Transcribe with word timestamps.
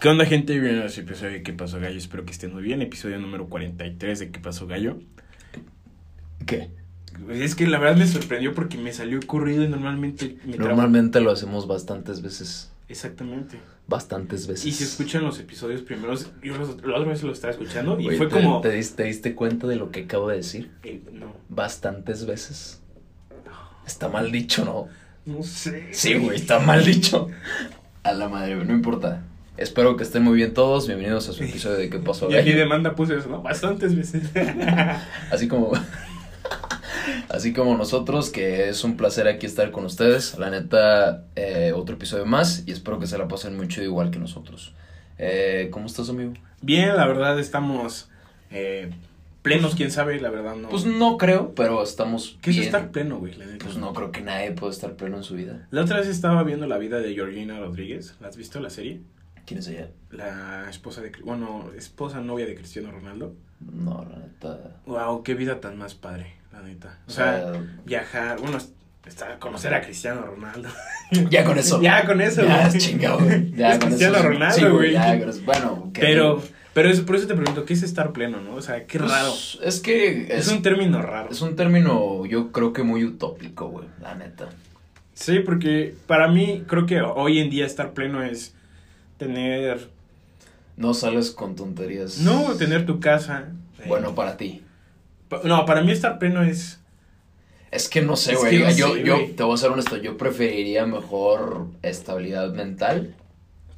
¿Qué 0.00 0.08
onda, 0.08 0.26
gente? 0.26 0.52
Bienvenidos 0.52 0.96
a 0.96 1.00
episodio 1.00 1.32
de 1.32 1.42
¿Qué 1.42 1.52
pasó, 1.52 1.80
gallo? 1.80 1.96
Espero 1.98 2.24
que 2.24 2.32
estén 2.32 2.52
muy 2.52 2.62
bien. 2.62 2.82
Episodio 2.82 3.18
número 3.18 3.48
43 3.48 4.18
de 4.18 4.30
¿Qué 4.30 4.38
pasó, 4.40 4.66
gallo? 4.66 4.98
¿Qué? 6.44 6.70
Es 7.30 7.54
que 7.54 7.66
la 7.66 7.78
verdad 7.78 7.96
me 7.96 8.06
sorprendió 8.06 8.54
porque 8.54 8.76
me 8.76 8.92
salió 8.92 9.18
ocurrido 9.18 9.64
y 9.64 9.68
normalmente 9.68 10.36
me 10.44 10.54
traba- 10.54 10.68
Normalmente 10.70 11.20
lo 11.20 11.30
hacemos 11.30 11.66
bastantes 11.66 12.20
veces. 12.20 12.70
Exactamente. 12.88 13.58
Bastantes 13.88 14.46
veces. 14.46 14.66
Y 14.66 14.72
si 14.72 14.84
escuchan 14.84 15.24
los 15.24 15.40
episodios 15.40 15.80
primeros, 15.80 16.30
yo 16.42 16.56
los- 16.58 16.82
la 16.84 16.96
otra 16.98 17.08
vez 17.10 17.22
lo 17.22 17.32
estaba 17.32 17.52
escuchando 17.52 17.98
y 17.98 18.16
fue 18.16 18.26
¿te- 18.26 18.34
como... 18.34 18.60
¿te, 18.60 18.70
diste, 18.70 19.02
te 19.02 19.08
diste 19.08 19.34
cuenta 19.34 19.66
de 19.66 19.76
lo 19.76 19.90
que 19.90 20.00
acabo 20.02 20.28
de 20.28 20.36
decir? 20.36 20.70
Eh, 20.82 21.00
no, 21.12 21.32
Bastantes 21.48 22.26
veces. 22.26 22.82
Está 23.86 24.08
mal 24.08 24.30
dicho, 24.30 24.64
¿no? 24.64 24.88
no 25.24 25.42
sé. 25.42 25.88
Sí, 25.92 26.14
güey, 26.14 26.36
está 26.36 26.58
mal 26.60 26.84
dicho. 26.84 27.28
A 28.02 28.12
la 28.12 28.28
madre, 28.28 28.56
no 28.64 28.74
importa. 28.74 29.22
Espero 29.56 29.96
que 29.96 30.02
estén 30.02 30.22
muy 30.22 30.34
bien 30.34 30.52
todos. 30.52 30.86
Bienvenidos 30.86 31.30
a 31.30 31.32
su 31.32 31.42
episodio 31.42 31.78
de 31.78 31.88
¿Qué 31.88 31.98
pasó? 31.98 32.30
Y 32.30 32.36
aquí 32.36 32.52
demanda 32.52 32.94
puse 32.94 33.16
eso, 33.16 33.30
¿no? 33.30 33.40
Bastantes 33.40 33.96
veces. 33.96 34.30
Así 35.30 35.48
como. 35.48 35.72
Así 37.30 37.54
como 37.54 37.76
nosotros, 37.76 38.28
que 38.30 38.68
es 38.68 38.84
un 38.84 38.96
placer 38.98 39.28
aquí 39.28 39.46
estar 39.46 39.70
con 39.70 39.86
ustedes. 39.86 40.38
La 40.38 40.50
neta, 40.50 41.24
eh, 41.36 41.72
otro 41.74 41.94
episodio 41.94 42.26
más. 42.26 42.64
Y 42.66 42.72
espero 42.72 42.98
que 42.98 43.06
se 43.06 43.16
la 43.16 43.28
pasen 43.28 43.56
mucho 43.56 43.82
igual 43.82 44.10
que 44.10 44.18
nosotros. 44.18 44.74
Eh, 45.18 45.68
¿Cómo 45.70 45.86
estás, 45.86 46.10
amigo? 46.10 46.34
Bien, 46.60 46.94
la 46.94 47.06
verdad 47.06 47.38
estamos 47.38 48.10
eh, 48.50 48.90
plenos, 49.40 49.74
quién 49.74 49.90
sabe, 49.90 50.20
la 50.20 50.28
verdad 50.28 50.56
no. 50.56 50.68
Pues 50.68 50.84
no 50.84 51.16
creo, 51.16 51.54
pero 51.54 51.82
estamos. 51.82 52.36
¿Qué 52.42 52.50
es 52.50 52.56
bien. 52.56 52.66
estar 52.66 52.90
pleno, 52.90 53.18
güey? 53.18 53.34
La 53.34 53.46
neta? 53.46 53.64
Pues 53.64 53.78
no 53.78 53.94
creo 53.94 54.12
que 54.12 54.20
nadie 54.20 54.52
pueda 54.52 54.70
estar 54.70 54.96
pleno 54.96 55.16
en 55.16 55.22
su 55.22 55.34
vida. 55.34 55.66
La 55.70 55.80
otra 55.80 55.96
vez 55.96 56.08
estaba 56.08 56.42
viendo 56.42 56.66
la 56.66 56.76
vida 56.76 57.00
de 57.00 57.14
Georgina 57.14 57.58
Rodríguez. 57.58 58.16
¿La 58.20 58.28
has 58.28 58.36
visto 58.36 58.60
la 58.60 58.68
serie? 58.68 59.00
¿Quién 59.46 59.60
es 59.60 59.68
ella? 59.68 59.88
La 60.10 60.66
esposa 60.68 61.00
de, 61.00 61.12
bueno, 61.24 61.70
esposa 61.76 62.20
novia 62.20 62.46
de 62.46 62.54
Cristiano 62.54 62.90
Ronaldo. 62.90 63.34
No, 63.60 64.04
la 64.10 64.18
neta. 64.18 64.76
Wow, 64.86 65.22
qué 65.22 65.34
vida 65.34 65.60
tan 65.60 65.78
más 65.78 65.94
padre, 65.94 66.34
la 66.52 66.62
neta. 66.62 66.98
O 67.06 67.10
sea, 67.10 67.52
viajar, 67.84 68.38
bueno, 68.40 68.58
está, 69.06 69.38
conocer 69.38 69.72
a 69.72 69.80
Cristiano 69.82 70.22
Ronaldo. 70.22 70.68
ya 71.30 71.44
con 71.44 71.58
eso. 71.58 71.80
ya 71.82 72.04
con 72.04 72.20
eso, 72.20 72.42
Ya 72.44 72.64
güey. 72.66 72.76
es 72.76 72.84
chingado, 72.84 73.18
güey. 73.20 73.50
Ya 73.56 73.72
Es 73.72 73.78
con 73.78 73.88
Cristiano 73.88 74.16
eso. 74.18 74.28
Ronaldo, 74.28 74.56
Sí, 74.56 74.64
güey. 74.66 74.92
ya. 74.92 75.18
Bueno, 75.44 75.90
que- 75.94 76.00
Pero, 76.00 76.42
pero 76.74 76.90
eso, 76.90 77.06
por 77.06 77.16
eso 77.16 77.26
te 77.26 77.34
pregunto, 77.34 77.64
¿qué 77.64 77.72
es 77.74 77.82
estar 77.82 78.12
pleno, 78.12 78.40
no? 78.40 78.54
O 78.56 78.62
sea, 78.62 78.84
qué 78.86 78.98
Pues, 78.98 79.10
raro. 79.10 79.32
Es 79.62 79.80
que 79.80 80.24
Es, 80.24 80.46
es, 80.46 80.48
un 80.48 80.62
término 80.62 81.00
raro. 81.00 81.30
es 81.30 81.40
un 81.40 81.54
término, 81.56 82.26
yo 82.26 82.50
creo 82.52 82.72
que 82.72 82.82
muy 82.82 83.04
utópico, 83.04 83.68
güey. 83.68 83.86
La 84.02 84.14
neta. 84.16 84.48
Sí, 85.14 85.38
porque 85.38 85.94
para 86.06 86.28
mí 86.28 86.64
creo 86.66 86.84
que 86.84 87.00
hoy 87.00 87.38
en 87.38 87.48
día 87.48 87.64
estar 87.64 87.92
pleno 87.94 88.22
es 88.22 88.54
tener, 89.18 89.88
No 90.76 90.94
sales 90.94 91.30
con 91.30 91.54
tonterías. 91.56 92.18
no 92.18 92.54
tener 92.56 92.86
tu 92.86 93.00
casa. 93.00 93.48
Bueno, 93.86 94.14
para 94.14 94.36
ti. 94.36 94.62
no, 95.44 95.64
para 95.66 95.82
mí 95.82 95.92
estar 95.92 96.18
pleno 96.18 96.42
es, 96.42 96.80
Es 97.70 97.88
que 97.88 98.02
no 98.02 98.16
sé, 98.16 98.34
güey. 98.36 98.58
no 98.60 98.70
yo, 98.70 98.94
sé, 98.94 99.04
yo 99.04 99.18
te 99.36 99.42
voy 99.42 99.54
a 99.54 99.56
ser 99.58 99.70
honesto. 99.70 99.96
Yo 99.96 100.16
preferiría 100.16 100.86
mejor 100.86 101.66
estabilidad 101.82 102.52
mental. 102.52 103.14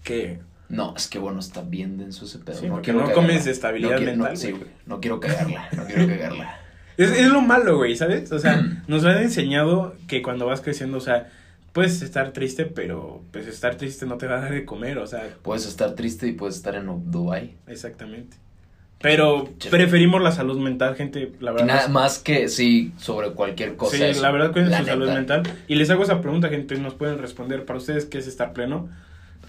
que 0.04 0.40
No, 0.68 0.94
es 0.96 1.08
que 1.08 1.18
bueno, 1.18 1.40
está 1.40 1.62
bien 1.62 1.96
denso 1.98 2.24
ese 2.26 2.38
pedo. 2.38 2.58
Sí, 2.60 2.66
no 2.66 2.82
quiero 2.82 3.00
no 3.00 3.06
cagarla. 3.06 3.22
comes 3.28 3.44
de 3.44 3.50
estabilidad 3.52 3.92
No 3.92 3.96
quiero- 3.98 4.12
no, 4.12 4.18
mental, 4.24 4.36
sí, 4.36 4.50
güey. 4.50 4.62
güey. 4.64 4.74
No 4.86 5.00
quiero 5.00 5.20
cagarla. 5.20 5.68
No 5.76 5.84
quiero 5.86 6.06
cagarla. 6.06 6.58
es, 6.96 7.10
es 7.10 7.26
lo 7.28 7.40
malo, 7.40 7.76
güey, 7.78 7.96
¿sabes? 7.96 8.30
O 8.32 8.38
sea, 8.38 8.56
Mm. 8.58 8.82
nos 8.88 9.04
han 9.04 9.18
enseñado 9.18 9.94
que 10.06 10.20
cuando 10.22 10.46
vas 10.46 10.60
creciendo, 10.60 10.98
o 10.98 11.00
sea, 11.00 11.30
puedes 11.78 12.02
estar 12.02 12.32
triste, 12.32 12.64
pero 12.64 13.22
pues 13.30 13.46
estar 13.46 13.76
triste 13.76 14.04
no 14.04 14.18
te 14.18 14.26
va 14.26 14.38
a 14.38 14.40
dar 14.40 14.50
de 14.50 14.64
comer, 14.64 14.98
o 14.98 15.06
sea, 15.06 15.22
Puedes 15.42 15.64
estar 15.64 15.94
triste 15.94 16.26
y 16.26 16.32
puedes 16.32 16.56
estar 16.56 16.74
en 16.74 16.86
Dubai. 17.08 17.54
exactamente. 17.68 18.36
Pero 19.00 19.48
preferimos 19.70 20.20
la 20.20 20.32
salud 20.32 20.58
mental, 20.58 20.96
gente, 20.96 21.30
la 21.38 21.52
verdad. 21.52 21.66
nada 21.66 21.86
más 21.86 22.18
que 22.18 22.48
sí, 22.48 22.92
sobre 22.98 23.30
cualquier 23.30 23.76
cosa. 23.76 23.96
Sí, 23.96 24.02
eso, 24.02 24.22
la 24.22 24.32
verdad 24.32 24.50
cuiden 24.50 24.72
la 24.72 24.78
su 24.80 24.86
salud 24.86 25.08
mental. 25.08 25.44
Y 25.68 25.76
les 25.76 25.88
hago 25.90 26.02
esa 26.02 26.20
pregunta, 26.20 26.48
gente, 26.48 26.76
nos 26.78 26.94
pueden 26.94 27.18
responder. 27.18 27.64
Para 27.64 27.78
ustedes, 27.78 28.06
¿qué 28.06 28.18
es 28.18 28.26
estar 28.26 28.52
pleno? 28.52 28.88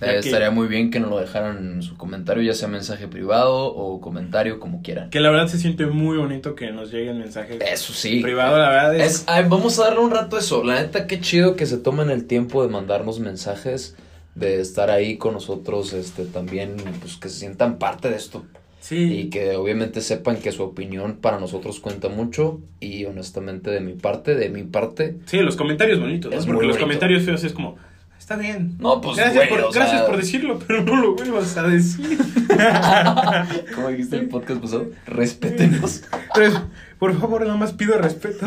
Eh, 0.01 0.19
Estaría 0.19 0.49
muy 0.51 0.67
bien 0.67 0.91
que 0.91 0.99
nos 0.99 1.09
lo 1.09 1.19
dejaran 1.19 1.73
en 1.73 1.81
su 1.83 1.97
comentario, 1.97 2.41
ya 2.43 2.53
sea 2.53 2.67
mensaje 2.67 3.07
privado 3.07 3.65
o 3.65 3.99
comentario, 3.99 4.59
como 4.59 4.81
quieran. 4.81 5.09
Que 5.09 5.19
la 5.19 5.29
verdad 5.29 5.47
se 5.47 5.57
siente 5.59 5.85
muy 5.87 6.17
bonito 6.17 6.55
que 6.55 6.71
nos 6.71 6.91
lleguen 6.91 7.19
mensajes 7.19 7.59
Eso 7.61 7.93
sí. 7.93 8.21
privados, 8.21 8.57
la 8.59 8.69
verdad 8.69 8.95
es... 8.95 9.15
Es, 9.15 9.23
ay, 9.27 9.45
vamos 9.49 9.77
a 9.79 9.85
darle 9.85 9.99
un 9.99 10.11
rato 10.11 10.37
a 10.37 10.39
eso. 10.39 10.63
La 10.63 10.81
neta, 10.81 11.05
qué 11.07 11.19
chido 11.19 11.55
que 11.55 11.65
se 11.65 11.77
tomen 11.77 12.09
el 12.09 12.25
tiempo 12.25 12.63
de 12.63 12.69
mandarnos 12.69 13.19
mensajes, 13.19 13.95
de 14.35 14.61
estar 14.61 14.89
ahí 14.89 15.17
con 15.17 15.33
nosotros, 15.33 15.91
este, 15.93 16.23
también, 16.25 16.75
pues 17.01 17.17
que 17.17 17.27
se 17.29 17.39
sientan 17.39 17.77
parte 17.77 18.09
de 18.09 18.15
esto. 18.15 18.45
Sí, 18.79 19.19
Y 19.19 19.29
que 19.29 19.57
obviamente 19.57 19.99
sepan 19.99 20.37
que 20.37 20.53
su 20.53 20.63
opinión 20.63 21.17
para 21.17 21.37
nosotros 21.37 21.81
cuenta 21.81 22.07
mucho. 22.07 22.61
Y 22.79 23.03
honestamente, 23.03 23.69
de 23.69 23.81
mi 23.81 23.91
parte, 23.93 24.35
de 24.35 24.47
mi 24.47 24.63
parte. 24.63 25.17
sí, 25.25 25.39
los 25.39 25.57
comentarios 25.57 25.99
bonitos, 25.99 26.31
¿no? 26.31 26.37
Es 26.39 26.45
Porque 26.45 26.65
los 26.65 26.77
bonito. 26.77 26.85
comentarios 26.85 27.23
feos 27.23 27.43
es 27.43 27.51
como, 27.51 27.75
está 28.29 28.35
bien. 28.41 28.75
No, 28.79 29.01
pues, 29.01 29.17
gracias, 29.17 29.35
güey, 29.47 29.49
por, 29.49 29.69
o 29.69 29.73
sea- 29.73 29.81
gracias 29.81 30.01
por 30.03 30.17
decirlo, 30.17 30.59
pero 30.67 30.83
no 30.83 30.95
lo 30.97 31.15
vuelvas 31.15 31.57
a 31.57 31.63
decir. 31.63 32.15
¿Cómo 33.75 33.87
dijiste 33.89 34.17
el 34.17 34.29
podcast 34.29 34.61
pasado? 34.61 34.87
Respétenos. 35.07 36.03
Entonces, 36.35 36.61
por 36.99 37.19
favor, 37.19 37.41
nada 37.41 37.55
más 37.57 37.73
pido 37.73 37.97
respeto. 37.97 38.45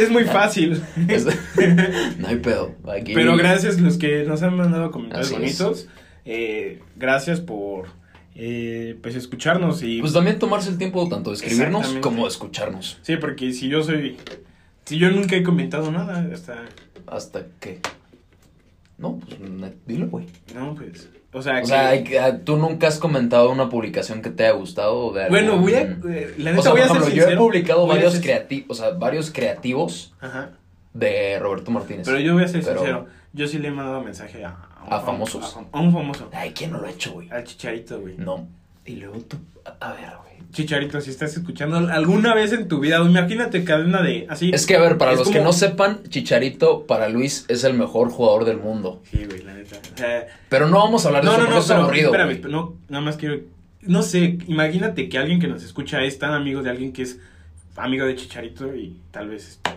es 0.00 0.10
muy 0.10 0.24
fácil. 0.24 0.80
Es- 1.08 1.26
no 2.18 2.28
hay 2.28 2.36
pedo. 2.36 2.76
Aquí- 2.88 3.12
Pero 3.12 3.36
gracias 3.36 3.80
los 3.80 3.98
que 3.98 4.22
nos 4.24 4.42
han 4.44 4.56
mandado 4.56 4.92
comentarios 4.92 5.26
Así 5.26 5.34
bonitos. 5.34 5.88
Eh, 6.24 6.80
gracias 6.94 7.40
por 7.40 7.88
eh, 8.36 8.96
pues 9.02 9.16
escucharnos 9.16 9.82
y 9.82 10.00
Pues 10.00 10.12
también 10.12 10.38
tomarse 10.38 10.68
el 10.70 10.78
tiempo 10.78 11.08
tanto 11.08 11.30
de 11.30 11.36
escribirnos 11.36 11.88
como 12.00 12.22
de 12.22 12.28
escucharnos. 12.28 12.98
sí, 13.02 13.16
porque 13.16 13.52
si 13.52 13.68
yo 13.68 13.82
soy 13.82 14.16
si 14.84 14.96
yo 14.98 15.10
nunca 15.10 15.34
he 15.36 15.42
comentado 15.42 15.90
nada, 15.90 16.28
hasta 16.32 16.64
Hasta 17.06 17.46
que. 17.60 17.80
No, 18.98 19.18
pues 19.18 19.38
dilo, 19.86 20.08
güey. 20.08 20.26
no 20.54 20.74
pues, 20.74 21.08
o 21.32 21.40
sea, 21.42 21.60
O 21.62 21.64
sea, 21.66 22.02
que- 22.04 22.18
ah, 22.18 22.40
tú 22.44 22.56
nunca 22.56 22.88
has 22.88 22.98
comentado 22.98 23.50
una 23.50 23.68
publicación 23.68 24.22
que 24.22 24.30
te 24.30 24.44
haya 24.44 24.54
gustado 24.54 24.96
o 24.98 25.12
de 25.12 25.24
algún- 25.24 25.38
bueno, 25.38 25.58
voy 25.58 25.74
a 25.74 25.82
eh, 25.82 26.34
la 26.38 26.50
neta 26.50 26.60
O 26.60 26.62
sea, 26.62 26.72
voy 26.72 26.80
por 26.80 26.82
a 26.82 26.88
ser 26.88 26.96
ejemplo, 26.96 27.04
yo 27.08 27.10
sincero. 27.10 27.30
he 27.30 27.36
publicado 27.36 27.80
voy 27.82 27.90
a 27.90 27.94
varios 27.94 28.12
ser- 28.14 28.22
creativos, 28.22 28.66
o 28.70 28.74
sea, 28.82 28.90
varios 28.98 29.30
creativos 29.30 30.14
Ajá. 30.20 30.50
de 30.94 31.38
Roberto 31.38 31.70
Martínez. 31.70 32.06
Pero 32.06 32.18
yo 32.18 32.34
voy 32.34 32.42
a 32.44 32.48
ser 32.48 32.62
Pero- 32.64 32.78
sincero, 32.78 33.06
yo 33.32 33.46
sí 33.46 33.58
le 33.58 33.68
he 33.68 33.70
mandado 33.70 34.02
mensaje 34.02 34.44
a 34.44 34.56
un 34.84 34.92
¿A 34.92 35.00
fam- 35.00 35.04
famosos? 35.04 35.56
A, 35.72 35.78
a 35.78 35.80
un 35.80 35.92
famoso, 35.92 36.28
Ay, 36.32 36.52
¿quién 36.52 36.72
no 36.72 36.78
lo 36.80 36.86
ha 36.86 36.90
hecho, 36.90 37.12
güey? 37.12 37.30
al 37.30 37.44
Chicharito, 37.44 38.00
güey. 38.00 38.16
No. 38.16 38.48
Y 38.88 38.96
luego 38.96 39.18
tú, 39.20 39.36
a, 39.80 39.92
ver, 39.92 40.08
güey. 40.22 40.50
Chicharito, 40.50 40.98
si 41.02 41.10
estás 41.10 41.36
escuchando 41.36 41.76
alguna 41.76 42.34
vez 42.34 42.54
en 42.54 42.68
tu 42.68 42.80
vida, 42.80 42.96
imagínate 43.04 43.64
cadena 43.64 44.00
de 44.00 44.26
así. 44.30 44.50
Es 44.52 44.64
que, 44.64 44.76
a 44.76 44.80
ver, 44.80 44.96
para 44.96 45.12
Es 45.12 45.18
los 45.18 45.28
que 45.28 45.40
no 45.40 45.52
sepan, 45.52 46.02
Chicharito 46.08 46.86
para 46.86 47.10
Luis 47.10 47.44
es 47.48 47.64
el 47.64 47.74
mejor 47.74 48.08
jugador 48.08 48.46
del 48.46 48.56
mundo. 48.56 49.02
Sí, 49.10 49.26
güey, 49.26 49.42
la 49.42 49.52
neta. 49.52 49.76
O 49.94 49.98
sea, 49.98 50.26
Pero 50.48 50.68
no 50.68 50.78
vamos 50.78 51.04
a 51.04 51.08
hablar 51.08 51.22
de 51.22 51.26
no, 51.26 51.32
eso 51.34 51.40
no, 51.42 51.44
porque 51.44 51.54
no, 51.54 51.60
es 51.60 51.66
pero 51.68 51.80
aburrido. 51.82 52.06
espérame, 52.06 52.40
güey. 52.40 52.52
no, 52.52 52.74
nada 52.88 53.04
más 53.04 53.16
quiero, 53.18 53.40
no 53.82 54.02
sé, 54.02 54.38
imagínate 54.46 55.10
que 55.10 55.18
alguien 55.18 55.38
que 55.38 55.48
nos 55.48 55.62
escucha 55.62 56.02
es 56.02 56.18
tan 56.18 56.32
amigo 56.32 56.62
de 56.62 56.70
alguien 56.70 56.94
que 56.94 57.02
es 57.02 57.20
amigo 57.76 58.06
de 58.06 58.16
Chicharito 58.16 58.74
y 58.74 58.96
tal 59.10 59.28
vez 59.28 59.48
este, 59.48 59.70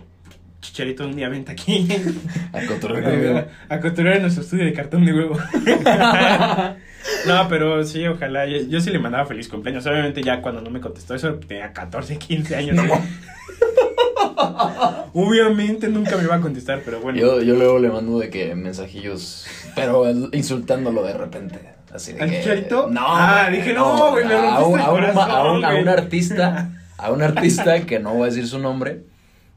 Chicharito 0.62 1.06
un 1.06 1.16
día 1.16 1.28
venta 1.28 1.54
aquí 1.54 1.88
A 2.54 2.66
cotorreo. 2.68 3.46
a, 3.70 3.74
a 3.76 3.80
cotorrear 3.80 4.18
en 4.18 4.22
nuestro 4.24 4.44
estudio 4.44 4.66
de 4.66 4.74
cartón 4.74 5.06
de 5.06 5.14
huevo. 5.14 5.36
no, 7.28 7.48
pero 7.50 7.84
sí, 7.84 8.06
ojalá, 8.08 8.46
yo, 8.46 8.58
yo 8.68 8.80
sí 8.80 8.92
le 8.92 9.00
mandaba 9.00 9.26
feliz 9.26 9.48
cumpleaños, 9.48 9.86
obviamente 9.88 10.22
ya 10.24 10.42
cuando 10.42 10.62
no 10.62 10.70
me 10.70 10.80
contestó 10.80 11.16
eso 11.16 11.34
tenía 11.36 11.74
14, 11.74 12.18
15 12.18 12.56
años. 12.56 12.76
No. 12.76 12.84
Obviamente 15.14 15.88
nunca 15.90 16.16
me 16.18 16.24
iba 16.24 16.36
a 16.36 16.42
contestar, 16.42 16.82
pero 16.86 17.00
bueno. 17.02 17.20
Yo, 17.20 17.42
yo 17.42 17.56
luego 17.56 17.80
le 17.80 17.90
mando 17.90 18.18
de 18.20 18.30
que 18.30 18.56
mensajillos, 18.56 19.46
pero 19.76 20.10
insultándolo 20.32 21.04
de 21.04 21.14
repente. 21.14 21.60
Así 21.94 22.14
de 22.14 22.22
¿Al 22.22 22.30
que, 22.30 22.40
Chicharito? 22.40 22.88
No. 22.90 23.02
Ah, 23.06 23.50
dije, 23.52 23.74
no, 23.74 24.12
güey, 24.12 24.26
me 24.26 24.34
a, 24.34 24.60
un, 24.60 24.80
a, 24.80 24.90
un, 24.90 25.02
corazón, 25.02 25.30
a 25.32 25.52
un- 25.52 25.66
a 25.66 25.72
güey. 25.72 25.82
un 25.82 25.90
artista, 25.90 26.72
a 26.98 27.12
un 27.12 27.22
artista 27.22 27.82
que 27.86 28.00
no 28.00 28.14
voy 28.14 28.24
a 28.24 28.26
decir 28.28 28.48
su 28.48 28.60
nombre, 28.60 29.04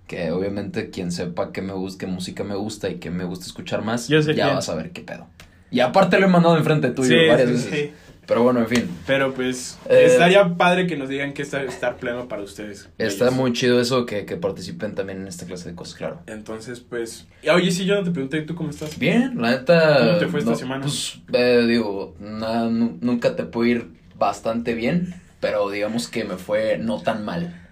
que 0.07 0.31
obviamente 0.31 0.91
quien 0.91 1.11
sepa 1.13 1.53
qué 1.53 1.63
me 1.63 1.73
gusta, 1.73 2.05
qué 2.07 2.11
música 2.13 2.45
me 2.45 2.55
gusta 2.55 2.89
y 2.91 2.97
que 2.97 3.11
me 3.11 3.25
gusta 3.25 3.47
escuchar 3.47 3.83
más, 3.83 4.09
ya 4.09 4.21
quién. 4.23 4.47
va 4.49 4.59
a 4.59 4.63
saber 4.63 4.91
qué 4.91 5.01
pedo. 5.03 5.27
Y 5.71 5.81
aparte 5.81 6.19
lo 6.21 6.27
he 6.27 6.31
mandado 6.31 6.57
enfrente 6.57 6.91
tuyo 6.91 7.09
Sí, 7.09 7.27
varias 7.29 7.49
sí, 7.49 7.55
veces. 7.55 7.71
sí. 7.73 7.93
Pero 8.27 8.43
bueno, 8.43 8.61
en 8.61 8.69
fin. 8.69 8.89
Pero 9.07 9.35
pues 9.35 9.77
Eh, 9.87 10.05
estaría 10.07 10.57
padre 10.57 10.87
que 10.87 10.97
nos 10.97 11.11
digan 11.11 11.35
que 11.35 11.43
está 11.43 11.63
estar 11.63 11.97
pleno 11.99 12.27
para 12.27 12.41
ustedes. 12.43 12.89
Está 12.97 13.25
Ellos. 13.27 13.37
muy 13.37 13.53
chido 13.53 13.79
eso 13.81 14.07
que, 14.07 14.25
que 14.25 14.37
participen 14.37 14.95
también 14.95 15.21
en 15.21 15.29
esta 15.29 15.45
clase 15.45 15.69
de 15.71 15.75
cosas, 15.75 15.97
claro. 15.97 16.21
Entonces, 16.27 16.81
pues. 16.81 17.27
y, 17.43 17.49
Oye, 17.51 17.71
sí, 17.71 17.85
yo 17.85 17.97
no 17.97 18.03
te 18.05 18.11
pregunté, 18.13 18.41
¿tú 18.43 18.55
cómo 18.55 18.71
estás? 18.71 18.99
Bien, 18.99 19.41
la 19.43 19.51
neta. 19.51 19.99
¿Cómo 19.99 20.19
te 20.19 20.29
fue 20.29 20.41
esta 20.41 20.55
semana? 20.55 20.83
Pues, 20.83 21.19
eh, 21.35 21.67
digo, 21.69 22.15
na- 22.19 22.65
nunca 22.71 23.37
te 23.37 23.45
puede 23.45 23.71
ir 23.71 23.89
bastante 24.17 24.73
bien, 24.75 25.15
pero 25.41 25.69
digamos 25.69 26.09
que 26.09 26.25
me 26.25 26.37
fue 26.37 26.79
no 26.79 27.03
tan 27.03 27.27
mal. 27.27 27.64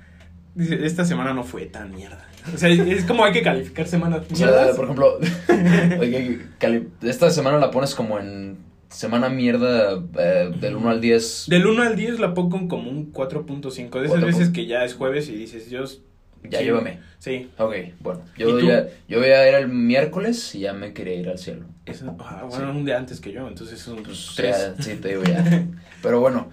Dice, 0.55 0.85
esta 0.85 1.05
semana 1.05 1.33
no 1.33 1.45
fue 1.45 1.67
tan 1.67 1.95
mierda. 1.95 2.27
O 2.53 2.59
sea, 2.59 2.69
es 2.69 3.05
como 3.05 3.25
hay 3.25 3.33
que 3.33 3.43
calificar 3.43 3.87
semanas 3.87 4.23
O 4.31 4.35
sea, 4.35 4.49
mierdas. 4.49 4.77
por 4.77 4.85
ejemplo, 4.85 5.19
esta 7.03 7.31
semana 7.31 7.59
la 7.59 7.71
pones 7.71 7.95
como 7.95 8.19
en 8.19 8.59
semana 8.89 9.29
mierda 9.29 10.03
eh, 10.19 10.51
del 10.61 10.77
1 10.77 10.91
al 10.91 11.01
10. 11.01 11.47
Del 11.49 11.67
1 11.67 11.83
al 11.83 11.97
10 11.97 12.21
la 12.21 12.35
pongo 12.35 12.69
como 12.69 12.91
un 12.91 13.13
4.5. 13.13 14.01
De 14.01 14.07
esas 14.07 14.25
veces 14.25 14.49
que 14.51 14.67
ya 14.67 14.85
es 14.85 14.95
jueves 14.95 15.29
y 15.29 15.37
dices, 15.37 15.71
Dios. 15.71 16.03
Ya 16.45 16.59
sí, 16.59 16.65
llévame. 16.65 16.99
Sí. 17.21 17.51
Ok, 17.57 17.75
bueno. 18.01 18.21
¿Y 18.37 18.41
Yo 18.41 18.59
ya, 18.59 18.89
yo 19.09 19.21
voy 19.21 19.29
a 19.29 19.49
ir 19.49 19.55
el 19.55 19.69
miércoles 19.69 20.55
y 20.57 20.61
ya 20.61 20.73
me 20.73 20.93
quería 20.93 21.15
ir 21.15 21.29
al 21.29 21.39
cielo. 21.39 21.67
Es, 21.87 22.03
ah, 22.19 22.45
bueno, 22.49 22.73
un 22.73 22.85
día 22.85 22.99
antes 22.99 23.21
que 23.21 23.33
yo, 23.33 23.47
entonces 23.47 23.81
es 23.81 23.87
un 23.87 24.03
Pues 24.03 24.33
3. 24.35 24.75
ya, 24.77 24.83
sí, 24.83 24.97
te 24.97 25.09
digo 25.11 25.23
ya. 25.23 25.65
Pero 26.03 26.21
bueno. 26.21 26.49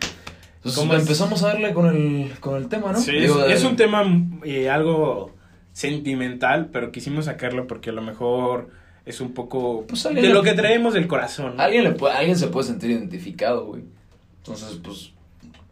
Entonces 0.64 1.00
empezamos 1.02 1.44
a 1.44 1.48
darle 1.48 1.74
con 1.74 1.88
el, 1.88 2.32
con 2.40 2.58
el 2.58 2.68
tema, 2.68 2.92
¿no? 2.92 3.00
Sí, 3.00 3.14
Digo, 3.14 3.46
es, 3.46 3.60
es 3.60 3.64
un 3.64 3.76
tema 3.78 4.04
eh, 4.44 4.70
algo 4.70 5.34
sentimental, 5.72 6.70
pero 6.72 6.92
quisimos 6.92 7.26
sacarlo 7.26 7.66
porque 7.68 7.90
a 7.92 7.94
lo 7.94 8.02
mejor 8.02 8.70
es 9.06 9.22
un 9.22 9.34
poco 9.34 9.86
Pues 9.88 10.04
de 10.04 10.30
lo 10.30 10.44
que 10.44 10.54
traemos 10.54 10.94
del 10.94 11.08
corazón. 11.08 11.56
¿no? 11.58 11.64
Alguien, 11.64 11.84
le 11.86 11.92
puede- 11.92 12.16
alguien 12.16 12.38
se 12.38 12.48
puede 12.48 12.68
sentir 12.68 12.92
identificado, 12.92 13.66
güey. 13.68 13.84
Entonces, 14.40 14.80
pues. 14.84 15.12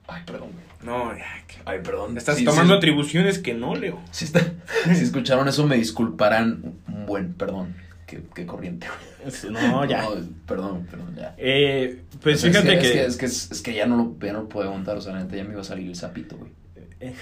Ay, 0.08 0.24
perdón, 0.26 0.50
güey. 0.54 0.66
No, 0.84 1.12
ya, 1.18 1.26
que- 1.48 1.56
Ay, 1.66 1.80
perdón. 1.84 2.18
estás 2.18 2.38
Sí, 2.38 2.46
tomando 2.46 2.74
sí, 2.74 2.78
atribuciones 2.78 3.40
que 3.40 3.54
no, 3.54 3.76
Leo. 3.76 4.00
Si, 4.12 4.24
está- 4.26 4.54
si 4.86 5.04
escucharon 5.04 5.48
eso, 5.50 5.68
me 5.68 5.76
disculparán 5.76 6.76
un 6.88 7.06
buen 7.06 7.34
perdón. 7.34 7.76
Qué, 8.08 8.24
qué 8.34 8.46
corriente. 8.46 8.88
güey. 8.88 9.54
No, 9.54 9.86
ya. 9.90 10.02
No, 10.02 10.16
perdón, 10.48 10.88
perdón, 10.90 11.16
ya. 11.16 11.36
Eh, 11.38 12.02
pues 12.24 12.42
fíjate 12.42 12.74
es 12.74 12.82
que... 12.82 12.92
que, 12.92 13.06
es, 13.06 13.18
que, 13.18 13.26
es, 13.26 13.48
que, 13.48 13.54
es 13.54 13.62
que 13.62 13.74
ya 13.76 13.86
no 13.86 13.98
lo, 13.98 14.26
ya 14.26 14.34
no 14.34 14.42
lo 14.44 14.50
puedo 14.50 14.70
aguantar. 14.70 14.98
O 14.98 15.02
sea, 15.02 15.14
la 15.14 15.24
neta 15.24 15.36
ya 15.36 15.44
me 15.44 15.52
iba 15.52 15.62
a 15.62 15.66
salir 15.66 15.88
el 15.88 15.96
sapito, 15.96 16.38
güey. 16.38 16.52
Eh. 17.00 17.14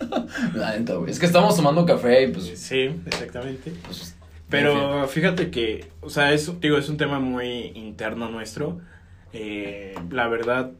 La 0.54 0.78
neta, 0.78 0.94
güey. 0.94 1.10
Es 1.10 1.18
que 1.18 1.26
estamos 1.26 1.54
tomando 1.56 1.84
café 1.84 2.22
y 2.22 2.28
pues. 2.28 2.46
Sí, 2.58 2.90
exactamente. 3.04 3.72
pues. 3.84 4.14
Pero 4.48 5.06
fíjate 5.06 5.50
que, 5.50 5.88
o 6.00 6.10
sea, 6.10 6.32
es, 6.32 6.60
digo, 6.60 6.76
es 6.76 6.88
un 6.88 6.96
tema 6.96 7.20
muy 7.20 7.72
interno 7.74 8.28
nuestro. 8.28 8.80
Eh, 9.32 9.94
la 10.10 10.26
verdad, 10.26 10.72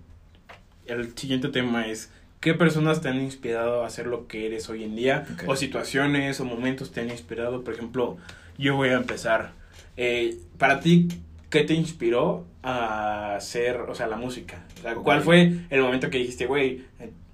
el 0.86 1.16
siguiente 1.16 1.48
tema 1.48 1.86
es, 1.86 2.10
¿qué 2.40 2.54
personas 2.54 3.00
te 3.00 3.08
han 3.08 3.20
inspirado 3.20 3.84
a 3.84 3.86
hacer 3.86 4.06
lo 4.06 4.26
que 4.26 4.46
eres 4.46 4.68
hoy 4.68 4.82
en 4.82 4.96
día? 4.96 5.24
O 5.46 5.54
situaciones 5.54 6.40
o 6.40 6.44
momentos 6.44 6.90
te 6.90 7.00
han 7.00 7.10
inspirado. 7.10 7.62
Por 7.62 7.74
ejemplo, 7.74 8.16
yo 8.60 8.76
voy 8.76 8.90
a 8.90 8.94
empezar. 8.94 9.52
Eh, 9.96 10.36
para 10.58 10.80
ti, 10.80 11.08
¿qué 11.50 11.62
te 11.64 11.74
inspiró 11.74 12.44
a 12.62 13.34
hacer, 13.36 13.76
o 13.80 13.94
sea, 13.94 14.06
la 14.06 14.16
música? 14.16 14.64
O 14.78 14.82
sea, 14.82 14.94
¿Cuál 14.94 15.22
fue 15.22 15.52
el 15.70 15.80
momento 15.82 16.10
que 16.10 16.18
dijiste, 16.18 16.46
güey, 16.46 16.82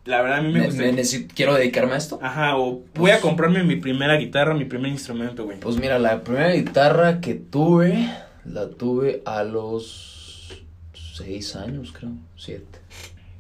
la 0.05 0.23
verdad 0.23 0.39
a 0.39 0.43
mí 0.43 0.53
me, 0.53 0.61
Me- 0.61 0.67
gusta... 0.67 0.83
me 0.83 0.93
necesito- 0.93 1.33
quiero 1.35 1.55
dedicarme 1.55 1.93
a 1.95 1.97
esto. 1.97 2.19
Ajá, 2.23 2.57
o 2.57 2.83
voy 2.95 3.11
a 3.11 3.21
comprarme 3.21 3.63
mi 3.65 3.77
primera 3.77 4.17
guitarra, 4.17 4.55
mi 4.55 4.65
primer 4.65 4.91
instrumento, 4.91 5.45
güey. 5.45 5.59
Pues 5.61 5.77
mira, 5.79 5.99
la 5.99 6.23
primera 6.23 6.53
guitarra 6.53 7.21
que 7.21 7.35
tuve, 7.35 8.09
la 8.45 8.69
tuve 8.71 9.23
a 9.27 9.43
los 9.43 10.65
seis 10.95 11.57
años, 11.57 11.93
creo, 11.93 12.13
siete. 12.37 12.79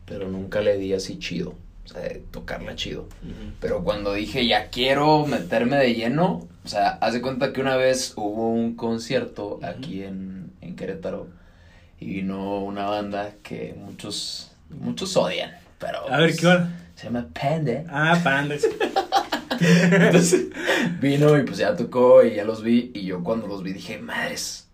Pero 0.06 0.29
nunca 0.29 0.61
le 0.61 0.77
di 0.79 0.93
así 0.93 1.19
chido, 1.19 1.55
o 1.87 1.88
sea, 1.88 2.03
de 2.03 2.23
tocarla 2.31 2.77
chido. 2.77 3.09
Pero 3.61 3.83
cuando 3.83 4.12
dije 4.12 4.47
ya 4.47 4.69
quiero 4.69 5.27
meterme 5.27 5.77
de 5.77 5.94
lleno, 5.94 6.47
o 6.65 6.69
sea, 6.69 6.91
haz 7.00 7.15
de 7.15 7.23
cuenta 7.23 7.53
que 7.53 7.61
una 7.61 7.77
vez 7.77 8.12
hubo 8.17 8.50
un 8.50 8.77
concierto 8.77 9.61
aquí 9.62 10.03
en, 10.03 10.53
en 10.61 10.77
Querétaro 10.77 11.29
y 11.99 12.06
vino 12.06 12.59
una 12.59 12.87
banda 12.87 13.33
que 13.43 13.75
muchos, 13.79 14.50
muchos 14.69 15.17
odian, 15.17 15.53
pero... 15.79 16.12
A 16.12 16.19
ver, 16.19 16.31
pues, 16.31 16.41
¿qué 16.41 16.47
hora? 16.47 16.69
Se 16.97 17.05
llama 17.05 17.27
Panda. 17.33 17.85
Ah, 17.88 18.21
pandas. 18.23 18.67
Entonces 19.61 20.47
vino 21.00 21.38
y 21.38 21.44
pues 21.44 21.59
ya 21.59 21.77
tocó 21.77 22.25
y 22.25 22.35
ya 22.35 22.44
los 22.44 22.62
vi. 22.62 22.91
Y 22.94 23.05
yo 23.05 23.23
cuando 23.23 23.47
los 23.47 23.62
vi 23.62 23.73
dije, 23.73 23.99
madres, 23.99 24.67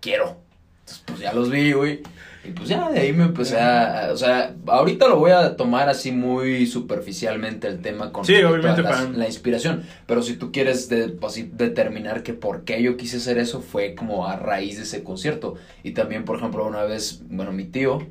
quiero. 0.00 0.36
Entonces 0.80 1.04
pues 1.06 1.20
ya 1.20 1.32
los 1.32 1.50
vi, 1.50 1.72
güey. 1.72 2.02
Y 2.42 2.52
pues 2.52 2.68
ya 2.70 2.90
de 2.90 3.00
ahí 3.00 3.12
me 3.12 3.24
empecé 3.24 3.58
a. 3.60 4.10
O 4.12 4.16
sea, 4.16 4.54
ahorita 4.66 5.08
lo 5.08 5.18
voy 5.18 5.30
a 5.32 5.56
tomar 5.56 5.88
así 5.90 6.10
muy 6.10 6.66
superficialmente 6.66 7.68
el 7.68 7.80
tema 7.82 8.12
con 8.12 8.24
Sí, 8.24 8.34
obviamente, 8.42 8.82
la 9.18 9.26
inspiración. 9.26 9.82
Pero 10.06 10.22
si 10.22 10.36
tú 10.36 10.50
quieres 10.50 10.88
de- 10.88 11.18
así 11.22 11.50
determinar 11.52 12.22
que 12.22 12.32
por 12.32 12.64
qué 12.64 12.82
yo 12.82 12.96
quise 12.96 13.18
hacer 13.18 13.36
eso 13.38 13.60
fue 13.60 13.94
como 13.94 14.26
a 14.26 14.36
raíz 14.36 14.78
de 14.78 14.84
ese 14.84 15.04
concierto. 15.04 15.56
Y 15.82 15.90
también, 15.92 16.24
por 16.24 16.38
ejemplo, 16.38 16.66
una 16.66 16.84
vez, 16.84 17.22
bueno, 17.28 17.52
mi 17.52 17.64
tío, 17.64 18.06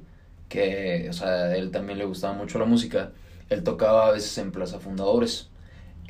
que, 0.48 1.08
o 1.10 1.14
sea, 1.14 1.56
él 1.56 1.72
también 1.72 1.98
le 1.98 2.06
gustaba 2.06 2.34
mucho 2.34 2.60
la 2.60 2.66
música, 2.66 3.12
él 3.50 3.64
tocaba 3.64 4.08
a 4.08 4.12
veces 4.12 4.38
en 4.38 4.52
Plaza 4.52 4.80
Fundadores 4.80 5.50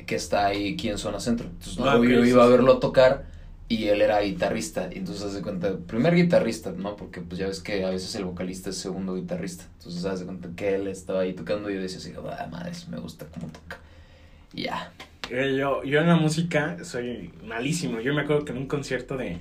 que 0.06 0.16
está 0.16 0.46
ahí 0.46 0.74
aquí 0.74 0.88
en 0.88 0.98
zona 0.98 1.20
centro. 1.20 1.46
Entonces 1.46 1.78
Ah, 1.78 1.96
luego 1.96 1.98
ok, 2.04 2.08
yo 2.10 2.24
iba 2.24 2.44
a 2.44 2.48
verlo 2.48 2.78
tocar 2.78 3.24
y 3.70 3.86
él 3.86 4.02
era 4.02 4.20
guitarrista. 4.20 4.88
Y 4.92 4.98
entonces 4.98 5.24
haz 5.24 5.34
de 5.34 5.42
cuenta, 5.42 5.76
primer 5.86 6.14
guitarrista, 6.16 6.72
¿no? 6.76 6.96
Porque 6.96 7.20
pues 7.20 7.38
ya 7.38 7.46
ves 7.46 7.60
que 7.60 7.84
a 7.84 7.90
veces 7.90 8.12
el 8.16 8.24
vocalista 8.24 8.70
es 8.70 8.76
segundo 8.76 9.14
guitarrista. 9.14 9.64
Entonces 9.78 10.04
haz 10.04 10.18
de 10.18 10.26
cuenta 10.26 10.48
que 10.56 10.74
él 10.74 10.88
estaba 10.88 11.20
ahí 11.20 11.34
tocando 11.34 11.70
y 11.70 11.74
yo 11.76 11.80
decía 11.80 11.98
así, 11.98 12.12
ah, 12.18 12.48
madre, 12.50 12.72
me 12.90 12.98
gusta 12.98 13.26
cómo 13.32 13.46
toca. 13.46 13.78
Y 14.52 14.64
ya. 14.64 14.92
Eh, 15.30 15.56
yo, 15.56 15.84
yo 15.84 16.00
en 16.00 16.08
la 16.08 16.16
música 16.16 16.78
soy 16.82 17.32
malísimo. 17.46 18.00
Yo 18.00 18.12
me 18.12 18.22
acuerdo 18.22 18.44
que 18.44 18.50
en 18.50 18.58
un 18.58 18.66
concierto 18.66 19.16
de, 19.16 19.38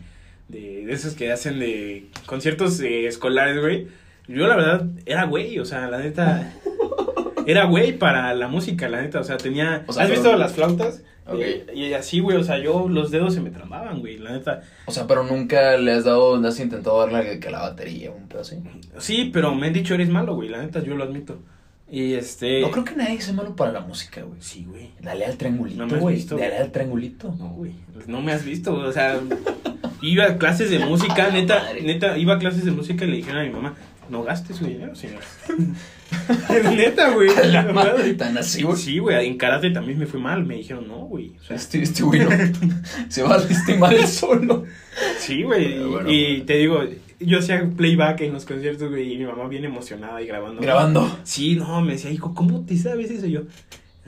de, 0.47 0.85
de 0.85 0.93
esos 0.93 1.15
que 1.15 1.31
hacen 1.31 1.57
de 1.59 2.05
conciertos 2.27 2.79
eh, 2.81 3.07
escolares, 3.07 3.59
güey. 3.59 3.87
Yo 4.27 4.45
la 4.47 4.55
verdad 4.55 4.85
era 5.07 5.23
güey, 5.25 5.57
o 5.57 5.65
sea, 5.65 5.89
la 5.89 5.97
neta. 5.97 6.53
Era 7.47 7.65
güey 7.65 7.97
para 7.97 8.31
la 8.35 8.47
música, 8.47 8.87
la 8.89 9.01
neta. 9.01 9.19
O 9.19 9.23
sea, 9.23 9.37
tenía. 9.37 9.83
O 9.87 9.93
sea, 9.93 10.03
¿Has 10.03 10.09
pero- 10.09 10.21
visto 10.21 10.37
las 10.37 10.53
flautas? 10.53 11.01
Eh, 11.37 11.65
y 11.73 11.93
así, 11.93 12.19
güey, 12.19 12.37
o 12.37 12.43
sea, 12.43 12.59
yo 12.59 12.87
los 12.89 13.11
dedos 13.11 13.33
se 13.33 13.41
me 13.41 13.49
tramaban, 13.49 13.99
güey, 13.99 14.17
la 14.17 14.31
neta. 14.31 14.61
O 14.85 14.91
sea, 14.91 15.07
pero 15.07 15.23
nunca 15.23 15.77
le 15.77 15.91
has 15.91 16.05
dado, 16.05 16.37
no 16.39 16.47
has 16.47 16.59
intentado 16.59 16.99
darle 16.99 17.39
que, 17.39 17.49
la 17.49 17.61
batería, 17.61 18.11
un 18.11 18.27
pedo 18.27 18.41
así. 18.41 18.57
Sí, 18.97 19.29
pero 19.33 19.53
me 19.55 19.67
han 19.67 19.73
dicho 19.73 19.93
eres 19.93 20.09
malo, 20.09 20.35
güey, 20.35 20.49
la 20.49 20.61
neta, 20.61 20.83
yo 20.83 20.95
lo 20.95 21.03
admito. 21.03 21.39
Y 21.91 22.13
este. 22.13 22.61
No 22.61 22.69
creo 22.69 22.85
que 22.85 22.95
nadie 22.95 23.19
sea 23.19 23.33
malo 23.33 23.55
para 23.55 23.71
la 23.71 23.79
música, 23.81 24.21
güey. 24.21 24.39
Sí, 24.41 24.65
güey. 24.69 24.91
Dale 25.01 25.25
al 25.25 25.37
triangulito, 25.37 25.85
No 25.85 25.99
güey. 25.99 26.23
Dale 26.23 26.57
al 26.57 26.71
triangulito. 26.71 27.35
No, 27.39 27.49
güey. 27.49 27.73
No 28.05 28.21
me 28.21 28.31
has 28.31 28.45
visto, 28.45 28.75
güey, 28.75 28.85
o 28.85 28.91
sea, 28.91 29.19
iba 30.01 30.25
a 30.25 30.37
clases 30.37 30.69
de 30.69 30.79
música, 30.79 31.29
neta, 31.31 31.73
neta, 31.81 32.17
iba 32.17 32.35
a 32.35 32.39
clases 32.39 32.65
de 32.65 32.71
música 32.71 33.05
y 33.05 33.07
le 33.09 33.17
dijeron 33.17 33.41
a 33.41 33.43
mi 33.43 33.49
mamá, 33.49 33.75
no 34.09 34.23
gastes 34.23 34.57
su 34.57 34.65
dinero, 34.65 34.95
señor. 34.95 35.21
neta, 36.75 37.11
güey. 37.11 37.29
la 37.51 37.63
madre. 37.71 38.13
Tan 38.13 38.37
así, 38.37 38.63
güey. 38.63 38.77
Sí, 38.77 38.99
güey, 38.99 39.27
en 39.27 39.37
karate 39.37 39.69
también 39.71 39.99
me 39.99 40.05
fue 40.05 40.19
mal, 40.19 40.45
me 40.45 40.55
dijeron, 40.55 40.87
no, 40.87 40.99
güey. 41.05 41.33
O 41.39 41.43
sea, 41.43 41.55
Este, 41.55 41.81
este 41.81 42.03
güey 42.03 42.21
no. 42.21 42.29
Se 43.09 43.23
va 43.23 43.35
a 43.35 43.37
lastimar 43.39 43.93
el 43.93 44.07
solo. 44.07 44.65
sí, 45.19 45.43
güey. 45.43 45.79
Bueno. 45.83 46.09
y 46.11 46.41
te 46.41 46.57
digo, 46.57 46.83
yo 47.19 47.39
hacía 47.39 47.69
playback 47.75 48.21
en 48.21 48.33
los 48.33 48.45
conciertos, 48.45 48.89
güey, 48.89 49.13
y 49.13 49.17
mi 49.17 49.25
mamá 49.25 49.47
bien 49.47 49.65
emocionada 49.65 50.21
y 50.21 50.27
grabando. 50.27 50.61
Grabando. 50.61 51.19
Sí, 51.23 51.55
no, 51.55 51.81
me 51.81 51.93
decía, 51.93 52.11
hijo, 52.11 52.33
¿cómo 52.33 52.65
te 52.65 52.77
sabes 52.77 53.11
eso? 53.11 53.25
Y 53.25 53.31
yo, 53.31 53.41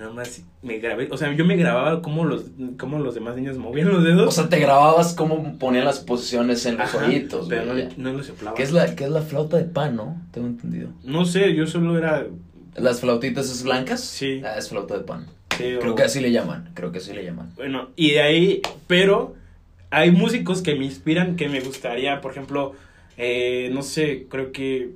nada 0.01 0.13
más 0.13 0.43
me 0.61 0.79
grabé, 0.79 1.07
o 1.11 1.17
sea, 1.17 1.31
yo 1.33 1.45
me 1.45 1.55
grababa 1.55 2.01
cómo 2.01 2.25
los, 2.25 2.45
cómo 2.77 2.99
los 2.99 3.13
demás 3.15 3.35
niños 3.35 3.57
movían 3.57 3.87
los 3.89 4.03
dedos. 4.03 4.27
O 4.27 4.31
sea, 4.31 4.49
te 4.49 4.59
grababas 4.59 5.13
cómo 5.13 5.57
ponían 5.59 5.85
las 5.85 5.99
posiciones 5.99 6.65
en 6.65 6.77
los 6.77 6.93
ojitos, 6.93 7.47
pero 7.47 7.73
no, 7.73 7.81
no 7.97 8.13
lo 8.13 8.23
soplaba. 8.23 8.55
¿Qué 8.55 8.63
es, 8.63 8.71
la, 8.71 8.95
¿Qué 8.95 9.05
es 9.05 9.09
la 9.11 9.21
flauta 9.21 9.57
de 9.57 9.63
pan, 9.65 9.95
no? 9.95 10.21
Tengo 10.31 10.47
entendido. 10.47 10.89
No 11.03 11.23
sé, 11.25 11.53
yo 11.55 11.67
solo 11.67 11.97
era. 11.97 12.25
¿Las 12.75 12.99
flautitas 13.01 13.49
es 13.51 13.63
blancas? 13.63 14.01
Sí. 14.01 14.41
Ah, 14.43 14.55
es 14.57 14.69
flauta 14.69 14.97
de 14.97 15.03
pan. 15.03 15.27
sí, 15.57 15.75
Creo 15.79 15.93
o- 15.93 15.95
que 15.95 16.03
así 16.03 16.19
le 16.19 16.31
llaman. 16.31 16.71
Creo 16.73 16.91
que 16.91 16.97
así 16.97 17.13
le 17.13 17.23
llaman. 17.23 17.51
Bueno, 17.55 17.89
y 17.95 18.11
de 18.11 18.21
ahí, 18.21 18.61
pero 18.87 19.35
hay 19.91 20.11
músicos 20.11 20.61
que 20.61 20.75
me 20.75 20.85
inspiran, 20.85 21.35
que 21.35 21.47
me 21.49 21.59
gustaría, 21.61 22.21
por 22.21 22.31
ejemplo, 22.31 22.73
eh, 23.17 23.69
no 23.73 23.81
sé, 23.83 24.25
creo 24.29 24.51
que 24.51 24.91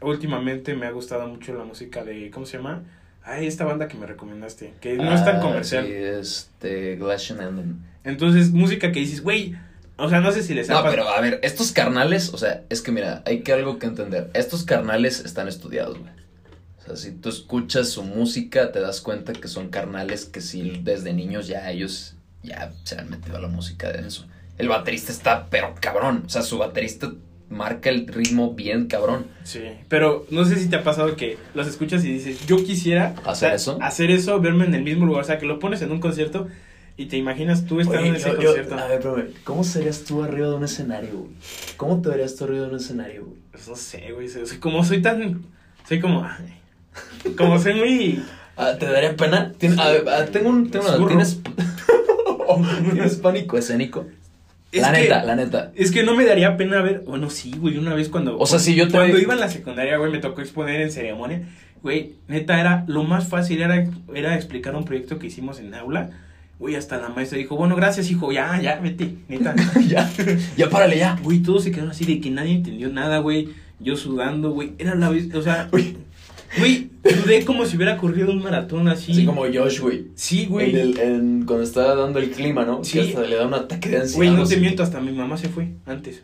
últimamente 0.00 0.74
me 0.74 0.86
ha 0.86 0.90
gustado 0.90 1.26
mucho 1.28 1.54
la 1.54 1.64
música 1.64 2.04
de, 2.04 2.30
¿cómo 2.30 2.46
se 2.46 2.56
llama? 2.58 2.82
Ay, 3.24 3.46
esta 3.46 3.64
banda 3.64 3.88
que 3.88 3.96
me 3.96 4.06
recomendaste, 4.06 4.74
que 4.80 4.96
no 4.96 5.14
es 5.14 5.24
tan 5.24 5.36
Ah, 5.36 5.40
comercial. 5.40 5.86
Sí, 5.86 5.92
este. 5.92 6.96
Glacian 6.96 7.40
Ending. 7.40 7.82
Entonces, 8.04 8.50
música 8.50 8.92
que 8.92 9.00
dices, 9.00 9.22
güey, 9.22 9.54
o 9.96 10.08
sea, 10.10 10.20
no 10.20 10.30
sé 10.32 10.42
si 10.42 10.52
les 10.54 10.68
No, 10.68 10.82
pero 10.84 11.08
a 11.08 11.20
ver, 11.20 11.40
estos 11.42 11.72
carnales, 11.72 12.34
o 12.34 12.38
sea, 12.38 12.64
es 12.68 12.82
que 12.82 12.92
mira, 12.92 13.22
hay 13.26 13.40
que 13.40 13.52
algo 13.52 13.78
que 13.78 13.86
entender. 13.86 14.30
Estos 14.34 14.64
carnales 14.64 15.20
están 15.20 15.48
estudiados, 15.48 15.98
güey. 15.98 16.12
O 16.80 16.86
sea, 16.86 16.96
si 16.96 17.12
tú 17.12 17.28
escuchas 17.30 17.88
su 17.88 18.02
música, 18.02 18.72
te 18.72 18.80
das 18.80 19.00
cuenta 19.00 19.32
que 19.32 19.48
son 19.48 19.68
carnales 19.68 20.26
que 20.26 20.40
sí, 20.42 20.80
desde 20.82 21.14
niños 21.14 21.46
ya 21.46 21.70
ellos 21.70 22.16
ya 22.42 22.72
se 22.82 22.98
han 22.98 23.08
metido 23.08 23.36
a 23.38 23.40
la 23.40 23.48
música 23.48 23.90
de 23.90 24.06
eso. 24.06 24.26
El 24.58 24.68
baterista 24.68 25.10
está, 25.12 25.46
pero 25.48 25.74
cabrón. 25.80 26.24
O 26.26 26.28
sea, 26.28 26.42
su 26.42 26.58
baterista 26.58 27.10
marca 27.54 27.88
el 27.90 28.06
ritmo 28.06 28.52
bien 28.54 28.86
cabrón. 28.88 29.26
Sí, 29.44 29.60
pero 29.88 30.26
no 30.30 30.44
sé 30.44 30.56
si 30.56 30.68
te 30.68 30.76
ha 30.76 30.82
pasado 30.84 31.16
que 31.16 31.38
los 31.54 31.66
escuchas 31.66 32.04
y 32.04 32.12
dices, 32.12 32.46
yo 32.46 32.56
quisiera 32.62 33.14
¿Hacer 33.24 33.26
o 33.26 33.34
sea, 33.34 33.54
eso? 33.54 33.78
hacer 33.80 34.10
eso, 34.10 34.40
verme 34.40 34.64
en 34.66 34.74
el 34.74 34.82
mismo 34.82 35.06
lugar, 35.06 35.22
o 35.22 35.26
sea, 35.26 35.38
que 35.38 35.46
lo 35.46 35.58
pones 35.58 35.80
en 35.82 35.92
un 35.92 36.00
concierto 36.00 36.48
y 36.96 37.06
te 37.06 37.16
imaginas 37.16 37.64
tú 37.66 37.80
estando 37.80 38.00
Oye, 38.00 38.10
en 38.10 38.14
ese 38.16 38.28
yo- 38.30 38.34
yo- 38.40 38.44
concierto. 38.48 38.74
a 38.78 38.86
ver, 38.86 38.98
espérame, 38.98 39.28
¿cómo 39.44 39.64
serías 39.64 40.04
tú 40.04 40.22
arriba 40.22 40.48
de 40.48 40.54
un 40.54 40.64
escenario, 40.64 41.10
güey? 41.18 41.30
¿Cómo 41.76 42.00
te 42.02 42.08
verías 42.08 42.36
tú 42.36 42.44
arriba 42.44 42.62
de 42.66 42.70
un 42.70 42.76
escenario, 42.76 43.24
güey? 43.26 43.38
Pues 43.52 43.68
no 43.68 43.76
sé, 43.76 44.12
güey, 44.12 44.28
como 44.60 44.84
soy 44.84 45.00
tan, 45.02 45.42
soy 45.88 46.00
como, 46.00 46.26
como 47.36 47.58
soy 47.58 47.74
muy, 47.74 48.22
Ah, 48.56 48.74
¿Te 48.78 48.86
daría 48.86 49.16
pena? 49.16 49.52
Tien- 49.58 49.76
a 49.80 49.88
ver, 49.90 50.04
ah, 50.08 50.24
tengo 50.26 50.48
un... 50.50 50.70
Tengo 50.70 50.84
una- 50.86 50.94
Zurro. 50.96 51.08
¿Tienes... 51.08 51.40
¿Tienes 52.92 53.16
pánico 53.16 53.58
escénico? 53.58 54.06
Es 54.74 54.82
la 54.82 54.92
que- 54.92 55.00
neta, 55.02 55.24
la 55.24 55.36
neta. 55.36 55.72
Es 55.74 55.90
que 55.92 56.02
no 56.02 56.14
me 56.14 56.24
daría 56.24 56.56
pena 56.56 56.82
ver. 56.82 57.02
Bueno, 57.06 57.30
sí, 57.30 57.52
güey, 57.58 57.78
una 57.78 57.94
vez 57.94 58.08
cuando. 58.08 58.38
O 58.38 58.46
sea, 58.46 58.58
si 58.58 58.74
yo 58.74 58.86
te- 58.88 58.92
Cuando 58.94 59.18
iba 59.18 59.34
en 59.34 59.40
la 59.40 59.48
secundaria, 59.48 59.96
güey, 59.96 60.10
me 60.10 60.18
tocó 60.18 60.40
exponer 60.40 60.80
en 60.80 60.90
ceremonia. 60.90 61.42
Güey, 61.82 62.14
neta, 62.28 62.58
era. 62.60 62.84
Lo 62.88 63.04
más 63.04 63.28
fácil 63.28 63.60
era, 63.62 63.86
era 64.14 64.34
explicar 64.34 64.74
un 64.74 64.84
proyecto 64.84 65.18
que 65.18 65.26
hicimos 65.28 65.60
en 65.60 65.74
aula. 65.74 66.10
Güey, 66.58 66.76
hasta 66.76 66.98
la 66.98 67.08
maestra 67.08 67.36
dijo, 67.38 67.56
bueno, 67.56 67.74
gracias, 67.76 68.10
hijo, 68.10 68.30
ya, 68.32 68.60
ya, 68.60 68.76
vete, 68.80 69.16
neta. 69.28 69.54
ya, 69.88 70.10
ya 70.56 70.70
párale, 70.70 70.96
ya. 70.98 71.18
Güey, 71.22 71.40
todos 71.40 71.64
se 71.64 71.70
quedaron 71.72 71.90
así 71.90 72.04
de 72.04 72.20
que 72.20 72.30
nadie 72.30 72.52
entendió 72.54 72.88
nada, 72.90 73.18
güey. 73.18 73.48
Yo 73.80 73.96
sudando, 73.96 74.52
güey. 74.52 74.72
Era 74.78 74.94
la 74.94 75.10
vez, 75.10 75.34
o 75.34 75.42
sea, 75.42 75.68
Uy. 75.72 75.98
Güey, 76.58 76.90
sudé 77.04 77.44
como 77.44 77.64
si 77.66 77.76
hubiera 77.76 77.96
corrido 77.96 78.32
un 78.32 78.42
maratón 78.42 78.88
así. 78.88 79.12
Así 79.12 79.24
como 79.26 79.42
Josh, 79.42 79.80
güey. 79.80 80.06
Sí, 80.14 80.46
güey. 80.46 80.70
En 80.70 80.76
el- 80.76 80.98
en- 80.98 81.44
cuando 81.46 81.64
estaba 81.64 81.94
dando 81.94 82.18
el 82.18 82.30
clima, 82.30 82.64
¿no? 82.64 82.82
Sí. 82.84 82.98
Que 83.00 83.08
hasta 83.08 83.22
le 83.22 83.36
da 83.36 83.46
un 83.46 83.54
ataque 83.54 83.88
de 83.90 83.96
ansiedad. 83.98 84.16
Güey, 84.16 84.30
no 84.30 84.46
te 84.46 84.56
miento, 84.58 84.82
hasta 84.82 85.00
mi 85.00 85.12
mamá 85.12 85.36
se 85.36 85.48
fue 85.48 85.68
antes. 85.86 86.22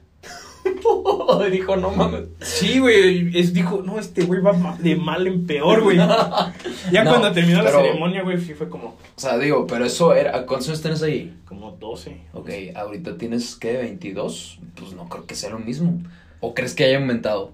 Dijo, 1.50 1.76
no 1.76 1.90
mames. 1.90 2.24
Sí, 2.40 2.78
güey, 2.78 3.36
es, 3.38 3.52
dijo, 3.54 3.82
no, 3.84 3.98
este 3.98 4.22
güey 4.24 4.40
va 4.40 4.52
ma- 4.52 4.76
de 4.78 4.94
mal 4.96 5.26
en 5.26 5.46
peor, 5.46 5.82
güey. 5.82 5.96
Ya 6.92 7.04
No, 7.04 7.10
cuando 7.10 7.32
terminó 7.32 7.62
la 7.62 7.70
ceremonia, 7.70 8.22
güey, 8.22 8.38
sí 8.40 8.54
fue 8.54 8.68
como, 8.68 8.88
O 8.88 8.96
sea, 9.16 9.38
digo, 9.38 9.66
pero 9.66 9.84
eso 9.84 10.14
era. 10.14 10.44
¿Cuántos 10.46 10.68
años 10.68 10.82
tienes 10.82 11.02
ahí? 11.02 11.34
como 11.46 11.72
12. 11.72 12.16
Ok, 12.32 12.50
ahorita 12.74 13.16
tienes, 13.16 13.56
¿qué? 13.56 13.80
¿22? 13.98 14.58
Pues 14.76 14.92
no 14.92 15.08
creo 15.08 15.26
que 15.26 15.34
sea 15.34 15.50
lo 15.50 15.58
mismo. 15.58 16.00
¿O 16.40 16.54
crees 16.54 16.74
que 16.74 16.84
haya 16.84 16.98
aumentado? 16.98 17.52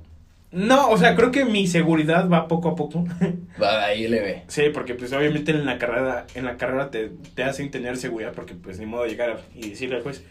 No, 0.57 0.89
o 0.89 0.97
sea, 0.97 1.15
creo 1.15 1.31
que 1.31 1.45
mi 1.45 1.67
seguridad 1.67 2.31
va 2.31 2.49
poco 2.49 2.71
a 2.71 2.75
poco. 2.77 3.05
Va, 3.63 3.85
ahí 3.85 4.09
le 4.09 4.21
ve. 4.21 4.43
sí, 4.49 4.63
porque 4.73 4.95
pues 4.95 5.13
obviamente 5.13 5.51
en 5.51 5.67
la 5.67 5.77
carrera, 5.77 6.27
en 6.35 6.47
la 6.47 6.57
carrera 6.57 6.91
te, 6.91 7.11
te 7.35 7.45
hacen 7.45 7.71
tener 7.71 7.99
seguridad 7.99 8.33
porque 8.35 8.55
pues 8.55 8.79
ni 8.79 8.87
modo 8.87 9.03
de 9.03 9.11
llegar 9.11 9.43
y 9.55 9.71
decirle 9.71 9.97
al 9.97 10.03
juez, 10.03 10.23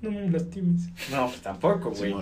no 0.00 0.10
me 0.10 0.30
lastimes. 0.30 0.88
No, 1.12 1.28
pues 1.28 1.40
tampoco, 1.42 1.90
güey. 1.92 2.12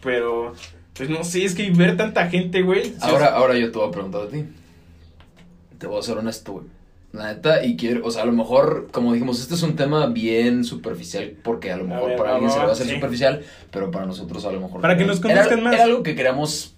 Pero, 0.00 0.54
pues 0.94 1.10
no 1.10 1.24
sé, 1.24 1.44
es 1.44 1.54
que 1.54 1.68
ver 1.70 1.96
tanta 1.96 2.28
gente, 2.28 2.62
güey. 2.62 2.94
Ahora, 3.00 3.34
ahora 3.34 3.58
yo 3.58 3.70
te 3.72 3.78
voy 3.78 3.88
a 3.88 3.90
preguntar 3.90 4.22
a 4.22 4.28
ti. 4.28 4.44
Te 5.78 5.86
voy 5.88 5.98
a 5.98 6.02
ser 6.02 6.16
honesto, 6.18 6.52
güey. 6.52 6.66
La 7.16 7.32
neta, 7.32 7.64
y 7.64 7.76
quiero, 7.76 8.06
o 8.06 8.10
sea, 8.10 8.22
a 8.22 8.26
lo 8.26 8.32
mejor, 8.32 8.88
como 8.92 9.12
dijimos, 9.14 9.40
este 9.40 9.54
es 9.54 9.62
un 9.62 9.74
tema 9.74 10.06
bien 10.06 10.64
superficial, 10.64 11.34
porque 11.42 11.72
a 11.72 11.76
lo 11.78 11.84
mejor 11.84 12.08
ver, 12.10 12.18
para 12.18 12.32
alguien 12.34 12.50
se 12.50 12.58
le 12.58 12.64
va 12.64 12.70
a 12.70 12.72
hacer 12.74 12.86
sí. 12.86 12.94
superficial, 12.94 13.42
pero 13.70 13.90
para 13.90 14.04
nosotros 14.06 14.44
a 14.44 14.52
lo 14.52 14.60
mejor. 14.60 14.80
Para 14.82 14.96
que 14.98 15.04
nos 15.06 15.20
conozcan 15.20 15.52
era- 15.58 15.62
más. 15.62 15.74
Era 15.74 15.84
algo 15.84 16.02
que 16.02 16.14
queríamos 16.14 16.74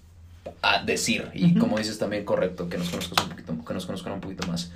ah, 0.61 0.83
decir, 0.85 1.25
y 1.33 1.51
Ujú. 1.51 1.59
como 1.59 1.77
dices 1.77 1.97
también, 1.99 2.23
correcto, 2.25 2.69
que 2.69 2.77
nos 2.77 2.89
conozcan 2.89 3.23
un 3.25 3.29
poquito, 3.31 3.53
que 3.65 3.73
nos 3.73 3.85
conozcan 3.85 4.13
un 4.13 4.21
poquito 4.21 4.47
más. 4.47 4.71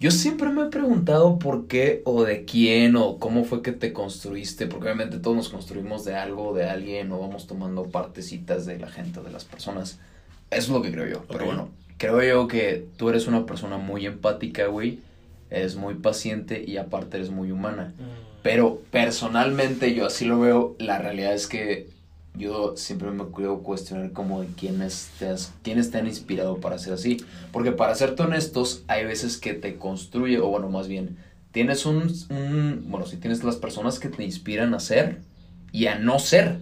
Yo 0.00 0.10
siempre 0.10 0.50
me 0.50 0.62
he 0.62 0.66
preguntado 0.66 1.38
por 1.38 1.66
qué 1.68 2.02
o 2.04 2.24
de 2.24 2.44
quién 2.44 2.96
o 2.96 3.18
cómo 3.18 3.44
fue 3.44 3.62
que 3.62 3.72
te 3.72 3.92
construiste, 3.92 4.66
porque 4.66 4.86
obviamente 4.86 5.18
todos 5.18 5.36
nos 5.36 5.48
construimos 5.48 6.04
de 6.04 6.16
algo, 6.16 6.52
de 6.52 6.68
alguien, 6.68 7.10
o 7.12 7.20
vamos 7.20 7.46
tomando 7.46 7.84
partecitas 7.84 8.66
de 8.66 8.78
la 8.78 8.88
gente, 8.88 9.20
de 9.20 9.30
las 9.30 9.44
personas. 9.44 10.00
Eso 10.50 10.60
es 10.62 10.68
lo 10.68 10.82
que 10.82 10.90
creo 10.90 11.06
yo. 11.06 11.22
Pero 11.28 11.40
Ok. 11.44 11.46
bueno, 11.46 11.68
creo 11.98 12.22
yo 12.22 12.48
que 12.48 12.86
tú 12.96 13.08
eres 13.08 13.26
una 13.26 13.46
persona 13.46 13.76
muy 13.78 14.06
empática, 14.06 14.66
güey. 14.66 14.98
Eres 15.50 15.76
muy 15.76 15.94
paciente 15.94 16.64
y 16.66 16.76
aparte 16.78 17.16
eres 17.16 17.30
muy 17.30 17.50
humana. 17.52 17.94
Mm. 17.98 18.02
Pero 18.42 18.80
personalmente 18.90 19.94
yo 19.94 20.06
así 20.06 20.24
lo 20.24 20.40
veo. 20.40 20.76
La 20.78 20.98
realidad 20.98 21.32
es 21.34 21.46
que 21.46 21.88
yo 22.36 22.76
siempre 22.76 23.10
me 23.10 23.24
quiero 23.34 23.60
cuestionar 23.60 24.10
como 24.12 24.40
de 24.40 24.48
quiénes 24.48 25.10
te, 25.18 25.28
has- 25.28 25.52
quiénes 25.62 25.90
te 25.90 25.98
han 25.98 26.06
inspirado 26.08 26.56
para 26.58 26.78
ser 26.78 26.94
así. 26.94 27.18
Porque 27.52 27.72
para 27.72 27.94
serte 27.94 28.22
honestos, 28.24 28.82
hay 28.88 29.04
veces 29.04 29.36
que 29.38 29.54
te 29.54 29.76
construye, 29.76 30.38
o 30.40 30.48
bueno, 30.48 30.68
más 30.68 30.88
bien, 30.88 31.16
tienes 31.52 31.86
un, 31.86 32.12
un 32.30 32.84
bueno, 32.88 33.06
si 33.06 33.16
tienes 33.16 33.44
las 33.44 33.56
personas 33.56 34.00
que 34.00 34.08
te 34.08 34.24
inspiran 34.24 34.74
a 34.74 34.80
ser 34.80 35.20
y 35.74 35.88
a 35.88 35.96
no 35.98 36.20
ser. 36.20 36.58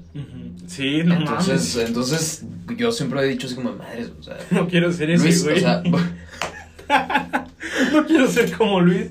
Sí, 0.66 1.02
no 1.04 1.16
entonces, 1.16 1.76
mames. 1.76 1.88
entonces, 1.88 2.45
yo 2.78 2.90
siempre 2.92 3.21
he 3.21 3.28
dicho 3.28 3.47
así 3.47 3.54
como, 3.57 3.75
madres, 3.75 4.11
o 4.19 4.23
sea, 4.23 4.38
No 4.50 4.66
quiero 4.66 4.90
ser 4.90 5.11
ese, 5.11 5.25
Luis, 5.25 5.45
güey. 5.45 5.59
o 5.59 5.61
sea, 5.61 5.83
no 7.92 8.07
quiero 8.07 8.26
ser 8.26 8.52
como 8.52 8.81
Luis. 8.81 9.11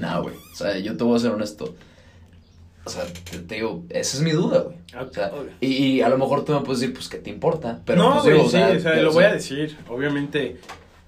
no, 0.00 0.22
güey, 0.22 0.34
o 0.34 0.56
sea, 0.56 0.78
yo 0.78 0.96
te 0.96 1.04
voy 1.04 1.14
a 1.14 1.20
ser 1.20 1.30
honesto. 1.32 1.76
O 2.86 2.88
sea, 2.88 3.04
te, 3.04 3.40
te 3.40 3.56
digo, 3.56 3.84
esa 3.90 4.16
es 4.16 4.22
mi 4.22 4.30
duda, 4.30 4.60
güey. 4.60 4.76
O 4.98 5.12
sea, 5.12 5.30
y, 5.60 5.66
y 5.66 6.00
a 6.00 6.08
lo 6.08 6.16
mejor 6.16 6.46
tú 6.46 6.54
me 6.54 6.60
puedes 6.60 6.80
decir, 6.80 6.94
pues, 6.94 7.10
¿qué 7.10 7.18
te 7.18 7.28
importa? 7.28 7.82
Pero, 7.84 8.02
no, 8.02 8.12
pues, 8.14 8.24
güey, 8.24 8.34
digo, 8.36 8.48
sí, 8.48 8.56
o 8.56 8.80
sea, 8.80 8.96
lo 9.02 9.12
voy 9.12 9.24
a 9.24 9.34
decir. 9.34 9.76
Obviamente, 9.90 10.56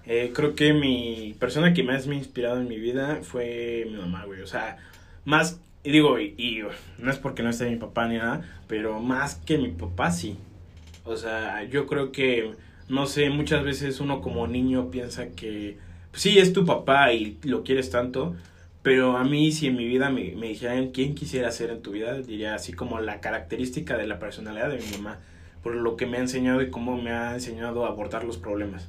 eh, 0.05 0.31
creo 0.35 0.55
que 0.55 0.75
mi 0.75 1.35
persona 1.39 1.73
que 1.73 1.83
más 1.85 2.07
me 2.07 2.17
ha 2.17 2.19
inspirado 2.19 2.61
en 2.61 2.69
mi 2.69 2.79
vida 2.79 3.21
fue 3.23 3.87
mi 3.89 3.97
mamá, 3.97 4.27
güey. 4.27 4.43
O 4.43 4.47
sea, 4.47 4.77
más, 5.25 5.61
y 5.85 5.91
digo, 5.91 6.19
y, 6.19 6.35
y, 6.37 6.63
no 6.99 7.11
es 7.11 7.19
porque 7.19 7.43
no 7.43 7.51
esté 7.51 7.69
mi 7.69 7.77
papá 7.77 8.09
ni 8.09 8.17
nada, 8.17 8.43
pero 8.67 9.01
más 9.01 9.37
que 9.37 9.59
mi 9.59 9.69
papá, 9.69 10.11
sí. 10.11 10.37
O 11.05 11.17
sea, 11.17 11.65
yo 11.65 11.87
creo 11.87 12.13
que, 12.13 12.53
no 12.89 13.07
sé, 13.07 13.31
muchas 13.31 13.65
veces 13.65 14.01
uno 14.01 14.21
como 14.21 14.47
niño 14.47 14.91
piensa 14.91 15.31
que, 15.31 15.79
pues, 16.11 16.23
sí, 16.23 16.39
es 16.39 16.53
tu 16.53 16.65
papá 16.65 17.13
y 17.13 17.39
lo 17.45 17.65
quieres 17.65 17.91
tanto. 17.91 18.35
Pero 18.83 19.17
a 19.17 19.25
mí, 19.25 19.53
si 19.53 19.67
en 19.67 19.77
mi 19.77 19.87
vida 19.87 20.11
me, 20.11 20.35
me 20.37 20.49
dijeran 20.49 20.91
quién 20.91 21.15
quisiera 21.15 21.51
ser 21.51 21.71
en 21.71 21.83
tu 21.83 21.93
vida, 21.93 22.15
diría 22.21 22.55
así 22.55 22.73
como 22.73 23.01
la 23.01 23.21
característica 23.21 23.97
de 23.97 24.07
la 24.07 24.19
personalidad 24.19 24.71
de 24.71 24.79
mi 24.79 24.97
mamá 24.97 25.19
por 25.63 25.75
lo 25.75 25.97
que 25.97 26.07
me 26.07 26.19
ha 26.19 26.21
enseñado 26.21 26.63
y 26.63 26.71
cómo 26.71 26.97
me 27.01 27.11
ha 27.13 27.35
enseñado 27.35 27.85
a 27.85 27.89
abordar 27.89 28.25
los 28.25 28.37
problemas. 28.39 28.89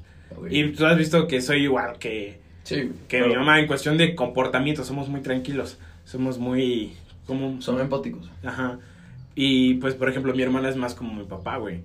Y 0.49 0.71
tú 0.71 0.85
has 0.85 0.97
visto 0.97 1.27
que 1.27 1.41
soy 1.41 1.63
igual 1.63 1.97
que, 1.97 2.39
sí, 2.69 2.91
que 3.07 3.17
pero 3.17 3.27
mi 3.27 3.35
mamá 3.35 3.59
en 3.59 3.67
cuestión 3.67 3.97
de 3.97 4.15
comportamiento, 4.15 4.83
somos 4.83 5.09
muy 5.09 5.21
tranquilos, 5.21 5.77
somos 6.05 6.37
muy... 6.37 6.93
Como, 7.25 7.61
Son 7.61 7.79
empáticos. 7.79 8.29
ajá. 8.43 8.79
Y 9.35 9.75
pues, 9.75 9.93
por 9.93 10.09
ejemplo, 10.09 10.33
mi 10.33 10.41
hermana 10.41 10.69
es 10.69 10.75
más 10.75 10.95
como 10.95 11.13
mi 11.13 11.23
papá, 11.23 11.57
güey. 11.57 11.81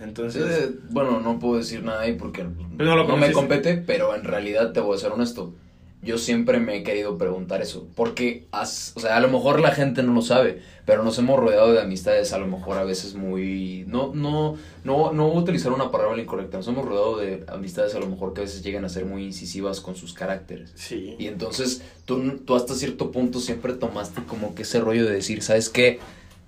Entonces... 0.00 0.44
Eh, 0.44 0.70
bueno, 0.90 1.20
no 1.20 1.38
puedo 1.38 1.58
decir 1.58 1.82
nada 1.82 2.02
ahí 2.02 2.14
porque 2.14 2.44
Pues 2.44 2.88
no 2.88 2.96
lo 2.96 3.06
no 3.06 3.16
me 3.16 3.32
compete, 3.32 3.82
pero 3.86 4.14
en 4.14 4.24
realidad 4.24 4.72
te 4.72 4.80
voy 4.80 4.96
a 4.96 4.98
ser 5.00 5.12
honesto. 5.12 5.54
Yo 6.00 6.16
siempre 6.16 6.60
me 6.60 6.76
he 6.76 6.82
querido 6.84 7.18
preguntar 7.18 7.60
eso, 7.60 7.88
porque, 7.96 8.46
as- 8.52 8.92
o 8.94 9.00
sea, 9.00 9.16
a 9.16 9.20
lo 9.20 9.28
mejor 9.28 9.58
la 9.60 9.72
gente 9.72 10.04
no 10.04 10.12
lo 10.14 10.22
sabe, 10.22 10.62
pero 10.86 11.02
nos 11.02 11.18
hemos 11.18 11.40
rodeado 11.40 11.72
de 11.72 11.80
amistades 11.80 12.32
a 12.32 12.38
lo 12.38 12.46
mejor 12.46 12.78
a 12.78 12.84
veces 12.84 13.14
muy, 13.16 13.84
no, 13.88 14.14
no, 14.14 14.56
no, 14.84 15.12
no 15.12 15.26
voy 15.28 15.38
a 15.38 15.40
utilizar 15.40 15.72
una 15.72 15.90
palabra 15.90 16.20
incorrecta, 16.22 16.56
nos 16.58 16.68
hemos 16.68 16.84
rodeado 16.84 17.16
de 17.16 17.44
amistades 17.48 17.96
a 17.96 17.98
lo 17.98 18.06
mejor 18.06 18.32
que 18.32 18.42
a 18.42 18.44
veces 18.44 18.62
llegan 18.62 18.84
a 18.84 18.88
ser 18.88 19.06
muy 19.06 19.24
incisivas 19.24 19.80
con 19.80 19.96
sus 19.96 20.14
caracteres. 20.14 20.70
Sí. 20.76 21.16
Y 21.18 21.26
entonces 21.26 21.82
tú, 22.04 22.38
tú 22.46 22.54
hasta 22.54 22.74
cierto 22.74 23.10
punto 23.10 23.40
siempre 23.40 23.72
tomaste 23.72 24.22
como 24.22 24.54
que 24.54 24.62
ese 24.62 24.78
rollo 24.78 25.04
de 25.04 25.12
decir, 25.14 25.42
¿sabes 25.42 25.68
qué? 25.68 25.98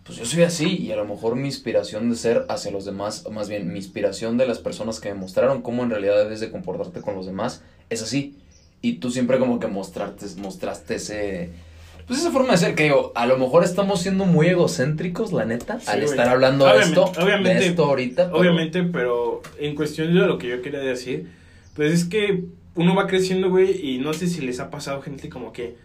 Pues 0.05 0.17
yo 0.17 0.25
soy 0.27 0.45
así 0.45 0.77
y 0.77 0.93
a 0.93 0.97
lo 0.97 1.05
mejor 1.07 1.35
mi 1.35 1.49
inspiración 1.49 2.09
de 2.09 2.15
ser 2.17 2.47
hacia 2.49 2.71
los 2.71 2.85
demás, 2.85 3.25
o 3.27 3.33
más 3.33 3.49
bien 3.49 3.73
mi 3.73 3.79
inspiración 3.81 4.39
de 4.39 4.47
las 4.47 4.61
personas 4.61 5.01
que 5.01 5.09
me 5.13 5.19
mostraron 5.19 5.61
cómo 5.63 5.83
en 5.83 5.91
realidad 5.91 6.17
debes 6.23 6.39
de 6.39 6.53
comportarte 6.53 7.01
con 7.01 7.17
los 7.17 7.27
demás, 7.27 7.63
es 7.91 8.01
así. 8.03 8.37
Y 8.83 8.95
tú 8.95 9.11
siempre 9.11 9.39
como 9.39 9.59
que 9.61 9.67
mostraste, 9.67 10.27
mostraste 10.41 10.95
ese... 10.97 11.51
Pues 12.07 12.19
esa 12.21 12.31
forma 12.33 12.53
de 12.53 12.59
ser 12.59 12.75
que 12.75 12.85
digo, 12.85 13.13
a 13.15 13.27
lo 13.27 13.39
mejor 13.39 13.63
estamos 13.63 14.01
siendo 14.03 14.25
muy 14.25 14.49
egocéntricos, 14.49 15.33
la 15.33 15.45
neta, 15.45 15.79
Sí, 15.79 15.87
al 15.89 16.03
estar 16.03 16.29
hablando 16.29 16.65
de 16.67 16.73
Obviamente- 16.73 17.01
esto, 17.05 17.23
obviamente- 17.23 17.61
de 17.61 17.67
esto 17.67 17.85
ahorita. 17.85 18.27
pero- 18.27 18.39
Obviamente, 18.39 18.83
pero 18.83 19.43
en 19.59 19.75
cuestión 19.77 20.09
de 20.13 20.21
lo 20.27 20.37
que 20.39 20.49
yo 20.49 20.61
quería 20.63 20.81
decir, 20.81 21.29
pues 21.77 21.93
es 21.93 22.05
que 22.07 22.45
uno 22.75 22.97
va 22.97 23.07
creciendo, 23.07 23.49
güey, 23.51 23.79
y 23.95 23.99
no 23.99 24.13
sé 24.13 24.27
si 24.27 24.41
les 24.41 24.59
ha 24.59 24.71
pasado 24.71 25.03
gente 25.03 25.29
como 25.29 25.53
que, 25.53 25.77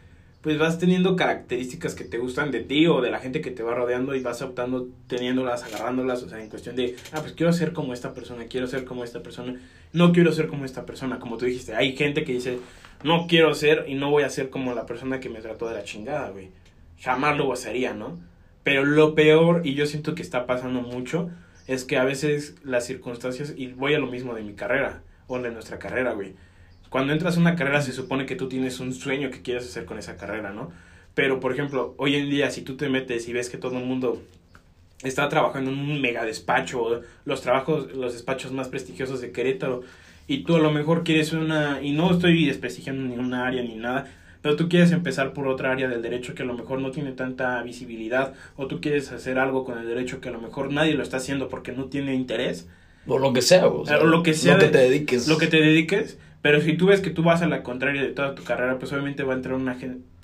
pues 0.46 0.60
vas 0.60 0.78
teniendo 0.78 1.16
características 1.16 1.96
que 1.96 2.04
te 2.04 2.20
gustan 2.20 2.52
de 2.52 2.60
ti 2.60 2.86
o 2.86 3.02
de 3.02 3.10
la 3.10 3.18
gente 3.18 3.42
que 3.42 3.50
te 3.50 3.64
va 3.64 3.74
rodeando 3.74 4.14
y 4.14 4.22
vas 4.22 4.44
optando, 4.44 4.88
teniéndolas, 5.08 5.64
agarrándolas, 5.64 6.22
o 6.22 6.30
sea, 6.30 6.40
en 6.40 6.50
cuestión 6.50 6.76
de, 6.76 6.96
ah, 7.14 7.22
pues 7.22 7.34
quiero 7.34 7.52
ser 7.52 7.74
como 7.74 7.96
esta 7.96 8.14
persona, 8.14 8.46
quiero 8.46 8.68
ser 8.68 8.86
como 8.86 9.04
esta 9.04 9.24
persona, 9.24 9.60
no 9.92 10.14
quiero 10.14 10.32
ser 10.32 10.46
como 10.46 10.64
esta 10.64 10.86
persona, 10.86 11.18
como 11.18 11.38
tú 11.38 11.46
dijiste, 11.46 11.74
hay 11.74 11.98
gente 11.98 12.24
que 12.24 12.34
dice, 12.34 12.60
no 13.04 13.26
quiero 13.26 13.56
ser 13.56 13.86
y 13.88 13.96
no 13.96 14.12
voy 14.12 14.22
a 14.22 14.30
ser 14.30 14.52
como 14.52 14.76
la 14.76 14.86
persona 14.86 15.20
que 15.20 15.30
me 15.30 15.42
trató 15.42 15.68
de 15.68 15.74
la 15.74 15.84
chingada, 15.84 16.30
güey, 16.30 16.52
jamás 17.02 17.36
lo 17.40 17.52
haría, 17.52 17.96
¿no? 17.96 18.20
Pero 18.64 18.86
lo 18.86 19.16
peor, 19.16 19.66
y 19.66 19.74
yo 19.74 19.88
siento 19.88 20.14
que 20.14 20.22
está 20.22 20.46
pasando 20.46 20.82
mucho, 20.82 21.32
es 21.66 21.86
que 21.86 21.98
a 21.98 22.04
veces 22.04 22.54
las 22.64 22.86
circunstancias, 22.86 23.56
y 23.58 23.70
voy 23.70 23.96
a 23.96 24.00
lo 24.00 24.06
mismo 24.06 24.36
de 24.36 24.44
mi 24.44 24.54
carrera, 24.54 25.02
o 25.26 25.40
de 25.40 25.50
nuestra 25.50 25.80
carrera, 25.80 26.14
güey. 26.14 26.36
Cuando 26.96 27.12
entras 27.12 27.36
a 27.36 27.42
una 27.42 27.58
carrera 27.58 27.82
se 27.82 27.92
supone 27.92 28.26
que 28.26 28.38
tú 28.38 28.48
tienes 28.48 28.80
un 28.80 28.94
sueño 28.94 29.30
que 29.30 29.42
quieres 29.42 29.66
hacer 29.66 29.84
con 29.84 30.00
esa 30.00 30.16
carrera, 30.16 30.54
¿no? 30.54 30.72
Pero, 31.14 31.42
por 31.42 31.52
ejemplo, 31.52 31.94
hoy 31.98 32.16
en 32.16 32.30
día, 32.30 32.50
si 32.52 32.62
tú 32.62 32.78
te 32.78 32.88
metes 32.88 33.28
y 33.28 33.34
ves 33.34 33.50
que 33.50 33.58
todo 33.58 33.78
el 33.80 33.84
mundo 33.84 34.24
está 35.04 35.28
trabajando 35.28 35.72
en 35.72 35.78
un 35.78 36.00
mega 36.00 36.24
despacho, 36.24 37.02
los 37.26 37.42
trabajos, 37.42 37.94
los 37.94 38.14
despachos 38.14 38.54
más 38.54 38.70
prestigiosos 38.70 39.20
de 39.20 39.34
Querétaro, 39.34 39.84
y 40.26 40.46
tú 40.46 40.56
a 40.56 40.60
lo 40.60 40.72
mejor 40.72 41.04
quieres 41.04 41.34
una, 41.34 41.82
y 41.82 41.92
no 41.92 42.14
estoy 42.14 42.46
desprestigiando 42.46 43.04
ninguna 43.04 43.46
área 43.46 43.62
ni 43.62 43.76
nada, 43.76 44.10
pero 44.42 44.56
tú 44.56 44.70
quieres 44.70 44.94
empezar 44.94 45.34
por 45.34 45.50
otra 45.50 45.74
área 45.74 45.90
del 45.90 46.02
derecho 46.02 46.34
que 46.34 46.44
a 46.44 46.46
lo 46.46 46.54
mejor 46.54 46.80
no 46.80 46.92
tiene 46.92 47.12
tanta 47.12 47.62
visibilidad, 47.62 48.36
o 48.56 48.68
tú 48.68 48.80
quieres 48.80 49.12
hacer 49.12 49.38
algo 49.38 49.66
con 49.66 49.78
el 49.78 49.86
derecho 49.86 50.22
que 50.22 50.30
a 50.30 50.32
lo 50.32 50.40
mejor 50.40 50.72
nadie 50.72 50.94
lo 50.94 51.04
está 51.04 51.18
haciendo 51.18 51.50
porque 51.50 51.74
no 51.74 51.88
tiene 51.88 52.16
interés, 52.16 52.70
O 53.06 53.20
lo 53.20 53.34
que 53.34 53.42
sea, 53.42 53.68
o 53.68 53.86
sea, 53.86 54.00
O 54.00 54.06
lo 54.06 54.24
que 54.24 54.34
sea 54.34 54.54
Lo 54.54 54.60
que 54.62 54.70
te 54.70 54.78
dediques. 54.78 55.28
lo 55.28 55.38
que 55.38 55.48
te 55.48 55.58
dediques, 55.58 56.18
pero 56.46 56.62
si 56.62 56.74
tú 56.78 56.86
ves 56.86 57.02
que 57.02 57.10
tú 57.10 57.24
vas 57.24 57.42
a 57.42 57.48
la 57.48 57.64
contraria 57.64 58.04
de 58.04 58.10
toda 58.10 58.36
tu 58.36 58.44
carrera, 58.44 58.78
pues 58.78 58.94
obviamente 58.94 59.24
va 59.24 59.34
a 59.34 59.36
entrar 59.36 59.56
una, 59.56 59.76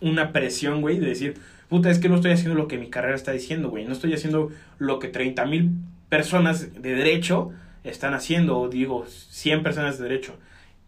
una 0.01 0.31
presión, 0.31 0.81
güey, 0.81 0.99
de 0.99 1.07
decir, 1.07 1.33
puta, 1.67 1.89
es 1.89 1.97
que 1.97 2.09
no 2.09 2.15
estoy 2.17 2.29
haciendo 2.29 2.53
lo 2.53 2.67
que 2.67 2.77
mi 2.77 2.91
carrera 2.91 3.15
está 3.15 3.31
diciendo, 3.31 3.71
güey. 3.71 3.85
No 3.85 3.93
estoy 3.93 4.13
haciendo 4.13 4.51
lo 4.77 4.99
que 4.99 5.07
30 5.07 5.43
mil 5.47 5.71
personas 6.09 6.79
de 6.79 6.93
derecho 6.93 7.49
están 7.83 8.13
haciendo, 8.13 8.59
o 8.59 8.69
digo, 8.69 9.07
100 9.07 9.63
personas 9.63 9.97
de 9.97 10.03
derecho. 10.03 10.37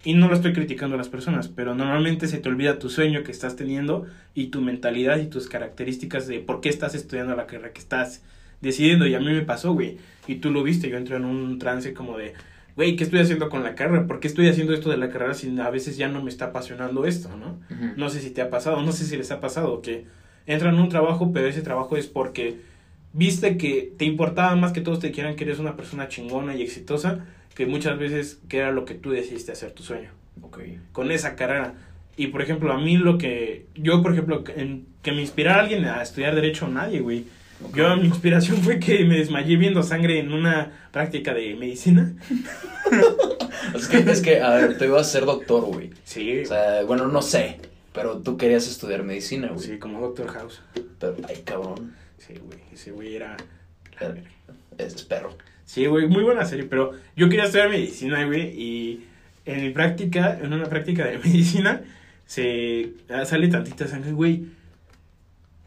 Y 0.04 0.13
no 0.13 0.28
lo 0.28 0.36
estoy 0.36 0.54
criticando 0.54 0.94
a 0.94 1.00
las 1.00 1.10
personas, 1.10 1.48
pero 1.48 1.74
normalmente 1.74 2.28
se 2.28 2.38
te 2.38 2.50
olvida 2.50 2.78
tu 2.78 2.92
sueño 2.92 3.24
que 3.24 3.32
estás 3.32 3.56
teniendo 3.56 4.06
y 4.36 4.50
tu 4.50 4.62
mentalidad 4.62 5.18
y 5.18 5.25
tus 5.25 5.50
características 5.50 6.28
de 6.28 6.42
por 6.42 6.62
qué 6.62 6.70
estás 6.70 6.94
estudiando 6.94 7.36
la 7.36 7.48
carrera 7.48 7.74
que 7.74 7.82
estás 7.82 8.22
decidiendo. 8.62 9.08
Y 9.08 9.16
a 9.16 9.20
mí 9.20 9.34
me 9.34 9.42
pasó, 9.42 9.74
güey. 9.74 9.98
Y 10.28 10.36
tú 10.36 10.52
lo 10.52 10.62
viste, 10.62 10.90
yo 10.90 10.98
entré 10.98 11.16
en 11.16 11.25
un 11.25 11.58
trance 11.58 11.92
como 11.96 12.20
de, 12.20 12.36
güey, 12.75 12.96
¿qué 12.96 13.03
estoy 13.03 13.20
haciendo 13.20 13.50
con 13.50 13.63
la 13.63 13.75
carrera? 13.75 14.08
¿Por 14.08 14.20
qué 14.20 14.27
estoy 14.27 14.48
haciendo 14.48 14.74
esto 14.74 14.89
de 14.89 14.98
la 14.98 15.10
carrera 15.10 15.34
si 15.34 15.60
a 15.60 15.70
veces 15.70 15.98
ya 15.98 16.08
no 16.08 16.22
me 16.24 16.30
está 16.30 16.46
apasionando 16.46 17.06
esto, 17.06 17.30
no? 17.38 17.60
No 17.98 18.10
sé 18.10 18.20
si 18.22 18.32
te 18.32 18.42
ha 18.42 18.50
pasado, 18.50 18.82
no 18.82 18.92
sé 18.92 19.06
si 19.06 19.15
les 19.18 19.32
ha 19.32 19.39
pasado 19.39 19.82
que 19.82 20.06
entran 20.46 20.75
en 20.75 20.82
un 20.82 20.89
trabajo, 20.89 21.32
pero 21.34 21.48
ese 21.48 21.62
trabajo 21.62 21.98
es 21.98 22.08
porque 22.08 22.58
viste 23.13 23.58
que 23.58 23.94
te 23.98 24.06
importaba 24.06 24.56
más 24.56 24.72
que 24.74 24.82
todos 24.82 25.00
te 25.00 25.12
quieran 25.12 25.36
que 25.36 25.44
eres 25.44 25.60
una 25.60 25.75
persona 25.75 26.08
chingona 26.08 26.56
y 26.56 26.62
exitosa, 26.63 27.25
que 27.56 27.65
muchas 27.68 28.00
veces 28.00 28.39
que 28.50 28.58
era 28.58 28.72
lo 28.72 28.86
que 28.86 28.96
tú 28.96 29.12
decidiste 29.12 29.51
hacer 29.51 29.72
tu 29.72 29.84
sueño, 29.84 30.10
Ok. 30.42 30.60
con 30.92 31.12
esa 31.12 31.36
carrera. 31.36 31.75
Y 32.18 32.27
por 32.27 32.42
ejemplo, 32.42 32.72
a 32.74 32.80
mí 32.80 32.98
lo 32.98 33.18
que, 33.20 33.68
yo 33.75 34.01
por 34.01 34.13
ejemplo, 34.13 34.44
que- 34.44 34.53
en- 34.60 34.86
que 35.03 35.12
me 35.12 35.22
inspirara 35.22 35.60
a 35.60 35.62
alguien 35.63 35.86
a 35.86 36.01
estudiar 36.01 36.34
derecho, 36.36 36.68
nadie, 36.68 37.00
güey. 37.01 37.25
Yo, 37.74 37.96
mi 37.98 38.08
inspiración 38.08 38.58
fue 38.58 38.79
que 38.79 39.03
me 39.05 39.17
desmayé 39.17 39.58
viendo 39.58 39.84
sangre 39.84 40.20
en 40.20 40.34
una 40.34 40.72
práctica 40.91 41.34
de 41.34 41.55
medicina. 41.55 42.13
Es 43.74 43.88
que, 43.88 43.98
es 43.98 44.22
que, 44.22 44.41
a 44.41 44.50
ver, 44.55 44.77
tú 44.77 44.84
ibas 44.84 45.08
a 45.08 45.10
ser 45.10 45.25
doctor, 45.25 45.63
güey. 45.63 45.89
Sí, 46.03 46.41
O 46.41 46.46
sea, 46.46 46.84
bueno, 46.84 47.08
no 47.08 47.22
sé, 47.22 47.60
pero 47.93 48.17
tú 48.17 48.36
querías 48.36 48.67
estudiar 48.67 49.03
medicina, 49.03 49.48
güey. 49.48 49.60
sí, 49.65 49.79
como 49.79 50.01
Doctor 50.01 50.27
House. 50.27 50.62
Pero, 51.00 51.15
ay, 51.27 51.41
cabrón, 51.46 51.93
Sí, 52.17 52.36
güey, 52.41 52.60
ese 52.74 52.91
güey 52.91 53.15
era... 53.15 53.36
Es 54.77 55.03
perro. 55.03 55.36
Sí, 55.65 55.86
güey, 55.86 56.08
muy 56.08 56.24
buena 56.24 56.46
serie, 56.46 56.65
pero 56.65 56.91
yo 57.15 57.29
quería 57.29 57.46
estudiar 57.46 57.70
medicina, 57.70 58.25
güey, 58.25 58.50
y 58.60 59.08
en 59.46 59.62
mi 59.62 59.70
práctica, 59.72 60.39
en 60.41 60.53
una 60.53 60.67
práctica 60.67 61.05
de 61.05 61.17
medicina, 61.24 61.82
se 62.25 62.93
ah, 63.10 63.25
sale 63.25 63.48
tantita 63.48 63.88
sangre, 63.88 64.12
güey. 64.12 64.46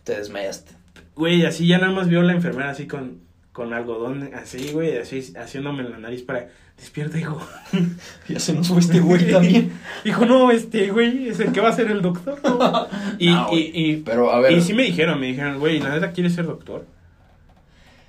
Te 0.05 0.17
desmayaste. 0.17 0.73
Güey, 1.17 1.45
así 1.47 1.67
ya 1.67 1.79
nada 1.79 1.93
más 1.93 2.09
vio 2.09 2.23
la 2.23 2.33
enfermera 2.35 2.71
así 2.71 2.87
con, 2.87 3.21
con 3.53 3.73
algodón, 3.73 4.31
así, 4.35 4.71
güey, 4.73 4.97
así 4.99 5.33
haciéndome 5.37 5.83
en 5.83 5.91
la 5.93 5.99
nariz 5.99 6.23
para, 6.23 6.49
despierta, 6.77 7.19
hijo. 7.19 7.41
Ya 8.29 8.39
se 8.39 8.53
nos 8.53 8.69
fue 8.69 8.81
este 8.81 9.01
güey 9.01 9.31
también. 9.31 9.73
Dijo, 10.05 10.27
no, 10.27 10.51
este, 10.51 10.91
güey, 10.91 11.29
es 11.29 11.41
el 11.41 11.53
que 11.53 11.61
va 11.61 11.71
a 11.71 11.73
ser 11.73 11.91
el 11.91 12.03
doctor. 12.03 12.39
¿no?". 12.45 12.87
Y, 13.19 13.29
Ah, 13.31 13.47
y, 13.51 13.51
güey. 13.51 13.71
y, 13.75 13.97
Pero, 14.05 14.31
a 14.31 14.41
ver. 14.41 14.53
y 14.53 14.61
sí 14.61 14.75
me 14.75 14.83
dijeron, 14.85 15.19
me 15.19 15.27
dijeron, 15.29 15.59
güey, 15.59 15.81
¿la 15.81 15.91
neta 15.95 16.13
quieres 16.13 16.35
ser 16.35 16.45
doctor? 16.47 16.87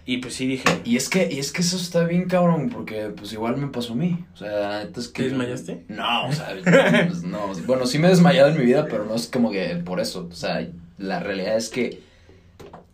Y 0.05 0.17
pues 0.17 0.35
sí 0.35 0.47
dije, 0.47 0.63
Y 0.85 0.95
es 0.95 1.09
que, 1.09 1.29
y 1.31 1.37
es 1.39 1.51
que 1.51 1.59
eso 1.61 1.75
está 1.75 2.05
bien 2.05 2.29
cabrón, 2.29 2.69
porque 2.69 3.11
pues 3.15 3.33
igual 3.33 3.57
me 3.57 3.67
pasó 3.67 3.91
a 3.91 3.97
mí. 3.97 4.23
O 4.33 4.37
sea, 4.37 4.51
la 4.69 4.83
neta 4.85 5.01
es 5.01 5.09
que. 5.09 5.23
¿Te 5.23 5.29
desmayaste? 5.29 5.83
No, 5.89 6.27
o 6.27 6.31
sea, 6.31 6.55
pues, 7.07 7.23
no. 7.23 7.51
Bueno, 7.65 7.85
sí 7.85 7.99
me 7.99 8.07
he 8.07 8.11
desmayado 8.11 8.49
en 8.49 8.57
mi 8.57 8.65
vida, 8.65 8.85
pero 8.89 9.03
no 9.03 9.15
es 9.15 9.27
como 9.27 9.51
que 9.51 9.75
por 9.83 9.99
eso. 9.99 10.29
O 10.31 10.35
sea, 10.35 10.65
la 10.97 11.19
realidad 11.19 11.57
es 11.57 11.67
que 11.67 12.01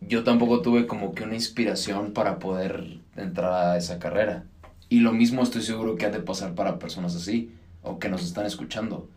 yo 0.07 0.23
tampoco 0.23 0.61
tuve 0.61 0.87
como 0.87 1.13
que 1.13 1.23
una 1.23 1.35
inspiración 1.35 2.11
para 2.13 2.39
poder 2.39 2.99
entrar 3.15 3.53
a 3.53 3.77
esa 3.77 3.99
carrera. 3.99 4.43
Y 4.89 4.99
lo 4.99 5.11
mismo 5.11 5.41
estoy 5.41 5.61
seguro 5.61 5.95
que 5.95 6.05
ha 6.05 6.09
de 6.09 6.19
pasar 6.19 6.53
para 6.55 6.79
personas 6.79 7.15
así, 7.15 7.51
o 7.81 7.99
que 7.99 8.09
nos 8.09 8.23
están 8.23 8.45
escuchando. 8.45 9.07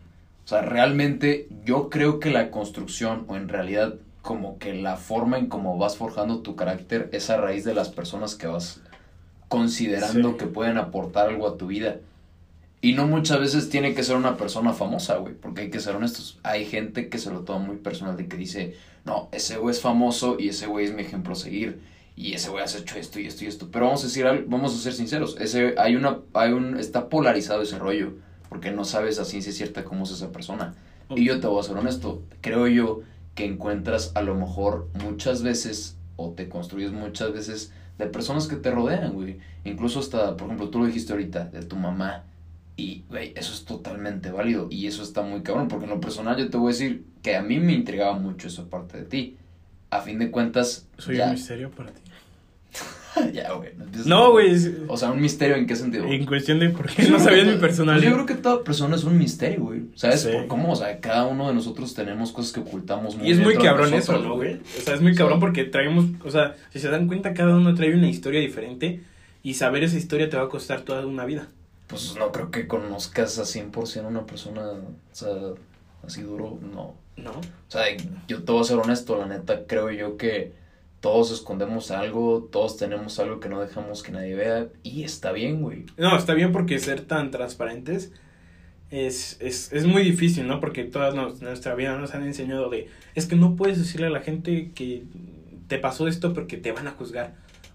O 0.45 0.47
sea, 0.47 0.61
realmente 0.61 1.47
yo 1.65 1.89
creo 1.89 2.19
que 2.19 2.29
la 2.31 2.51
construcción, 2.51 3.25
o 3.27 3.35
en 3.35 3.49
realidad 3.49 3.95
como 4.21 4.57
que 4.57 4.73
la 4.73 4.97
forma 4.97 5.37
en 5.37 5.47
cómo 5.47 5.77
vas 5.77 5.97
forjando 5.97 6.39
tu 6.39 6.55
carácter 6.55 7.09
es 7.13 7.29
a 7.29 7.37
raíz 7.37 7.63
de 7.63 7.73
las 7.73 7.89
personas 7.89 8.35
que 8.35 8.47
vas 8.47 8.81
considerando 9.47 10.31
Sí. 10.31 10.37
que 10.37 10.45
pueden 10.47 10.77
aportar 10.77 11.29
algo 11.29 11.47
a 11.47 11.57
tu 11.57 11.67
vida. 11.67 11.97
Y 12.79 12.93
no 12.93 13.07
muchas 13.07 13.39
veces 13.39 13.69
tiene 13.69 13.95
que 13.95 14.03
ser 14.03 14.15
una 14.15 14.37
persona 14.37 14.71
famosa, 14.73 15.17
güey, 15.17 15.33
porque 15.33 15.61
hay 15.61 15.69
que 15.71 15.79
ser 15.79 15.95
honestos. 15.95 16.39
Hay 16.43 16.65
gente 16.65 17.09
que 17.09 17.17
se 17.17 17.31
lo 17.31 17.41
toma 17.41 17.65
muy 17.65 17.77
personal 17.77 18.15
de 18.17 18.27
que 18.27 18.37
dice, 18.37 18.75
no, 19.03 19.29
ese 19.31 19.57
güey 19.57 19.73
es 19.73 19.81
famoso 19.81 20.37
y 20.39 20.49
ese 20.49 20.67
güey 20.67 20.85
es 20.85 20.93
mi 20.93 21.01
ejemplo 21.01 21.33
a 21.33 21.35
seguir. 21.35 21.81
Y 22.15 22.33
ese 22.33 22.49
güey 22.49 22.63
has 22.63 22.75
hecho 22.75 22.97
esto 22.97 23.19
y 23.19 23.27
esto 23.27 23.45
y 23.45 23.47
esto. 23.47 23.69
Pero 23.71 23.85
vamos 23.85 24.03
a 24.03 24.07
decir 24.07 24.25
vamos 24.47 24.75
a 24.75 24.77
ser 24.77 24.93
sinceros. 24.93 25.37
Ese, 25.39 25.75
hay 25.77 25.95
una, 25.95 26.19
hay 26.33 26.51
un, 26.51 26.79
está 26.79 27.09
polarizado 27.09 27.61
ese 27.61 27.79
rollo. 27.79 28.13
Porque 28.49 28.71
no 28.71 28.85
sabes 28.85 29.19
a 29.19 29.25
ciencia 29.25 29.51
cierta 29.51 29.83
cómo 29.83 30.03
es 30.03 30.11
esa 30.11 30.31
persona. 30.31 30.75
Y 31.09 31.25
yo 31.25 31.39
te 31.39 31.47
voy 31.47 31.59
a 31.59 31.63
ser 31.63 31.77
honesto. 31.77 32.23
Creo 32.41 32.67
yo 32.67 33.01
que 33.35 33.45
encuentras 33.45 34.11
a 34.15 34.21
lo 34.21 34.35
mejor 34.35 34.89
muchas 35.03 35.43
veces, 35.43 35.97
o 36.15 36.31
te 36.31 36.49
construyes 36.49 36.91
muchas 36.91 37.33
veces, 37.33 37.71
de 37.97 38.07
personas 38.07 38.47
que 38.47 38.55
te 38.55 38.71
rodean, 38.71 39.13
güey. 39.13 39.39
Incluso 39.63 39.99
hasta, 39.99 40.37
por 40.37 40.47
ejemplo, 40.47 40.69
tú 40.69 40.79
lo 40.79 40.85
dijiste 40.85 41.13
ahorita, 41.13 41.45
de 41.45 41.63
tu 41.63 41.75
mamá. 41.75 42.23
Y, 42.77 43.03
güey, 43.09 43.33
eso 43.35 43.53
es 43.53 43.65
totalmente 43.65 44.31
válido. 44.31 44.67
Y 44.69 44.87
eso 44.87 45.01
está 45.03 45.23
muy 45.23 45.41
cabrón. 45.41 45.67
Porque 45.67 45.85
en 45.85 45.89
lo 45.91 45.99
personal 45.99 46.37
yo 46.37 46.49
te 46.49 46.57
voy 46.57 46.67
a 46.69 46.73
decir 46.73 47.03
que 47.23 47.35
a 47.35 47.41
mí 47.41 47.59
me 47.59 47.73
intrigaba 47.73 48.13
mucho 48.17 48.47
esa 48.47 48.69
parte 48.69 48.99
de 48.99 49.03
ti. 49.05 49.35
A 49.89 50.01
fin 50.01 50.19
de 50.19 50.29
cuentas, 50.31 50.87
soy 50.97 51.17
ya, 51.17 51.25
un 51.25 51.31
misterio 51.31 51.71
para 51.71 51.91
ti. 51.91 52.01
ya, 53.33 53.51
güey. 53.53 53.71
no 54.05 54.31
güey, 54.31 54.51
es- 54.51 54.71
O 54.87 54.95
sea, 54.97 55.09
un 55.11 55.19
misterio 55.21 55.55
en 55.55 55.65
qué 55.65 55.75
sentido. 55.75 56.05
en 56.05 56.25
cuestión 56.25 56.59
de 56.59 56.69
por 56.69 56.87
qué 56.87 57.07
no 57.09 57.17
sabías 57.19 57.47
mi 57.47 57.53
que- 57.53 57.59
personalidad. 57.59 58.01
pues 58.03 58.09
yo 58.19 58.25
creo 58.25 58.37
que 58.37 58.43
toda 58.43 58.63
persona 58.63 58.95
es 58.95 59.03
un 59.05 59.17
misterio, 59.17 59.61
güey. 59.63 59.83
¿Sabes 59.95 60.21
Sí. 60.21 60.29
por 60.31 60.47
cómo? 60.47 60.71
O 60.73 60.75
sea, 60.75 60.99
cada 60.99 61.25
uno 61.25 61.47
de 61.47 61.55
nosotros 61.55 61.95
tenemos 61.95 62.31
cosas 62.31 62.51
que 62.51 62.59
ocultamos 62.59 63.17
Y 63.23 63.31
es 63.31 63.39
muy 63.39 63.55
cabrón 63.55 63.93
eso, 63.95 64.19
¿no, 64.19 64.35
güey? 64.35 64.55
O 64.77 64.81
sea, 64.81 64.93
es 64.93 65.01
muy 65.01 65.13
Sí. 65.13 65.17
cabrón 65.17 65.39
porque 65.39 65.63
traemos, 65.63 66.05
o 66.23 66.29
sea, 66.29 66.55
si 66.71 66.79
se 66.79 66.89
dan 66.89 67.07
cuenta, 67.07 67.33
cada 67.33 67.55
uno 67.55 67.73
trae 67.73 67.95
una 67.95 68.07
historia 68.09 68.39
diferente 68.39 69.01
y 69.41 69.55
saber 69.55 69.83
esa 69.83 69.97
historia 69.97 70.29
te 70.29 70.37
va 70.37 70.43
a 70.43 70.49
costar 70.49 70.81
toda 70.81 71.07
una 71.07 71.25
vida. 71.25 71.47
Pues 71.87 72.15
no 72.17 72.31
creo 72.31 72.51
que 72.51 72.67
conozcas 72.67 73.39
a 73.39 73.43
100% 73.43 74.03
a 74.05 74.07
una 74.07 74.25
persona, 74.25 74.61
o 74.71 74.91
sea, 75.11 75.29
así 76.05 76.21
duro, 76.21 76.59
no. 76.61 76.95
¿No? 77.17 77.31
O 77.31 77.41
sea, 77.71 77.83
yo 78.27 78.43
te 78.43 78.51
voy 78.51 78.61
a 78.61 78.65
ser 78.65 78.77
honesto, 78.77 79.17
la 79.17 79.25
neta, 79.25 79.65
creo 79.65 79.89
yo 79.89 80.17
que 80.17 80.53
todos 80.99 81.31
escondemos 81.31 81.89
algo, 81.89 82.47
todos 82.51 82.77
tenemos 82.77 83.17
algo 83.19 83.39
que 83.39 83.49
no 83.49 83.59
dejamos 83.59 84.03
que 84.03 84.11
nadie 84.11 84.35
vea 84.35 84.67
y 84.83 85.03
está 85.03 85.31
bien, 85.31 85.61
güey. 85.61 85.85
No, 85.97 86.15
está 86.15 86.33
bien 86.35 86.51
porque 86.51 86.77
ser 86.77 87.01
tan 87.01 87.31
transparentes 87.31 88.11
es, 88.91 89.37
es, 89.41 89.73
es 89.73 89.85
muy 89.85 90.03
difícil, 90.03 90.47
¿no? 90.47 90.59
Porque 90.59 90.83
toda 90.83 91.11
nos- 91.11 91.41
nuestra 91.41 91.75
vida 91.75 91.97
nos 91.97 92.13
han 92.13 92.23
enseñado 92.23 92.69
de, 92.69 92.87
es 93.15 93.25
que 93.25 93.35
no 93.35 93.55
puedes 93.55 93.77
decirle 93.79 94.07
a 94.07 94.11
la 94.11 94.21
gente 94.21 94.71
que 94.73 95.03
te 95.67 95.77
pasó 95.79 96.07
esto 96.07 96.33
porque 96.33 96.57
te 96.57 96.71
van 96.71 96.87
a 96.87 96.91
juzgar, 96.91 97.33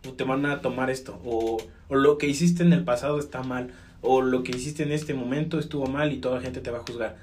o 0.09 0.13
te 0.13 0.25
van 0.25 0.47
a 0.47 0.61
tomar 0.61 0.89
esto, 0.89 1.21
o, 1.25 1.59
o 1.89 1.95
lo 1.97 2.17
que 2.17 2.27
hiciste 2.29 2.63
en 2.63 2.73
el 2.73 2.85
pasado 2.85 3.19
está 3.19 3.43
mal, 3.43 3.73
o 4.03 4.21
lo 4.21 4.43
que 4.43 4.51
hiciste 4.55 4.83
en 4.83 4.93
este 4.93 5.15
momento 5.15 5.59
estuvo 5.59 5.87
mal 5.87 6.13
y 6.13 6.19
toda 6.19 6.37
la 6.37 6.43
gente 6.43 6.61
te 6.61 6.71
va 6.71 6.79
a 6.79 6.83
juzgar. 6.83 7.17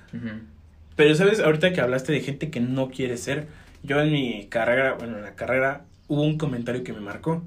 Pero, 0.95 1.13
¿sabes? 1.15 1.39
Ahorita 1.39 1.71
que 1.71 1.81
hablaste 1.81 2.11
de 2.13 2.21
gente 2.21 2.49
que 2.49 2.61
no 2.61 2.89
quiere 2.89 3.17
ser, 3.17 3.47
yo 3.83 4.01
en 4.01 4.11
mi 4.11 4.47
carrera, 4.47 4.93
bueno, 4.93 5.17
en 5.17 5.23
la 5.23 5.35
carrera, 5.35 5.83
hubo 6.07 6.23
un 6.23 6.37
comentario 6.37 6.83
que 6.83 6.93
me 6.93 7.01
marcó. 7.01 7.43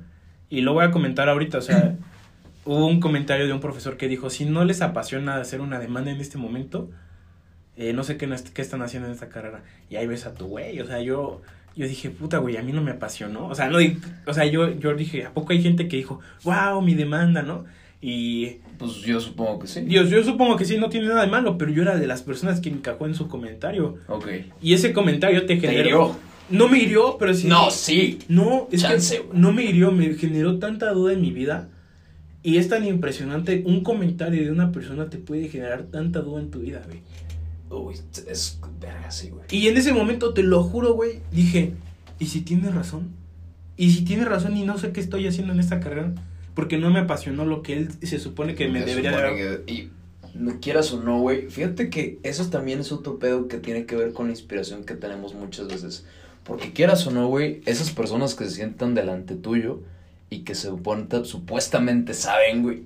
Y 0.48 0.60
lo 0.60 0.74
voy 0.74 0.84
a 0.84 0.90
comentar 0.90 1.28
ahorita, 1.28 1.58
o 1.58 1.62
sea, 1.62 1.96
hubo 2.66 2.86
un 2.86 3.00
comentario 3.00 3.46
de 3.46 3.52
un 3.52 3.60
profesor 3.60 3.96
que 3.96 4.06
dijo, 4.06 4.30
si 4.30 4.44
no 4.44 4.64
les 4.64 4.82
apasiona 4.82 5.36
hacer 5.36 5.62
una 5.62 5.78
demanda 5.78 6.10
en 6.10 6.20
este 6.20 6.36
momento, 6.36 6.90
eh, 7.76 7.94
no 7.94 8.04
sé 8.04 8.18
qué, 8.18 8.28
qué 8.52 8.62
están 8.62 8.82
haciendo 8.82 9.08
en 9.08 9.14
esta 9.14 9.30
carrera. 9.30 9.62
Y 9.88 9.96
ahí 9.96 10.06
ves 10.06 10.26
a 10.26 10.34
tu 10.34 10.46
güey, 10.46 10.80
o 10.80 10.86
sea, 10.86 11.00
yo... 11.00 11.42
Yo 11.74 11.88
dije, 11.88 12.10
puta, 12.10 12.36
güey, 12.36 12.58
a 12.58 12.62
mí 12.62 12.70
no 12.70 12.82
me 12.82 12.90
apasionó. 12.90 13.46
O 13.46 13.54
sea, 13.54 13.70
no, 13.70 13.78
o 14.26 14.34
sea, 14.34 14.44
yo, 14.44 14.78
yo 14.78 14.94
dije, 14.94 15.24
¿a 15.24 15.30
poco 15.32 15.54
hay 15.54 15.62
gente 15.62 15.88
que 15.88 15.96
dijo, 15.96 16.20
wow, 16.44 16.82
mi 16.82 16.92
demanda, 16.92 17.40
¿no? 17.40 17.64
Y 18.04 18.56
Pues 18.78 18.96
yo 18.96 19.20
supongo 19.20 19.60
que 19.60 19.68
sí. 19.68 19.82
Dios, 19.82 20.10
yo 20.10 20.22
supongo 20.24 20.56
que 20.56 20.64
sí, 20.64 20.76
no 20.76 20.88
tiene 20.88 21.06
nada 21.06 21.24
de 21.24 21.30
malo, 21.30 21.56
pero 21.56 21.70
yo 21.70 21.82
era 21.82 21.96
de 21.96 22.08
las 22.08 22.22
personas 22.22 22.60
que 22.60 22.68
encajó 22.68 23.06
en 23.06 23.14
su 23.14 23.28
comentario. 23.28 23.94
Ok. 24.08 24.26
Y 24.60 24.74
ese 24.74 24.92
comentario 24.92 25.46
te 25.46 25.54
¿Te 25.54 25.60
generó. 25.60 25.80
hirió? 25.80 26.16
No 26.50 26.68
me 26.68 26.78
hirió, 26.82 27.16
pero 27.16 27.32
sí. 27.32 27.46
No, 27.46 27.70
sí. 27.70 28.18
No, 28.28 28.68
es 28.72 28.82
Chance, 28.82 29.18
que 29.18 29.38
no 29.38 29.52
me 29.52 29.62
hirió, 29.64 29.92
me 29.92 30.12
generó 30.14 30.58
tanta 30.58 30.90
duda 30.90 31.12
en 31.12 31.20
mi 31.20 31.30
vida. 31.30 31.68
Y 32.42 32.56
es 32.56 32.68
tan 32.68 32.84
impresionante, 32.84 33.62
un 33.64 33.84
comentario 33.84 34.42
de 34.44 34.50
una 34.50 34.72
persona 34.72 35.08
te 35.08 35.18
puede 35.18 35.48
generar 35.48 35.84
tanta 35.84 36.20
duda 36.20 36.40
en 36.40 36.50
tu 36.50 36.58
vida, 36.58 36.82
güey. 36.84 37.00
Uy, 37.70 37.94
es 38.28 38.58
verga, 38.80 39.12
sí, 39.12 39.30
güey. 39.30 39.44
Y 39.48 39.68
en 39.68 39.76
ese 39.76 39.92
momento, 39.92 40.34
te 40.34 40.42
lo 40.42 40.64
juro, 40.64 40.94
güey, 40.94 41.20
dije, 41.30 41.74
¿y 42.18 42.26
si 42.26 42.40
tiene 42.40 42.70
razón? 42.70 43.10
¿Y 43.76 43.92
si 43.92 44.04
tiene 44.04 44.24
razón 44.24 44.56
y 44.56 44.64
no 44.64 44.76
sé 44.76 44.90
qué 44.90 44.98
estoy 45.00 45.28
haciendo 45.28 45.52
en 45.52 45.60
esta 45.60 45.78
carrera? 45.78 46.12
Porque 46.54 46.76
no 46.78 46.90
me 46.90 47.00
apasionó 47.00 47.44
lo 47.44 47.62
que 47.62 47.74
él 47.74 47.88
se 48.02 48.18
supone 48.18 48.54
que 48.54 48.68
me 48.68 48.80
debería 48.84 49.10
de 49.12 49.16
que- 49.66 49.72
y 49.72 49.90
no 50.34 50.60
quieras 50.60 50.92
o 50.92 51.02
no, 51.02 51.18
güey. 51.20 51.48
Fíjate 51.48 51.88
que 51.90 52.18
eso 52.22 52.48
también 52.50 52.80
es 52.80 52.92
otro 52.92 53.18
pedo 53.18 53.48
que 53.48 53.58
tiene 53.58 53.86
que 53.86 53.96
ver 53.96 54.12
con 54.12 54.26
la 54.26 54.32
inspiración 54.32 54.84
que 54.84 54.94
tenemos 54.94 55.34
muchas 55.34 55.68
veces. 55.68 56.04
Porque 56.44 56.72
quieras 56.72 57.06
o 57.06 57.10
no, 57.10 57.28
güey, 57.28 57.62
esas 57.66 57.90
personas 57.90 58.34
que 58.34 58.44
se 58.44 58.50
sientan 58.52 58.94
delante 58.94 59.34
tuyo 59.34 59.80
y 60.28 60.40
que 60.40 60.54
se 60.54 60.68
supone- 60.68 61.06
supuestamente 61.24 62.14
saben, 62.14 62.62
güey, 62.62 62.82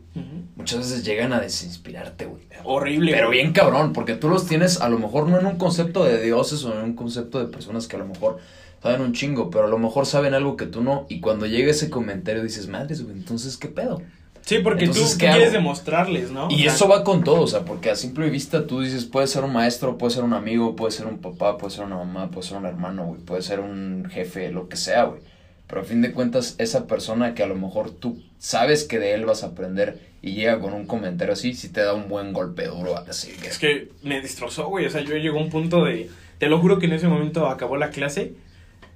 muchas 0.57 0.81
veces 0.81 1.05
llegan 1.05 1.33
a 1.33 1.41
desinspirarte, 1.41 2.27
güey. 2.27 2.43
Horrible. 2.65 3.13
Pero 3.13 3.31
bien 3.31 3.53
cabrón, 3.53 3.93
porque 3.93 4.15
tú 4.15 4.29
los 4.29 4.47
tienes 4.47 4.81
a 4.81 4.89
lo 4.89 4.99
mejor 4.99 5.29
no 5.29 5.39
en 5.39 5.47
un 5.47 5.57
concepto 5.57 6.05
de 6.05 6.21
dioses 6.23 6.65
o 6.65 6.73
en 6.77 6.85
un 6.85 6.95
concepto 6.95 7.39
de 7.39 7.47
personas 7.47 7.87
que 7.87 7.97
a 7.97 8.01
lo 8.01 8.07
mejor 8.07 8.39
saben 8.83 9.01
un 9.01 9.13
chingo, 9.13 9.51
pero 9.51 9.65
a 9.67 9.69
lo 9.69 9.79
mejor 9.79 10.07
saben 10.07 10.35
algo 10.35 10.57
que 10.57 10.67
tú 10.67 10.83
no. 10.83 11.07
Y 11.09 11.21
cuando 11.21 11.47
llega 11.47 11.71
ese 11.71 11.91
comentario 11.91 12.43
dices, 12.43 12.69
madres, 12.69 13.03
güey, 13.03 13.17
entonces, 13.17 13.57
¿qué 13.57 13.69
pedo? 13.69 14.03
Sí, 14.43 14.61
porque 14.61 14.85
Entonces, 14.85 15.13
tú 15.13 15.19
¿qué 15.19 15.27
quieres 15.29 15.49
hago? 15.49 15.53
demostrarles, 15.53 16.31
¿no? 16.31 16.51
O 16.51 16.51
Y 16.51 16.63
sea, 16.63 16.73
eso 16.73 16.87
va 16.89 17.03
con 17.03 17.25
todo, 17.25 17.43
o 17.43 17.47
sea, 17.49 17.65
porque 17.65 17.91
a 17.91 17.97
simple 17.97 18.31
vista 18.31 18.67
tú 18.67 18.81
dices, 18.81 19.05
puede 19.05 19.27
ser 19.27 19.43
un 19.43 19.53
maestro, 19.53 19.99
puede 19.99 20.15
ser 20.15 20.23
un 20.23 20.35
amigo, 20.35 20.77
puede 20.77 20.93
ser 20.93 21.07
un 21.07 21.19
papá, 21.19 21.59
puede 21.59 21.75
ser 21.75 21.85
una 21.85 21.97
mamá, 21.97 22.31
puede 22.31 22.47
ser 22.47 22.59
un 22.59 22.67
hermano, 22.67 23.07
güey, 23.07 23.21
puede 23.23 23.43
ser 23.43 23.59
un 23.59 24.07
jefe, 24.09 24.51
lo 24.53 24.69
que 24.69 24.77
sea, 24.77 25.05
güey. 25.05 25.21
Pero 25.67 25.81
a 25.81 25.85
fin 25.85 26.01
de 26.01 26.13
cuentas, 26.13 26.55
esa 26.59 26.87
persona 26.87 27.35
que 27.35 27.43
a 27.43 27.47
lo 27.49 27.57
mejor 27.57 27.91
tú 27.91 28.23
sabes 28.39 28.85
que 28.85 29.01
de 29.01 29.15
él 29.15 29.27
vas 29.27 29.43
a 29.43 29.49
aprender 29.49 29.99
y 30.23 30.35
llega 30.35 30.61
con 30.61 30.75
un 30.75 30.87
comentario 30.87 31.33
así, 31.33 31.55
sí 31.55 31.71
te 31.71 31.81
da 31.81 31.95
un 31.95 32.09
buen 32.09 32.33
golpe 32.33 32.67
duro, 32.67 32.97
así 32.97 33.33
que... 33.33 33.49
Es 33.49 33.59
que 33.59 33.89
me 34.05 34.21
destrozó, 34.21 34.69
güey. 34.69 34.87
O 34.87 34.91
sea, 34.91 35.01
yo 35.01 35.17
llegó 35.17 35.39
a 35.41 35.43
un 35.43 35.51
punto 35.51 35.85
de. 35.85 36.09
Te 36.39 36.49
lo 36.49 36.61
juro 36.61 36.79
que 36.79 36.87
en 36.87 36.93
ese 36.93 37.09
momento 37.09 37.49
acabó 37.49 37.77
la 37.77 37.91
clase 37.91 38.35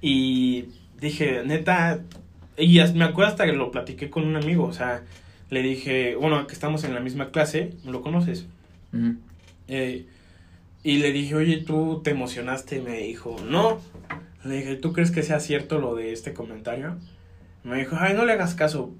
y 0.01 0.65
dije, 0.99 1.43
neta. 1.45 2.01
Y 2.57 2.79
me 2.95 3.05
acuerdo 3.05 3.31
hasta 3.31 3.45
que 3.45 3.53
lo 3.53 3.71
platiqué 3.71 4.09
con 4.09 4.25
un 4.25 4.35
amigo. 4.35 4.65
O 4.65 4.73
sea, 4.73 5.03
le 5.49 5.61
dije, 5.61 6.15
bueno, 6.15 6.45
que 6.47 6.53
estamos 6.53 6.83
en 6.83 6.93
la 6.93 6.99
misma 6.99 7.31
clase, 7.31 7.73
¿lo 7.85 8.01
conoces? 8.01 8.47
Eh, 9.67 10.05
y 10.83 10.97
le 10.97 11.11
dije, 11.11 11.35
oye, 11.35 11.57
tú 11.57 12.01
te 12.03 12.11
emocionaste. 12.11 12.77
Y 12.77 12.81
me 12.81 12.97
dijo, 12.97 13.37
no. 13.47 13.79
Le 14.43 14.55
dije, 14.55 14.75
¿tú 14.75 14.91
crees 14.91 15.11
que 15.11 15.23
sea 15.23 15.39
cierto 15.39 15.79
lo 15.79 15.95
de 15.95 16.11
este 16.13 16.33
comentario? 16.33 16.97
Me 17.63 17.77
dijo, 17.77 17.95
ay, 17.99 18.15
no 18.15 18.25
le 18.25 18.33
hagas 18.33 18.55
caso. 18.55 18.91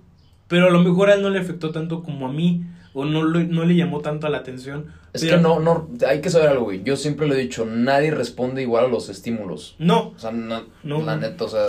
Pero 0.48 0.68
a 0.68 0.70
lo 0.70 0.80
mejor 0.80 1.10
a 1.10 1.16
él 1.16 1.22
no 1.22 1.30
le 1.30 1.40
afectó 1.40 1.72
tanto 1.72 2.04
como 2.04 2.28
a 2.28 2.32
mí. 2.32 2.64
O 2.94 3.06
no, 3.06 3.24
le- 3.26 3.46
no 3.46 3.64
le 3.66 3.76
llamó 3.76 4.02
tanto 4.02 4.28
la 4.30 4.40
atención. 4.40 4.88
Es 5.14 5.24
Pero- 5.24 5.38
que 5.38 5.44
no, 5.44 5.60
no, 5.60 5.90
hay 6.08 6.22
que 6.22 6.30
saber 6.30 6.50
algo, 6.50 6.66
güey. 6.66 6.84
Yo 6.84 6.96
siempre 6.98 7.28
lo 7.28 7.36
he 7.36 7.38
dicho, 7.40 7.66
nadie 7.66 8.12
responde 8.12 8.62
igual 8.62 8.86
a 8.86 8.88
los 8.88 9.10
estímulos. 9.10 9.76
No, 9.80 10.10
O 10.10 10.20
sea, 10.20 10.32
no, 10.32 10.64
No. 10.84 11.02
la 11.02 11.16
neta, 11.18 11.46
o 11.46 11.48
sea, 11.50 11.68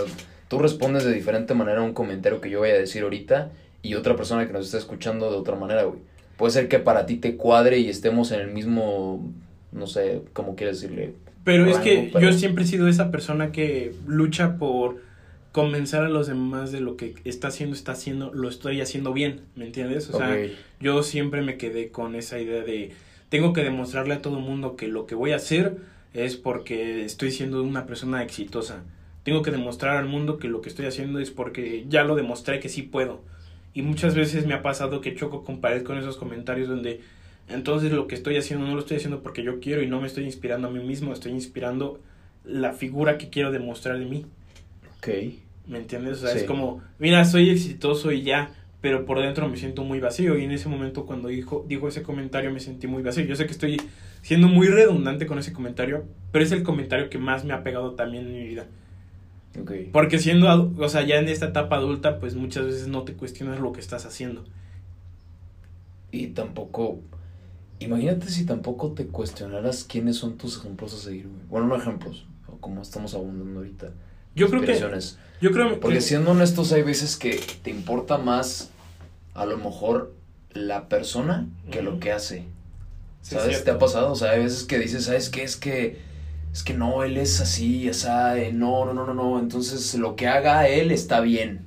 tú 0.49 0.59
respondes 0.59 1.03
de 1.05 1.13
diferente 1.13 1.53
manera 1.53 1.79
a 1.79 1.83
un 1.83 1.93
comentario 1.93 2.41
que 2.41 2.49
yo 2.49 2.59
voy 2.59 2.69
a 2.69 2.73
decir 2.73 3.03
ahorita 3.03 3.51
y 3.81 3.95
otra 3.95 4.15
persona 4.15 4.45
que 4.47 4.53
nos 4.53 4.65
está 4.65 4.77
escuchando 4.77 5.29
de 5.31 5.37
otra 5.37 5.55
manera, 5.55 5.83
güey. 5.83 5.99
Puede 6.37 6.51
ser 6.51 6.67
que 6.67 6.79
para 6.79 7.05
ti 7.05 7.17
te 7.17 7.35
cuadre 7.37 7.79
y 7.79 7.89
estemos 7.89 8.31
en 8.31 8.39
el 8.41 8.51
mismo, 8.51 9.31
no 9.71 9.87
sé, 9.87 10.21
cómo 10.33 10.55
quieres 10.55 10.81
decirle. 10.81 11.13
Pero 11.43 11.65
es 11.67 11.77
que 11.77 12.09
pero- 12.13 12.31
yo 12.31 12.37
siempre 12.37 12.63
he 12.63 12.67
sido 12.67 12.87
esa 12.87 13.11
persona 13.11 13.51
que 13.51 13.93
lucha 14.07 14.57
por 14.57 15.01
convencer 15.53 16.01
a 16.01 16.09
los 16.09 16.25
demás 16.27 16.71
de 16.71 16.81
lo 16.81 16.97
que 16.97 17.13
está 17.25 17.49
haciendo, 17.49 17.75
está 17.75 17.93
haciendo, 17.93 18.33
lo 18.33 18.49
estoy 18.49 18.81
haciendo 18.81 19.13
bien, 19.13 19.41
¿me 19.55 19.65
entiendes? 19.65 20.09
O 20.09 20.17
sea, 20.17 20.35
yo 20.79 21.03
siempre 21.03 21.43
me 21.43 21.57
quedé 21.57 21.89
con 21.89 22.15
esa 22.15 22.39
idea 22.39 22.63
de 22.63 22.91
tengo 23.29 23.53
que 23.53 23.63
demostrarle 23.63 24.15
a 24.15 24.21
todo 24.21 24.39
el 24.39 24.43
mundo 24.43 24.75
que 24.75 24.87
lo 24.87 25.05
que 25.05 25.13
voy 25.13 25.31
a 25.31 25.35
hacer 25.35 25.77
es 26.15 26.37
porque 26.37 27.05
estoy 27.05 27.31
siendo 27.31 27.61
una 27.61 27.85
persona 27.85 28.23
exitosa. 28.23 28.83
Tengo 29.23 29.43
que 29.43 29.51
demostrar 29.51 29.97
al 29.97 30.07
mundo 30.07 30.39
que 30.39 30.47
lo 30.47 30.61
que 30.61 30.69
estoy 30.69 30.87
haciendo 30.87 31.19
es 31.19 31.29
porque 31.29 31.85
ya 31.87 32.03
lo 32.03 32.15
demostré 32.15 32.59
que 32.59 32.67
sí 32.67 32.81
puedo. 32.81 33.21
Y 33.75 33.83
muchas 33.83 34.15
veces 34.15 34.47
me 34.47 34.55
ha 34.55 34.63
pasado 34.63 35.01
que 35.01 35.15
choco 35.15 35.43
con 35.43 35.61
pared 35.61 35.83
con 35.83 35.99
esos 35.99 36.17
comentarios 36.17 36.67
donde 36.67 37.01
entonces 37.47 37.91
lo 37.91 38.07
que 38.07 38.15
estoy 38.15 38.37
haciendo 38.37 38.65
no 38.65 38.73
lo 38.73 38.79
estoy 38.79 38.97
haciendo 38.97 39.21
porque 39.21 39.43
yo 39.43 39.59
quiero 39.59 39.83
y 39.83 39.87
no 39.87 40.01
me 40.01 40.07
estoy 40.07 40.23
inspirando 40.23 40.67
a 40.67 40.71
mí 40.71 40.83
mismo, 40.83 41.13
estoy 41.13 41.31
inspirando 41.31 41.99
la 42.43 42.73
figura 42.73 43.19
que 43.19 43.29
quiero 43.29 43.51
demostrar 43.51 43.99
de 43.99 44.05
mí. 44.05 44.25
Ok. 44.97 45.42
¿Me 45.67 45.77
entiendes? 45.77 46.23
O 46.23 46.27
sea, 46.27 46.35
es 46.35 46.43
como, 46.43 46.81
mira, 46.99 47.23
soy 47.25 47.49
exitoso 47.49 48.11
y 48.11 48.23
ya, 48.23 48.53
pero 48.81 49.05
por 49.05 49.21
dentro 49.21 49.47
me 49.47 49.57
siento 49.57 49.83
muy 49.83 49.99
vacío. 49.99 50.37
Y 50.37 50.43
en 50.43 50.51
ese 50.51 50.67
momento 50.67 51.05
cuando 51.05 51.29
dijo, 51.29 51.65
dijo 51.67 51.87
ese 51.87 52.03
comentario 52.03 52.51
me 52.51 52.59
sentí 52.59 52.87
muy 52.87 53.01
vacío. 53.01 53.23
Yo 53.25 53.35
sé 53.35 53.45
que 53.45 53.53
estoy 53.53 53.81
siendo 54.21 54.47
muy 54.47 54.67
redundante 54.67 55.25
con 55.25 55.39
ese 55.39 55.53
comentario, 55.53 56.05
pero 56.31 56.43
es 56.43 56.51
el 56.51 56.63
comentario 56.63 57.09
que 57.09 57.17
más 57.17 57.45
me 57.45 57.53
ha 57.53 57.63
pegado 57.63 57.93
también 57.93 58.27
en 58.27 58.33
mi 58.33 58.43
vida. 58.45 58.65
Porque 59.91 60.17
siendo, 60.17 60.73
o 60.77 60.89
sea, 60.89 61.03
ya 61.03 61.17
en 61.17 61.29
esta 61.29 61.47
etapa 61.47 61.75
adulta, 61.75 62.19
pues 62.19 62.35
muchas 62.35 62.65
veces 62.65 62.87
no 62.87 63.03
te 63.03 63.13
cuestionas 63.13 63.59
lo 63.59 63.71
que 63.71 63.81
estás 63.81 64.05
haciendo. 64.05 64.43
Y 66.11 66.27
tampoco, 66.27 66.99
imagínate 67.79 68.27
si 68.29 68.45
tampoco 68.45 68.91
te 68.93 69.05
cuestionaras 69.07 69.83
quiénes 69.83 70.17
son 70.17 70.37
tus 70.37 70.57
ejemplos 70.57 70.93
a 70.93 70.97
seguir, 70.97 71.27
güey. 71.27 71.41
Bueno, 71.49 71.67
no 71.67 71.75
ejemplos, 71.75 72.25
o 72.47 72.57
como 72.57 72.81
estamos 72.81 73.13
abundando 73.13 73.59
ahorita. 73.59 73.91
Yo 74.35 74.49
creo 74.49 74.61
que, 74.61 74.79
yo 75.41 75.51
creo 75.51 75.79
Porque 75.79 75.97
que, 75.97 76.01
siendo 76.01 76.31
honestos, 76.31 76.71
hay 76.71 76.81
veces 76.83 77.17
que 77.17 77.39
te 77.61 77.69
importa 77.69 78.17
más, 78.17 78.69
a 79.33 79.45
lo 79.45 79.57
mejor, 79.57 80.13
la 80.51 80.87
persona 80.87 81.47
que 81.71 81.81
lo 81.81 81.99
que 81.99 82.11
hace. 82.11 82.45
¿Sabes? 83.21 83.63
¿Te 83.63 83.71
ha 83.71 83.79
pasado? 83.79 84.11
O 84.11 84.15
sea, 84.15 84.31
hay 84.31 84.43
veces 84.43 84.63
que 84.63 84.79
dices, 84.79 85.05
¿sabes 85.05 85.29
qué? 85.29 85.43
Es 85.43 85.55
que, 85.55 85.99
es 86.51 86.63
que 86.63 86.73
no, 86.73 87.03
él 87.03 87.17
es 87.17 87.39
así, 87.39 87.87
esa, 87.87 88.35
no, 88.53 88.85
no, 88.85 88.93
no, 88.93 89.05
no, 89.05 89.13
no. 89.13 89.39
Entonces, 89.39 89.95
lo 89.95 90.15
que 90.15 90.27
haga 90.27 90.67
él 90.67 90.91
está 90.91 91.21
bien. 91.21 91.65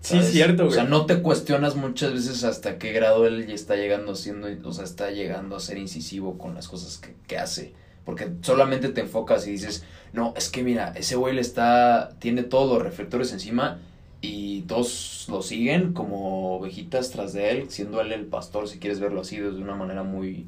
Sí, 0.00 0.20
cierto, 0.22 0.64
O 0.64 0.66
güey. 0.66 0.76
sea, 0.76 0.84
no 0.84 1.06
te 1.06 1.22
cuestionas 1.22 1.76
muchas 1.76 2.12
veces 2.12 2.42
hasta 2.42 2.78
qué 2.78 2.92
grado 2.92 3.26
él 3.26 3.46
ya 3.46 3.54
está 3.54 3.76
llegando 3.76 4.16
siendo, 4.16 4.48
o 4.68 4.72
sea, 4.72 4.84
está 4.84 5.10
llegando 5.12 5.54
a 5.56 5.60
ser 5.60 5.78
incisivo 5.78 6.38
con 6.38 6.54
las 6.54 6.66
cosas 6.68 6.98
que, 6.98 7.14
que 7.28 7.38
hace. 7.38 7.72
Porque 8.04 8.30
solamente 8.42 8.88
te 8.88 9.02
enfocas 9.02 9.46
y 9.46 9.52
dices, 9.52 9.84
no, 10.12 10.34
es 10.36 10.48
que 10.48 10.62
mira, 10.62 10.92
ese 10.96 11.16
güey 11.16 11.34
le 11.34 11.40
está, 11.40 12.10
tiene 12.18 12.42
todos 12.42 12.72
los 12.72 12.82
reflectores 12.82 13.32
encima 13.32 13.78
y 14.20 14.62
todos 14.62 15.26
lo 15.28 15.42
siguen 15.42 15.92
como 15.92 16.56
ovejitas 16.56 17.10
tras 17.10 17.32
de 17.32 17.50
él, 17.50 17.70
siendo 17.70 18.00
él 18.00 18.12
el 18.12 18.26
pastor, 18.26 18.68
si 18.68 18.78
quieres 18.78 19.00
verlo 19.00 19.20
así, 19.22 19.38
de 19.38 19.48
una 19.50 19.74
manera 19.74 20.02
muy, 20.04 20.46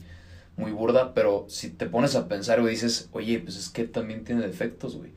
muy 0.57 0.71
burda. 0.73 1.13
Pero 1.15 1.47
si 1.49 1.71
te 1.71 1.87
pones 1.87 2.15
a 2.15 2.29
pensar, 2.29 2.61
güey, 2.61 2.75
dices, 2.75 3.09
oye, 3.13 3.41
pues 3.41 3.57
es 3.57 3.69
que 3.71 3.85
también 3.85 4.25
tiene 4.25 4.43
defectos, 4.47 4.97
güey. 4.97 5.11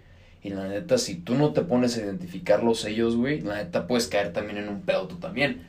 Y 0.43 0.49
la 0.49 0.67
neta, 0.67 0.97
si 0.97 1.15
tú 1.15 1.35
no 1.35 1.51
te 1.51 1.61
pones 1.61 1.97
a 1.97 2.01
identificarlos 2.01 2.85
ellos, 2.85 3.15
güey, 3.15 3.41
la 3.41 3.55
neta 3.55 3.85
puedes 3.85 4.07
caer 4.07 4.33
también 4.33 4.57
en 4.57 4.69
un 4.69 4.81
pedo 4.81 5.07
tú 5.07 5.15
también. 5.15 5.61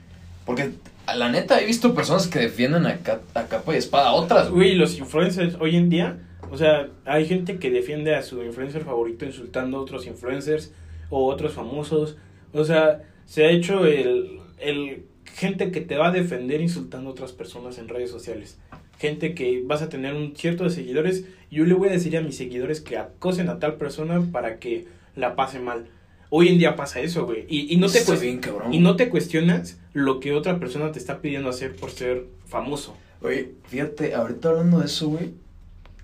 Porque 0.47 0.73
la 1.15 1.31
neta 1.31 1.61
he 1.61 1.67
visto 1.67 1.95
personas 1.95 2.27
que 2.27 2.39
defienden 2.39 2.87
a, 2.87 2.99
a 3.35 3.45
capa 3.49 3.75
y 3.75 3.77
espada 3.77 4.09
a 4.09 4.13
otras, 4.13 4.49
güey. 4.49 4.69
Güey, 4.69 4.75
los 4.77 4.97
influencers 4.99 5.57
hoy 5.61 5.77
en 5.77 5.91
día, 5.91 6.19
o 6.51 6.57
sea, 6.57 6.91
hay 7.05 7.27
gente 7.27 7.59
que 7.59 7.71
defiende 7.71 8.15
a 8.15 8.23
su 8.23 8.43
influencer 8.43 8.85
favorito 8.85 9.25
insultando 9.25 9.79
a 9.79 9.81
otros 9.81 10.07
influencers 10.07 10.73
o 11.11 11.27
otros 11.27 11.53
famosos. 11.53 12.17
O 12.53 12.65
sea, 12.65 13.03
se 13.25 13.45
ha 13.45 13.51
hecho 13.51 13.85
el, 13.87 14.41
el 14.59 15.05
gente 15.35 15.71
que 15.71 15.81
te 15.81 15.97
va 15.97 16.09
a 16.09 16.13
defender 16.13 16.61
insultando 16.61 17.11
a 17.11 17.13
otras 17.13 17.33
personas 17.33 17.79
en 17.79 17.89
redes 17.89 18.11
sociales. 18.11 18.59
Gente 18.99 19.35
que 19.35 19.63
vas 19.65 19.83
a 19.83 19.89
tener 19.89 20.15
un 20.15 20.35
cierto 20.35 20.65
de 20.65 20.71
seguidores. 20.71 21.25
Yo 21.51 21.65
le 21.65 21.75
voy 21.75 21.89
a 21.89 21.93
decir 21.93 22.17
a 22.17 22.23
mis 22.23 22.37
seguidores 22.37 22.81
que 22.81 22.99
acosen 22.99 23.49
a 23.49 23.59
tal 23.59 23.77
persona 23.77 24.21
para 24.33 24.59
que 24.59 24.87
la 25.15 25.37
pase 25.37 25.61
mal. 25.61 25.87
Hoy 26.31 26.49
en 26.49 26.59
día 26.59 26.77
pasa 26.77 27.01
eso, 27.01 27.25
güey. 27.25 27.47
Y, 27.49 27.73
y 27.73 27.79
no 27.79 27.89
te 27.89 28.03
bien, 28.21 28.41
y 28.71 28.81
no 28.81 28.97
te 28.97 29.09
cuestionas 29.09 29.81
lo 29.95 30.21
que 30.21 30.35
otra 30.35 30.59
persona 30.59 30.93
te 30.93 30.99
está 30.99 31.21
pidiendo 31.23 31.49
hacer 31.49 31.75
por 31.75 31.91
ser 31.91 32.27
famoso. 32.47 32.97
Oye, 33.23 33.53
fíjate, 33.65 34.15
ahorita 34.15 34.51
hablando 34.51 34.81
de 34.81 34.87
eso, 34.87 35.09
güey, 35.09 35.33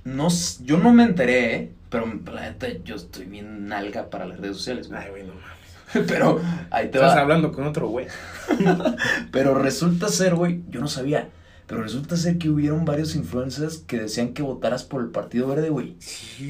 no, 0.04 0.28
yo 0.62 0.78
no 0.78 0.92
me 0.92 1.04
enteré, 1.04 1.54
¿eh? 1.54 1.72
Pero 1.90 2.06
la 2.32 2.42
neta, 2.42 2.66
yo 2.84 2.96
estoy 2.96 3.26
bien 3.26 3.66
nalga 3.68 4.10
para 4.10 4.26
las 4.26 4.38
redes 4.38 4.56
sociales, 4.56 4.88
güey. 4.88 5.00
Ay, 5.00 5.10
güey, 5.10 5.22
no 5.24 5.34
mames. 5.34 6.06
Pero 6.08 6.40
ahí 6.70 6.88
te 6.88 6.98
Estás 6.98 7.16
va. 7.16 7.20
hablando 7.20 7.52
con 7.52 7.66
otro 7.66 7.88
güey. 7.88 8.06
Pero 9.30 9.54
resulta 9.54 10.08
ser, 10.08 10.34
güey, 10.34 10.62
yo 10.70 10.80
no 10.80 10.88
sabía. 10.88 11.28
Pero 11.66 11.82
resulta 11.82 12.16
ser 12.16 12.36
que 12.36 12.50
hubieron 12.50 12.84
varios 12.84 13.14
influencers 13.16 13.78
que 13.78 13.98
decían 14.00 14.34
que 14.34 14.42
votaras 14.42 14.84
por 14.84 15.00
el 15.02 15.08
Partido 15.08 15.48
Verde, 15.48 15.70
güey. 15.70 15.96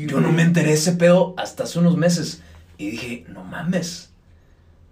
Yo 0.09 0.21
no 0.21 0.33
me 0.33 0.43
enteré 0.43 0.73
ese 0.73 0.93
pedo 0.93 1.35
hasta 1.37 1.64
hace 1.64 1.79
unos 1.79 1.97
meses. 1.97 2.43
Y 2.79 2.90
dije, 2.90 3.25
no 3.29 3.45
mames. 3.45 4.11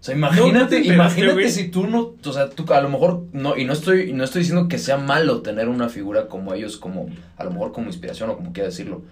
O 0.03 0.05
sea, 0.05 0.15
No, 0.15 0.19
no 0.29 0.33
imagínate, 0.35 0.79
imagínate 0.81 1.47
si 1.49 1.69
tú 1.69 1.87
no, 1.87 2.15
o 2.25 2.33
sea, 2.33 2.49
tú 2.49 2.65
a 2.73 2.81
lo 2.81 2.89
mejor, 2.89 3.23
no, 3.31 3.55
y 3.55 3.63
no 3.63 3.71
estoy, 3.71 4.11
no 4.11 4.25
estoy 4.25 4.41
diciendo 4.41 4.67
que 4.67 4.77
sea 4.77 4.97
malo 4.97 5.41
tener 5.43 5.69
una 5.69 5.87
figura 5.87 6.27
como 6.27 6.53
ellos, 6.53 6.75
como, 6.75 7.07
a 7.37 7.45
lo 7.45 7.51
mejor 7.51 7.71
como 7.71 7.87
inspiración 7.87 8.29
o 8.29 8.35
como 8.35 8.51
quiera 8.51 8.67
decirlo. 8.67 9.03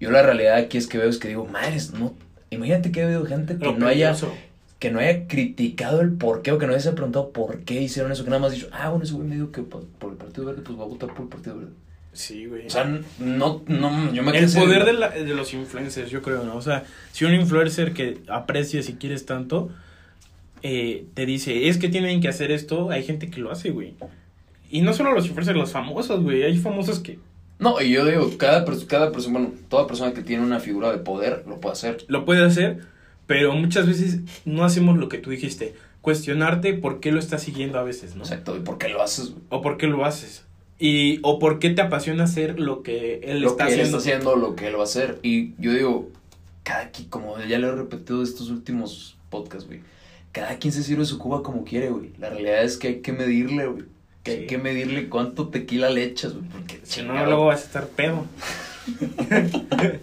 Yo 0.00 0.10
la 0.10 0.22
realidad 0.22 0.54
aquí 0.56 0.78
es 0.78 0.86
que 0.86 0.96
veo 0.96 1.10
es 1.10 1.18
que 1.18 1.28
digo, 1.28 1.44
madres, 1.44 1.92
no, 1.92 2.14
imagínate 2.48 2.90
que 2.92 3.02
ha 3.02 3.04
habido 3.04 3.26
gente 3.26 3.58
que 3.58 3.64
Lo 3.66 3.76
no 3.76 3.86
haya, 3.88 4.16
que 4.78 4.90
no 4.90 5.00
haya 5.00 5.26
criticado 5.26 6.00
el 6.00 6.12
por 6.12 6.40
qué 6.40 6.52
o 6.52 6.56
que 6.58 6.66
no 6.66 6.74
haya 6.74 6.94
preguntado 6.94 7.30
por 7.30 7.58
qué 7.64 7.82
hicieron 7.82 8.10
eso, 8.10 8.24
que 8.24 8.30
nada 8.30 8.40
más 8.40 8.52
dicho, 8.52 8.68
ah, 8.72 8.88
bueno, 8.88 9.04
ese 9.04 9.12
güey 9.12 9.28
me 9.28 9.34
dijo 9.34 9.52
que 9.52 9.60
por, 9.60 9.84
por 9.84 10.12
el 10.12 10.16
Partido 10.16 10.46
Verde, 10.46 10.62
pues 10.62 10.78
voy 10.78 10.86
a 10.86 10.88
votar 10.88 11.10
por 11.10 11.24
el 11.24 11.28
Partido 11.28 11.58
Verde. 11.58 11.72
Sí, 12.14 12.46
güey. 12.46 12.68
O 12.68 12.70
sea, 12.70 12.84
no, 13.18 13.62
no, 13.66 14.14
yo 14.14 14.22
me 14.22 14.38
el 14.38 14.50
poder 14.50 14.86
de, 14.86 14.94
la- 14.94 15.10
de 15.10 15.34
los 15.34 15.52
influencers, 15.52 16.10
yo 16.10 16.22
creo, 16.22 16.42
¿no? 16.44 16.56
O 16.56 16.62
sea, 16.62 16.84
si 17.12 17.26
un 17.26 17.34
influencer 17.34 17.92
que 17.92 18.22
aprecias 18.28 18.88
y 18.88 18.94
quieres 18.94 19.26
tanto, 19.26 19.68
eh, 20.62 21.06
te 21.14 21.26
dice, 21.26 21.68
es 21.68 21.78
que 21.78 21.88
tienen 21.88 22.20
que 22.20 22.28
hacer 22.28 22.50
esto, 22.50 22.90
hay 22.90 23.02
gente 23.04 23.30
que 23.30 23.40
lo 23.40 23.50
hace, 23.50 23.70
güey. 23.70 23.94
Y 24.70 24.82
no 24.82 24.92
solo 24.92 25.12
los 25.12 25.26
influencers, 25.26 25.56
los 25.56 25.72
famosos, 25.72 26.22
güey. 26.22 26.42
Hay 26.42 26.58
famosos 26.58 27.00
que 27.00 27.18
No, 27.58 27.80
y 27.80 27.90
yo 27.90 28.04
digo, 28.04 28.30
cada, 28.36 28.64
cada 28.86 29.12
persona, 29.12 29.38
bueno, 29.38 29.54
toda 29.68 29.86
persona 29.86 30.12
que 30.12 30.22
tiene 30.22 30.44
una 30.44 30.60
figura 30.60 30.92
de 30.92 30.98
poder 30.98 31.44
lo 31.46 31.60
puede 31.60 31.72
hacer. 31.72 32.04
lo 32.08 32.24
puede 32.24 32.44
hacer, 32.44 32.80
pero 33.26 33.52
muchas 33.54 33.86
veces 33.86 34.20
no 34.44 34.64
hacemos 34.64 34.98
lo 34.98 35.08
que 35.08 35.18
tú 35.18 35.30
dijiste. 35.30 35.74
Cuestionarte 36.00 36.74
por 36.74 37.00
qué 37.00 37.12
lo 37.12 37.18
estás 37.18 37.42
siguiendo 37.42 37.78
a 37.78 37.82
veces, 37.82 38.14
¿no? 38.14 38.22
Exacto, 38.22 38.56
¿y 38.56 38.60
por 38.60 38.78
qué 38.78 38.88
lo 38.88 39.02
haces? 39.02 39.30
güey? 39.30 39.42
O 39.48 39.60
por 39.62 39.76
qué 39.76 39.86
lo 39.86 40.04
haces. 40.04 40.44
Y, 40.78 41.18
o 41.22 41.38
por 41.40 41.58
qué 41.58 41.70
te 41.70 41.82
apasiona 41.82 42.24
hacer 42.24 42.60
lo 42.60 42.82
que 42.82 43.20
él 43.24 43.40
lo 43.40 43.48
está 43.48 43.66
que 43.66 43.74
él 43.74 43.80
haciendo. 43.80 43.98
está 43.98 44.10
haciendo, 44.10 44.36
lo 44.36 44.54
que 44.54 44.68
él 44.68 44.76
va 44.76 44.80
a 44.80 44.84
hacer. 44.84 45.18
Y 45.22 45.54
yo 45.60 45.72
digo, 45.72 46.08
cada 46.62 46.90
quien, 46.90 47.08
como 47.08 47.36
ya 47.40 47.58
lo 47.58 47.68
he 47.68 47.72
repetido 47.74 48.22
estos 48.22 48.50
últimos 48.50 49.16
podcasts, 49.28 49.66
güey, 49.66 49.80
cada 50.38 50.56
quien 50.58 50.72
se 50.72 50.84
sirve 50.84 51.04
su 51.04 51.18
cuba 51.18 51.42
como 51.42 51.64
quiere, 51.64 51.90
güey. 51.90 52.12
La 52.18 52.30
realidad 52.30 52.62
es 52.62 52.76
que 52.76 52.88
hay 52.88 53.00
que 53.00 53.12
medirle, 53.12 53.66
güey. 53.66 53.84
Que 54.22 54.30
hay 54.30 54.46
que 54.46 54.56
medirle 54.56 55.08
cuánto 55.08 55.48
tequila 55.48 55.90
le 55.90 56.04
echas, 56.04 56.34
güey. 56.34 56.46
Porque 56.48 56.80
Si 56.84 57.02
no, 57.02 57.12
luego 57.24 57.46
vas 57.46 57.62
a 57.62 57.64
estar 57.64 57.88
pedo. 57.88 58.24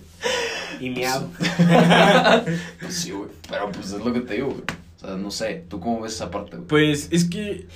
y 0.81 0.89
miado. 0.89 1.31
Pues 2.81 2.93
sí, 2.93 3.11
güey. 3.11 3.29
Pero 3.49 3.71
pues 3.71 3.93
es 3.93 4.03
lo 4.03 4.11
que 4.11 4.19
te 4.19 4.33
digo, 4.33 4.47
güey. 4.47 4.61
O 4.97 4.99
sea, 4.99 5.15
no 5.15 5.31
sé, 5.31 5.63
¿tú 5.69 5.79
cómo 5.79 6.01
ves 6.01 6.15
esa 6.15 6.29
parte, 6.31 6.57
güey? 6.57 6.67
Pues 6.67 7.07
es 7.11 7.23
que, 7.29 7.67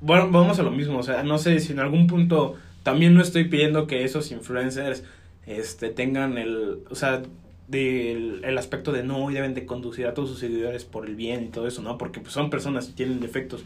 bueno, 0.00 0.28
vamos 0.30 0.58
a 0.58 0.64
lo 0.64 0.72
mismo, 0.72 0.98
o 0.98 1.02
sea, 1.04 1.22
no 1.22 1.38
sé 1.38 1.60
si 1.60 1.70
en 1.72 1.78
algún 1.78 2.08
punto 2.08 2.56
también 2.82 3.14
no 3.14 3.22
estoy 3.22 3.44
pidiendo 3.44 3.86
que 3.86 4.02
esos 4.02 4.32
influencers 4.32 5.04
este, 5.46 5.90
tengan 5.90 6.36
el, 6.36 6.80
o 6.90 6.96
sea, 6.96 7.22
del 7.68 8.42
el 8.44 8.58
aspecto 8.58 8.92
de 8.92 9.02
no, 9.02 9.28
deben 9.30 9.54
de 9.54 9.66
conducir 9.66 10.06
a 10.06 10.14
todos 10.14 10.30
sus 10.30 10.40
seguidores 10.40 10.84
por 10.84 11.06
el 11.06 11.14
bien 11.14 11.44
y 11.44 11.48
todo 11.48 11.68
eso, 11.68 11.82
¿no? 11.82 11.98
Porque 11.98 12.20
pues, 12.20 12.32
son 12.32 12.50
personas 12.50 12.88
y 12.88 12.92
tienen 12.92 13.20
defectos. 13.20 13.62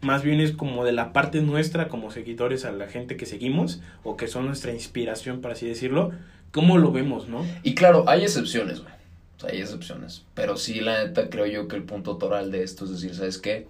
Más 0.00 0.22
bien 0.22 0.40
es 0.40 0.52
como 0.52 0.84
de 0.84 0.92
la 0.92 1.12
parte 1.12 1.40
nuestra 1.40 1.88
como 1.88 2.10
seguidores 2.10 2.64
a 2.64 2.72
la 2.72 2.88
gente 2.88 3.16
que 3.16 3.26
seguimos 3.26 3.80
o 4.04 4.16
que 4.16 4.28
son 4.28 4.46
nuestra 4.46 4.72
inspiración, 4.72 5.40
por 5.40 5.52
así 5.52 5.66
decirlo, 5.66 6.12
¿cómo 6.50 6.78
lo 6.78 6.92
vemos, 6.92 7.28
no? 7.28 7.46
Y 7.62 7.74
claro, 7.74 8.04
hay 8.08 8.22
excepciones, 8.22 8.80
güey. 8.80 8.94
Hay 9.50 9.60
excepciones. 9.60 10.24
Pero 10.34 10.56
sí, 10.56 10.80
la 10.80 11.04
neta, 11.04 11.28
creo 11.28 11.46
yo 11.46 11.68
que 11.68 11.76
el 11.76 11.82
punto 11.82 12.16
toral 12.16 12.50
de 12.50 12.62
esto 12.62 12.84
es 12.84 12.92
decir, 12.92 13.14
¿sabes 13.14 13.38
qué? 13.38 13.66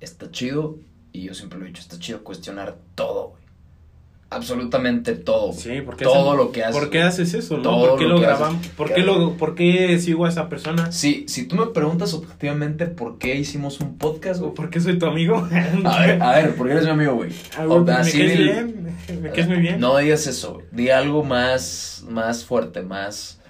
Está 0.00 0.30
chido, 0.30 0.78
y 1.12 1.22
yo 1.22 1.34
siempre 1.34 1.58
lo 1.58 1.64
he 1.64 1.68
dicho, 1.68 1.82
está 1.82 1.98
chido 1.98 2.22
cuestionar 2.22 2.76
todo, 2.94 3.30
güey. 3.30 3.39
Absolutamente 4.32 5.16
todo. 5.16 5.52
Sí, 5.52 5.80
porque 5.84 6.04
Todo 6.04 6.36
lo 6.36 6.52
que 6.52 6.62
haces. 6.62 6.76
¿Por 6.76 6.88
qué 6.88 7.02
haces 7.02 7.34
eso, 7.34 7.56
no? 7.56 7.62
Todo 7.64 7.90
¿Por 7.90 7.98
qué 7.98 8.04
lo 8.04 8.10
lo, 8.10 8.14
haces. 8.18 8.28
grabamos? 8.28 8.66
¿Por 8.68 8.94
qué, 8.94 9.00
lo, 9.02 9.36
¿Por 9.36 9.56
qué 9.56 9.98
sigo 9.98 10.24
a 10.24 10.28
esa 10.28 10.48
persona? 10.48 10.92
Sí, 10.92 11.24
si 11.26 11.48
tú 11.48 11.56
me 11.56 11.66
preguntas 11.66 12.14
objetivamente 12.14 12.86
por 12.86 13.18
qué 13.18 13.34
hicimos 13.34 13.80
un 13.80 13.98
podcast, 13.98 14.40
¿O 14.40 14.44
güey. 14.44 14.54
por 14.54 14.70
qué 14.70 14.80
soy 14.80 15.00
tu 15.00 15.06
amigo? 15.06 15.36
A 15.84 16.06
ver, 16.06 16.22
a 16.22 16.36
ver, 16.36 16.54
porque 16.54 16.74
eres 16.74 16.84
mi 16.84 16.90
amigo, 16.90 17.14
güey. 17.14 17.32
Ah, 17.58 17.64
pues, 17.66 17.88
así 17.88 18.18
me 18.18 18.24
caes 18.24 18.38
bien, 18.38 18.96
me 19.20 19.30
caes 19.32 19.48
muy 19.48 19.56
bien. 19.58 19.80
No 19.80 19.96
digas 19.96 20.24
eso, 20.28 20.54
güey. 20.54 20.66
Di 20.70 20.90
algo 20.90 21.24
más, 21.24 22.04
más 22.08 22.44
fuerte, 22.44 22.82
más, 22.82 23.40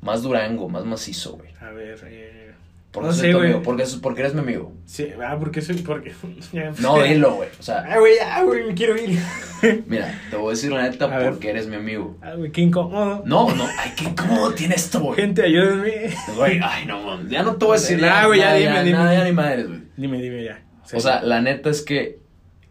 más 0.00 0.22
durango, 0.22 0.68
más 0.68 0.84
macizo, 0.84 1.32
güey. 1.38 1.50
A 1.60 1.70
ver, 1.72 1.98
eh... 2.06 2.49
Porque 2.92 3.06
No 3.08 3.12
sé, 3.14 3.32
güey. 3.32 3.62
porque, 3.62 3.84
porque 4.02 4.20
eres 4.22 4.34
mi 4.34 4.40
amigo. 4.40 4.72
Sí, 4.84 5.08
ah, 5.24 5.36
porque 5.38 5.60
soy... 5.60 5.76
Porque... 5.76 6.12
No, 6.80 7.00
dilo, 7.00 7.34
güey. 7.36 7.48
O 7.58 7.62
sea, 7.62 7.84
Ah, 7.88 7.98
güey, 8.00 8.14
ah, 8.18 8.42
güey, 8.42 8.64
me 8.66 8.74
quiero 8.74 8.96
ir. 8.96 9.16
mira, 9.86 10.20
te 10.28 10.36
voy 10.36 10.48
a 10.48 10.50
decir 10.50 10.72
la 10.72 10.82
neta 10.82 11.04
A 11.04 11.18
ver. 11.18 11.30
porque 11.30 11.50
eres 11.50 11.68
mi 11.68 11.76
amigo. 11.76 12.16
Ah, 12.20 12.34
güey, 12.34 12.50
qué 12.50 12.62
incómodo. 12.62 13.22
No, 13.24 13.54
no, 13.54 13.64
ay, 13.78 13.92
qué 13.96 14.12
cómodo 14.16 14.52
tiene 14.54 14.74
esto, 14.74 14.98
güey. 15.00 15.20
Gente, 15.20 15.42
ayúdenme. 15.42 16.10
Güey, 16.34 16.58
ay, 16.62 16.84
no, 16.86 17.00
man, 17.02 17.28
ya 17.28 17.44
no 17.44 17.54
te 17.54 17.64
voy 17.64 17.76
a 17.76 17.80
decir 17.80 18.00
Nah, 18.00 18.06
nada, 18.08 18.26
güey, 18.26 18.40
ya 18.40 18.54
dime, 18.54 18.82
dime. 18.84 18.98
nada, 18.98 19.14
ya 19.14 19.24
ni 19.24 19.32
madres, 19.32 19.68
güey. 19.68 19.80
Dime, 19.96 20.20
dime 20.20 20.44
ya. 20.44 20.62
Sí. 20.84 20.96
O 20.96 21.00
sea, 21.00 21.22
la 21.22 21.40
neta 21.40 21.70
es 21.70 21.82
que, 21.82 22.18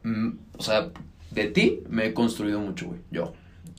mm, 0.03 0.29
o 0.57 0.61
sea, 0.61 0.89
de 1.31 1.45
ti 1.45 1.81
me 1.87 2.07
he 2.07 2.13
construido 2.13 2.59
mucho, 2.59 2.87
güey, 2.87 2.99
yo. 3.09 3.33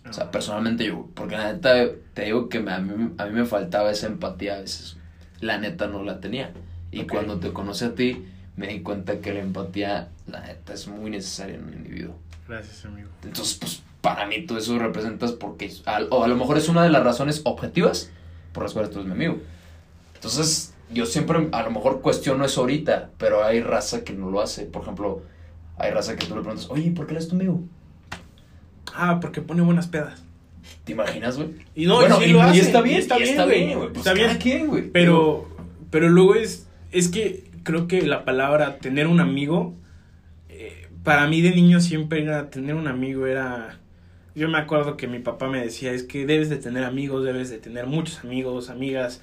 O 0.09 0.13
sea, 0.15 0.25
Ah. 0.25 0.31
personalmente 0.31 0.87
yo. 0.87 1.07
Porque 1.15 1.37
la 1.37 1.53
neta, 1.53 1.75
te 2.15 2.25
digo 2.25 2.49
que 2.49 2.61
me- 2.61 2.73
a, 2.73 2.79
mí, 2.79 3.11
a 3.19 3.27
mí 3.27 3.33
me 3.33 3.45
faltaba 3.45 3.91
esa 3.91 4.07
empatía 4.07 4.55
a 4.57 4.61
veces. 4.63 4.97
La 5.41 5.59
neta 5.59 5.87
no 5.87 6.03
la 6.05 6.21
tenía. 6.21 6.53
Y 6.91 7.03
Ok. 7.03 7.09
cuando 7.13 7.39
te 7.39 7.53
conocí 7.53 7.85
a 7.85 7.95
ti, 7.95 8.27
me 8.57 8.67
di 8.67 8.81
cuenta 8.83 9.21
que 9.21 9.33
la 9.33 9.41
empatía, 9.41 10.09
la 10.27 10.41
neta, 10.41 10.75
es 10.75 10.87
muy 10.89 11.11
necesaria 11.11 11.55
en 11.55 11.65
un 11.65 11.73
individuo. 11.75 12.15
Gracias, 12.49 12.85
amigo. 12.85 13.09
Entonces, 13.25 13.57
pues, 13.59 13.83
para 14.01 14.27
mí 14.27 14.45
tú 14.47 14.57
eso 14.57 14.79
representas 14.79 15.33
porque, 15.33 15.73
a- 15.87 16.03
o 16.11 16.25
a 16.25 16.29
lo 16.29 16.37
mejor 16.37 16.59
es 16.59 16.69
una 16.69 16.83
de 16.83 16.91
las 16.91 17.05
razones 17.05 17.43
objetivas 17.45 18.11
por 18.53 18.65
las 18.65 18.73
cuales 18.73 18.91
tú 18.91 18.99
eres 19.01 19.07
mi 19.07 19.13
amigo. 19.15 19.41
Entonces, 20.15 20.75
yo 20.93 21.07
siempre, 21.07 21.49
a 21.53 21.63
lo 21.63 21.71
mejor 21.71 22.01
cuestiono 22.03 22.45
eso 22.45 22.61
ahorita, 22.63 23.11
pero 23.19 23.45
hay 23.45 23.61
raza 23.63 24.03
que 24.05 24.13
no 24.13 24.31
lo 24.31 24.41
hace. 24.41 24.65
Por 24.67 24.83
ejemplo, 24.83 25.23
hay 25.79 25.91
raza 25.93 26.17
que 26.17 26.27
tú 26.27 26.35
le 26.35 26.41
preguntas, 26.43 26.69
oye, 26.71 26.91
¿por 26.91 27.07
qué 27.07 27.13
eres 27.15 27.29
tu 27.29 27.37
amigo? 27.37 27.63
Ah, 28.95 29.19
porque 29.21 29.41
pone 29.41 29.63
buenas 29.63 29.87
pedas. 29.87 30.23
¿Te 30.85 30.93
imaginas, 30.93 31.37
güey? 31.37 31.51
Y 31.75 31.87
no, 31.87 31.97
bueno, 31.97 32.19
y 32.21 32.25
sí 32.25 32.31
y, 32.31 32.33
lo 32.33 32.43
hace, 32.43 32.61
está 32.61 32.83
bien, 32.83 32.97
y 32.97 33.01
está 33.01 33.17
bien, 33.17 33.29
está 33.29 33.47
bien, 33.47 33.79
güey. 33.79 33.89
Pues 33.93 34.07
Está 34.07 34.13
bien. 34.15 34.67
güey. 34.67 34.91
Pero, 34.91 35.49
pero 35.91 36.09
luego 36.09 36.35
es, 36.35 36.69
es 36.93 37.09
que 37.09 37.45
creo 37.63 37.89
que 37.89 38.03
la 38.03 38.25
palabra 38.25 38.79
tener 38.79 39.07
un 39.07 39.21
amigo, 39.21 39.75
eh, 40.49 40.89
para 41.03 41.27
mí 41.27 41.41
de 41.41 41.51
niño 41.51 41.81
siempre 41.81 42.23
era, 42.23 42.51
tener 42.51 42.75
un 42.75 42.89
amigo 42.89 43.27
era, 43.27 43.79
yo 44.35 44.49
me 44.49 44.59
acuerdo 44.59 44.97
que 44.97 45.07
mi 45.07 45.19
papá 45.19 45.49
me 45.49 45.63
decía, 45.63 45.93
es 45.93 46.03
que 46.03 46.27
debes 46.27 46.51
de 46.51 46.57
tener 46.57 46.85
amigos, 46.85 47.25
debes 47.25 47.51
de 47.51 47.59
tener 47.59 47.87
muchos 47.87 48.25
amigos, 48.25 48.71
amigas, 48.71 49.23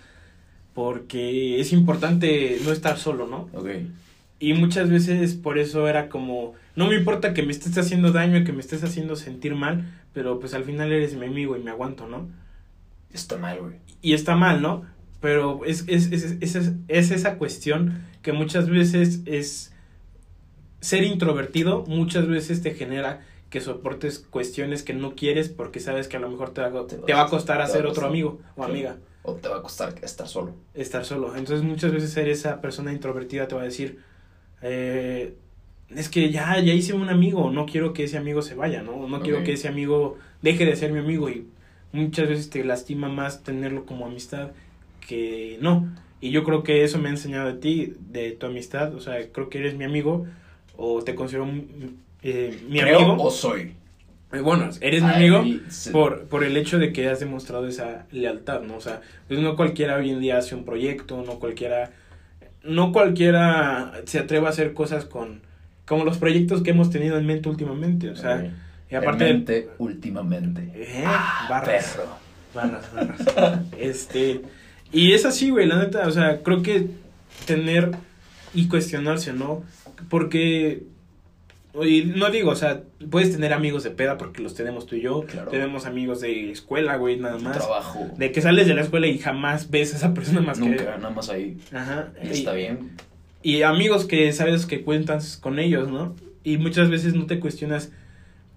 porque 0.74 1.60
es 1.60 1.74
importante 1.74 2.58
no 2.64 2.72
estar 2.72 2.98
solo, 2.98 3.28
¿no? 3.28 3.50
Ok. 3.54 3.70
Y 4.40 4.54
muchas 4.54 4.90
veces 4.90 5.34
por 5.34 5.58
eso 5.58 5.88
era 5.88 6.10
como, 6.10 6.54
no 6.76 6.88
me 6.88 6.96
importa 6.96 7.34
que 7.34 7.42
me 7.44 7.52
estés 7.52 7.78
haciendo 7.78 8.12
daño, 8.12 8.44
que 8.44 8.54
me 8.54 8.60
estés 8.62 8.84
haciendo 8.84 9.16
sentir 9.16 9.56
mal, 9.56 9.86
pero 10.14 10.40
pues 10.40 10.54
al 10.54 10.64
final 10.64 10.92
eres 10.92 11.16
mi 11.16 11.26
amigo 11.26 11.58
y 11.58 11.64
me 11.64 11.72
aguanto, 11.72 12.08
¿no? 12.08 12.28
Está 13.12 13.38
mal, 13.38 13.60
güey. 13.60 13.76
y 14.02 14.14
está 14.14 14.36
mal, 14.36 14.62
¿no? 14.62 14.86
Pero 15.22 15.62
es, 15.66 15.86
es, 15.88 16.12
es, 16.12 16.24
es, 16.40 16.56
es- 16.56 16.72
es 16.88 17.12
esa 17.12 17.38
cuestión 17.40 18.04
que 18.22 18.32
muchas 18.34 18.70
veces 18.70 19.22
es 19.26 19.74
ser 20.82 21.04
introvertido, 21.04 21.84
muchas 21.88 22.28
veces 22.28 22.62
te 22.62 22.74
genera 22.76 23.26
que 23.50 23.62
soportes 23.62 24.20
cuestiones 24.20 24.84
que 24.84 24.94
no 24.94 25.16
quieres 25.16 25.50
porque 25.50 25.80
sabes 25.80 26.08
que 26.08 26.18
a 26.18 26.20
lo 26.20 26.30
mejor 26.30 26.52
te 26.54 26.62
va, 26.62 26.68
a- 26.82 26.88
Te 26.88 27.14
va 27.14 27.24
a 27.24 27.30
costar 27.30 27.62
hacer 27.62 27.86
otro 27.86 28.06
amigo 28.08 28.40
o 28.56 28.64
amiga, 28.64 28.98
O 29.24 29.34
te 29.34 29.48
va 29.50 29.58
a 29.58 29.62
costar 29.62 29.96
estar 30.04 30.28
solo. 30.28 30.54
estar 30.74 31.04
solo. 31.06 31.36
Entonces 31.36 31.64
muchas 31.66 31.92
veces 31.92 32.12
ser 32.12 32.30
esa 32.30 32.62
persona 32.62 32.94
introvertida 32.94 33.48
te 33.48 33.56
va 33.56 33.62
a 33.62 33.66
decir, 33.66 34.00
eh, 34.62 35.36
es 35.96 36.10
que 36.10 36.32
ya, 36.32 36.60
ya 36.60 36.74
hice 36.74 36.94
un 36.94 37.10
amigo, 37.10 37.52
no 37.52 37.66
quiero 37.66 37.94
que 37.94 38.04
ese 38.06 38.18
amigo 38.18 38.42
se 38.42 38.56
vaya, 38.56 38.82
¿no? 38.84 39.08
No 39.08 39.22
quiero 39.22 39.44
que 39.44 39.54
ese 39.54 39.68
amigo 39.68 40.18
deje 40.42 40.66
de 40.66 40.76
ser 40.76 40.92
mi 40.92 41.00
amigo 41.00 41.30
y 41.30 41.48
muchas 41.94 42.28
veces 42.30 42.50
te 42.50 42.64
lastima 42.64 43.10
más 43.10 43.44
tenerlo 43.44 43.86
como 43.86 44.06
amistad 44.06 44.52
que 45.08 45.58
no. 45.62 45.88
Y 46.20 46.32
yo 46.32 46.44
creo 46.44 46.64
que 46.64 46.84
eso 46.84 46.98
me 47.00 47.08
ha 47.10 47.12
enseñado 47.12 47.48
de 47.54 47.60
ti, 47.60 47.94
de 48.00 48.32
tu 48.32 48.48
amistad, 48.48 48.94
o 48.96 49.00
sea, 49.02 49.32
creo 49.32 49.50
que 49.50 49.60
eres 49.60 49.76
mi 49.76 49.86
amigo 49.86 50.26
o 50.76 51.04
te 51.04 51.16
considero 51.16 51.48
eh, 52.24 52.60
mi 52.68 52.80
Creo 52.80 52.98
amigo. 53.00 53.24
o 53.24 53.32
soy. 53.32 53.74
Eh, 54.34 54.42
Bueno, 54.42 54.70
eres 54.82 55.04
mi 55.04 55.10
Ay, 55.10 55.28
amigo 55.28 55.62
por, 55.92 56.28
por 56.28 56.44
el 56.44 56.58
hecho 56.58 56.80
de 56.80 56.92
que 56.92 57.08
has 57.08 57.20
demostrado 57.20 57.68
esa 57.68 58.08
lealtad, 58.12 58.62
¿no? 58.64 58.76
O 58.78 58.82
sea, 58.82 59.02
pues 59.28 59.40
no 59.40 59.56
cualquiera 59.56 59.96
hoy 59.98 60.10
en 60.10 60.20
día 60.20 60.38
hace 60.38 60.56
un 60.56 60.66
proyecto, 60.66 61.24
no 61.24 61.40
cualquiera, 61.40 61.92
no 62.68 62.92
cualquiera 62.92 63.94
se 64.06 64.20
atreve 64.20 64.46
a 64.48 64.50
hacer 64.50 64.74
cosas 64.74 65.06
con, 65.06 65.42
como 65.86 66.04
los 66.06 66.18
proyectos 66.18 66.62
que 66.64 66.72
hemos 66.72 66.90
tenido 66.90 67.18
en 67.18 67.26
mente 67.26 67.50
últimamente, 67.50 68.10
o 68.10 68.16
sea, 68.16 68.54
y 68.90 68.96
aparte, 68.96 69.30
En 69.30 69.36
mente, 69.38 69.70
últimamente. 69.80 70.72
eh, 70.76 71.04
Ah, 71.06 71.48
barras, 71.50 71.96
perro. 71.98 72.10
barras, 72.54 72.94
barras, 72.94 73.60
este, 73.80 74.42
y 74.92 75.12
es 75.14 75.26
así, 75.26 75.50
güey, 75.50 75.66
la 75.68 75.78
neta, 75.80 76.08
o 76.08 76.12
sea, 76.12 76.42
creo 76.44 76.62
que 76.62 76.88
tener 77.46 77.92
y 78.54 78.68
cuestionarse, 78.68 79.34
¿no? 79.34 79.64
Porque, 80.10 80.84
y 81.86 82.06
no 82.06 82.30
digo, 82.32 82.52
o 82.52 82.56
sea, 82.56 82.84
puedes 83.10 83.32
tener 83.32 83.54
amigos 83.54 83.84
de 83.84 83.92
peda 83.92 84.18
porque 84.18 84.42
los 84.42 84.54
tenemos 84.56 84.86
tú 84.86 84.96
y 84.96 85.02
yo, 85.02 85.22
Claro. 85.26 85.52
tenemos 85.52 85.86
amigos 85.86 86.22
de 86.22 86.52
escuela, 86.52 86.96
güey, 86.98 87.18
nada 87.20 87.38
más. 87.40 87.58
Trabajo. 87.58 88.08
De 88.18 88.32
que 88.32 88.42
sales 88.42 88.68
de 88.68 88.74
la 88.74 88.82
escuela 88.82 89.08
y 89.08 89.18
jamás 89.18 89.70
ves 89.70 89.94
a 89.94 89.98
esa 89.98 90.14
persona 90.14 90.42
más 90.42 90.60
Nunca, 90.60 90.78
que... 90.78 90.84
nada 90.86 91.10
más 91.10 91.30
ahí. 91.30 91.58
Ajá. 91.74 92.10
Y 92.24 92.28
está 92.30 92.54
bien. 92.54 92.92
Y 93.44 93.62
amigos 93.64 94.06
que 94.06 94.32
sabes 94.34 94.66
que 94.66 94.82
cuentas 94.84 95.38
con 95.38 95.60
ellos, 95.60 95.90
¿no? 95.90 96.16
Y 96.44 96.58
muchas 96.58 96.90
veces 96.90 97.14
no 97.14 97.26
te 97.26 97.40
cuestionas 97.40 97.92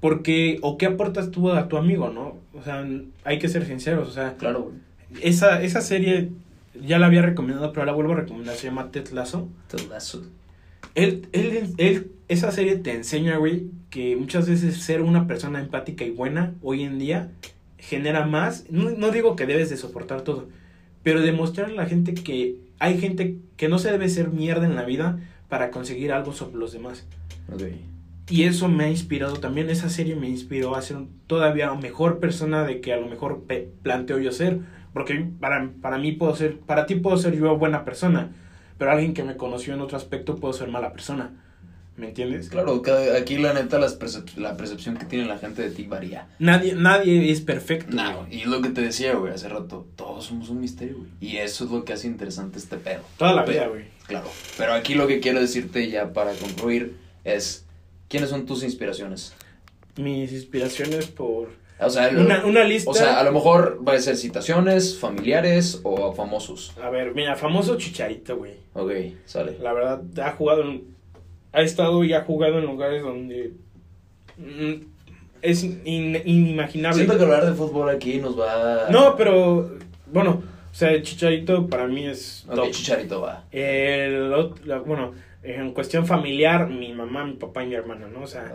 por 0.00 0.22
qué 0.22 0.58
o 0.62 0.78
qué 0.78 0.86
aportas 0.86 1.30
tú 1.30 1.50
a 1.50 1.68
tu 1.68 1.76
amigo, 1.76 2.10
¿no? 2.10 2.38
O 2.54 2.62
sea, 2.62 2.86
hay 3.24 3.38
que 3.38 3.48
ser 3.48 3.66
sinceros, 3.66 4.08
o 4.08 4.12
sea, 4.12 4.34
Claro, 4.38 4.62
güey. 4.62 4.76
esa, 5.22 5.62
esa 5.62 5.80
serie 5.80 6.30
ya 6.82 6.98
la 6.98 7.06
había 7.06 7.20
recomendado, 7.22 7.72
pero 7.72 7.84
la 7.84 7.92
vuelvo 7.92 8.12
a 8.12 8.16
recomendar, 8.16 8.54
se 8.56 8.68
llama 8.68 8.90
Ted 8.90 9.08
Lasso. 9.10 9.48
Te 9.68 9.86
lazo. 9.88 10.22
Él, 10.94 11.28
él, 11.32 11.74
él, 11.76 12.10
esa 12.30 12.52
serie 12.52 12.76
te 12.76 12.92
enseña, 12.92 13.38
güey, 13.38 13.66
que 13.90 14.14
muchas 14.14 14.48
veces 14.48 14.76
ser 14.76 15.02
una 15.02 15.26
persona 15.26 15.58
empática 15.58 16.04
y 16.04 16.12
buena 16.12 16.54
hoy 16.62 16.84
en 16.84 17.00
día 17.00 17.32
genera 17.76 18.24
más. 18.24 18.66
No, 18.70 18.90
no 18.90 19.10
digo 19.10 19.34
que 19.34 19.46
debes 19.46 19.68
de 19.68 19.76
soportar 19.76 20.22
todo, 20.22 20.48
pero 21.02 21.22
demostrarle 21.22 21.74
a 21.74 21.82
la 21.82 21.88
gente 21.88 22.14
que 22.14 22.54
hay 22.78 23.00
gente 23.00 23.38
que 23.56 23.68
no 23.68 23.80
se 23.80 23.90
debe 23.90 24.08
ser 24.08 24.30
mierda 24.30 24.64
en 24.64 24.76
la 24.76 24.84
vida 24.84 25.18
para 25.48 25.72
conseguir 25.72 26.12
algo 26.12 26.32
sobre 26.32 26.56
los 26.56 26.72
demás. 26.72 27.04
Y 28.28 28.44
eso 28.44 28.68
me 28.68 28.84
ha 28.84 28.88
inspirado 28.88 29.38
también, 29.38 29.68
esa 29.68 29.90
serie 29.90 30.14
me 30.14 30.28
inspiró 30.28 30.76
a 30.76 30.82
ser 30.82 30.98
todavía 31.26 31.74
mejor 31.74 32.20
persona 32.20 32.62
de 32.62 32.80
que 32.80 32.92
a 32.92 32.96
lo 32.98 33.08
mejor 33.08 33.44
planteo 33.82 34.20
yo 34.20 34.30
ser. 34.30 34.60
Porque 34.92 35.28
para, 35.40 35.68
para 35.82 35.98
mí 35.98 36.12
puedo 36.12 36.36
ser, 36.36 36.60
para 36.60 36.86
ti 36.86 36.94
puedo 36.94 37.16
ser 37.16 37.36
yo 37.36 37.58
buena 37.58 37.84
persona, 37.84 38.30
pero 38.78 38.92
alguien 38.92 39.14
que 39.14 39.24
me 39.24 39.36
conoció 39.36 39.74
en 39.74 39.80
otro 39.80 39.96
aspecto 39.96 40.36
puedo 40.36 40.54
ser 40.54 40.68
mala 40.68 40.92
persona. 40.92 41.32
¿Me 42.00 42.08
entiendes? 42.08 42.48
Claro, 42.48 42.80
cada- 42.80 43.16
aquí 43.18 43.36
la 43.36 43.52
neta 43.52 43.78
las 43.78 43.98
percep- 44.00 44.34
la 44.36 44.56
percepción 44.56 44.96
que 44.96 45.04
tiene 45.04 45.26
la 45.26 45.36
gente 45.38 45.60
de 45.62 45.70
ti 45.70 45.84
varía. 45.84 46.28
Nadie, 46.38 46.74
nadie 46.74 47.30
es 47.30 47.42
perfecto. 47.42 47.94
No, 47.94 48.22
güey. 48.22 48.36
y 48.38 48.40
es 48.40 48.46
lo 48.46 48.62
que 48.62 48.70
te 48.70 48.80
decía, 48.80 49.14
güey, 49.14 49.34
hace 49.34 49.48
rato. 49.50 49.86
Todos 49.96 50.24
somos 50.24 50.48
un 50.48 50.60
misterio, 50.60 50.96
güey. 50.96 51.10
Y 51.20 51.36
eso 51.36 51.64
es 51.66 51.70
lo 51.70 51.84
que 51.84 51.92
hace 51.92 52.06
interesante 52.06 52.58
este 52.58 52.78
pedo. 52.78 53.02
Toda 53.18 53.34
la 53.34 53.44
vida, 53.44 53.68
güey. 53.68 53.84
Claro. 54.06 54.28
Pero 54.56 54.72
aquí 54.72 54.94
lo 54.94 55.06
que 55.06 55.20
quiero 55.20 55.40
decirte 55.40 55.88
ya 55.90 56.12
para 56.14 56.32
concluir 56.32 56.96
es, 57.24 57.66
¿quiénes 58.08 58.30
son 58.30 58.46
tus 58.46 58.62
inspiraciones? 58.64 59.34
Mis 59.96 60.32
inspiraciones 60.32 61.06
por... 61.06 61.50
O 61.82 61.88
sea, 61.90 62.08
el- 62.08 62.18
Una, 62.18 62.44
una 62.44 62.64
lista... 62.64 62.90
o 62.90 62.94
sea, 62.94 63.20
a 63.20 63.24
lo 63.24 63.32
mejor 63.32 63.82
va 63.86 63.92
a 63.94 63.98
ser 63.98 64.16
citaciones, 64.16 64.98
familiares 64.98 65.80
o 65.82 66.12
famosos. 66.12 66.72
A 66.82 66.90
ver, 66.90 67.14
mira, 67.14 67.36
famoso 67.36 67.76
Chicharito, 67.76 68.36
güey. 68.38 68.54
Ok, 68.74 68.90
sale. 69.26 69.56
La 69.60 69.72
verdad, 69.72 70.02
ha 70.22 70.32
jugado 70.32 70.62
en- 70.62 70.98
Ha 71.52 71.62
estado 71.62 72.04
y 72.04 72.12
ha 72.12 72.22
jugado 72.22 72.58
en 72.58 72.66
lugares 72.66 73.02
donde... 73.02 73.52
mm, 74.38 74.72
es 75.42 75.64
in- 75.64 76.20
inimaginable. 76.24 76.96
Siento 76.96 77.16
que 77.16 77.24
hablar 77.24 77.46
de 77.46 77.54
fútbol 77.54 77.88
aquí 77.88 78.18
nos 78.18 78.38
va... 78.38 78.88
No, 78.90 79.16
pero... 79.16 79.78
Bueno, 80.12 80.42
o 80.70 80.74
sea, 80.74 81.00
Chicharito 81.02 81.66
para 81.68 81.86
mí 81.86 82.04
es 82.06 82.44
Ok, 82.48 82.54
top. 82.56 82.70
Chicharito 82.70 83.20
va. 83.20 83.44
El 83.50 84.30
la- 84.64 84.78
bueno, 84.80 85.12
en 85.42 85.72
cuestión 85.72 86.06
familiar, 86.06 86.68
mi 86.68 86.92
mamá, 86.92 87.24
mi 87.24 87.34
papá 87.34 87.64
y 87.64 87.68
mi 87.68 87.74
hermana, 87.74 88.08
¿no? 88.12 88.22
O 88.22 88.26
sea, 88.26 88.52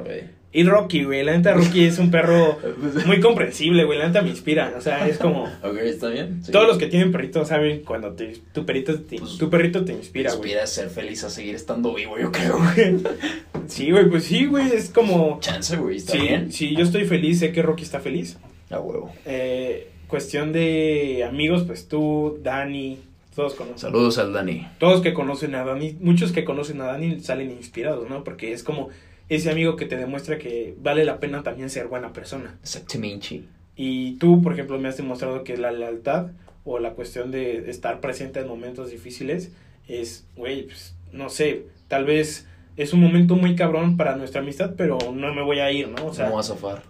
y 0.51 0.63
Rocky, 0.63 1.03
güey. 1.03 1.23
La 1.23 1.35
neta, 1.35 1.53
Rocky 1.53 1.83
es 1.85 1.97
un 1.99 2.11
perro 2.11 2.57
muy 3.07 3.19
comprensible, 3.19 3.83
güey. 3.85 3.97
La 3.99 4.07
neta 4.07 4.21
me 4.21 4.29
inspira. 4.29 4.73
O 4.77 4.81
sea, 4.81 5.07
es 5.07 5.17
como. 5.17 5.43
Ok, 5.63 5.77
¿está 5.83 6.09
bien? 6.09 6.41
Sí. 6.43 6.51
Todos 6.51 6.67
los 6.67 6.77
que 6.77 6.87
tienen 6.87 7.11
perritos 7.11 7.47
saben 7.49 7.81
cuando 7.83 8.11
te- 8.13 8.37
tu, 8.53 8.65
perrito 8.65 8.99
te, 9.01 9.17
Pues, 9.17 9.37
tu 9.37 9.49
perrito 9.49 9.83
te 9.83 9.93
inspira, 9.93 10.29
güey. 10.31 10.41
inspira 10.51 10.63
a 10.63 10.67
ser 10.67 10.89
feliz, 10.89 11.23
a 11.23 11.29
seguir 11.29 11.55
estando 11.55 11.93
vivo, 11.93 12.17
yo 12.19 12.31
creo, 12.31 12.57
güey. 12.57 12.97
Sí, 13.67 13.89
güey, 13.89 14.07
pues 14.09 14.25
sí, 14.25 14.45
güey. 14.45 14.71
Es 14.71 14.89
como. 14.91 15.39
Chance, 15.41 15.77
güey, 15.77 15.97
está 15.97 16.11
Sí, 16.13 16.19
bien. 16.19 16.51
si 16.51 16.75
yo 16.75 16.83
estoy 16.83 17.05
feliz, 17.05 17.39
sé 17.39 17.51
que 17.51 17.63
Rocky 17.63 17.83
está 17.83 17.99
feliz. 17.99 18.37
A 18.69 18.79
huevo. 18.79 19.11
Eh, 19.25 19.89
cuestión 20.07 20.53
de 20.53 21.25
amigos, 21.27 21.63
pues 21.65 21.87
tú, 21.87 22.39
Dani, 22.43 22.99
todos 23.35 23.53
conocen. 23.53 23.79
Saludos 23.79 24.17
al 24.17 24.33
Dani. 24.33 24.67
todos 24.79 25.01
que 25.01 25.13
conocen 25.13 25.55
a 25.55 25.63
Dani, 25.63 25.97
muchos 25.99 26.31
que 26.31 26.45
conocen 26.45 26.81
a 26.81 26.85
Dani 26.85 27.19
salen 27.19 27.51
inspirados, 27.51 28.09
¿no? 28.09 28.23
Porque 28.23 28.53
es 28.53 28.63
como 28.63 28.89
ese 29.29 29.51
amigo 29.51 29.75
que 29.75 29.85
te 29.85 29.97
demuestra 29.97 30.37
que 30.37 30.75
vale 30.81 31.03
la 31.03 31.19
pena 31.19 31.43
también 31.43 31.69
ser 31.69 31.87
buena 31.87 32.13
persona. 32.13 32.57
Exactamente. 32.61 33.43
Y 33.75 34.13
tú, 34.13 34.41
por 34.41 34.53
ejemplo, 34.53 34.79
me 34.79 34.87
has 34.87 34.97
demostrado 34.97 35.43
que 35.43 35.57
la 35.57 35.71
lealtad 35.71 36.27
o 36.63 36.79
la 36.79 36.91
cuestión 36.91 37.31
de 37.31 37.69
estar 37.69 37.99
presente 37.99 38.39
en 38.39 38.47
momentos 38.47 38.89
difíciles 38.89 39.51
es, 39.87 40.25
güey, 40.35 40.63
pues, 40.63 40.95
no 41.11 41.29
sé, 41.29 41.65
tal 41.87 42.05
vez 42.05 42.47
es 42.77 42.93
un 42.93 43.01
momento 43.01 43.35
muy 43.35 43.55
cabrón 43.55 43.97
para 43.97 44.15
nuestra 44.15 44.41
amistad, 44.41 44.73
pero 44.77 44.97
no 45.13 45.33
me 45.33 45.41
voy 45.41 45.59
a 45.59 45.71
ir, 45.71 45.89
¿no? 45.89 46.07
O 46.07 46.13
sea, 46.13 46.27
no 46.29 46.35
va 46.35 46.39
a 46.39 46.43
zafar. 46.43 46.83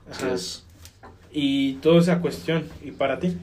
Y 1.31 1.73
toda 1.75 1.99
esa 1.99 2.21
cuestión, 2.21 2.65
y 2.83 2.91
para 2.91 3.19
ti. 3.19 3.35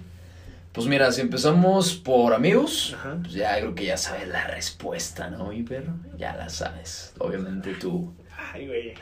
Pues 0.72 0.87
mira, 0.87 1.12
si 1.12 1.20
empezamos 1.20 1.94
por 1.94 2.32
amigos, 2.32 2.94
Ajá. 2.98 3.18
pues 3.20 3.35
ya 3.35 3.58
creo 3.58 3.74
que 3.74 3.85
ya 3.85 3.96
sabes 3.98 4.26
la 4.28 4.46
respuesta, 4.46 5.28
¿no, 5.28 5.48
mi 5.48 5.62
perro? 5.62 5.92
Ya 6.16 6.35
la 6.37 6.48
sabes. 6.48 7.12
Obviamente 7.18 7.74
tú. 7.74 8.14
Ay, 8.54 8.66
güey. 8.66 8.94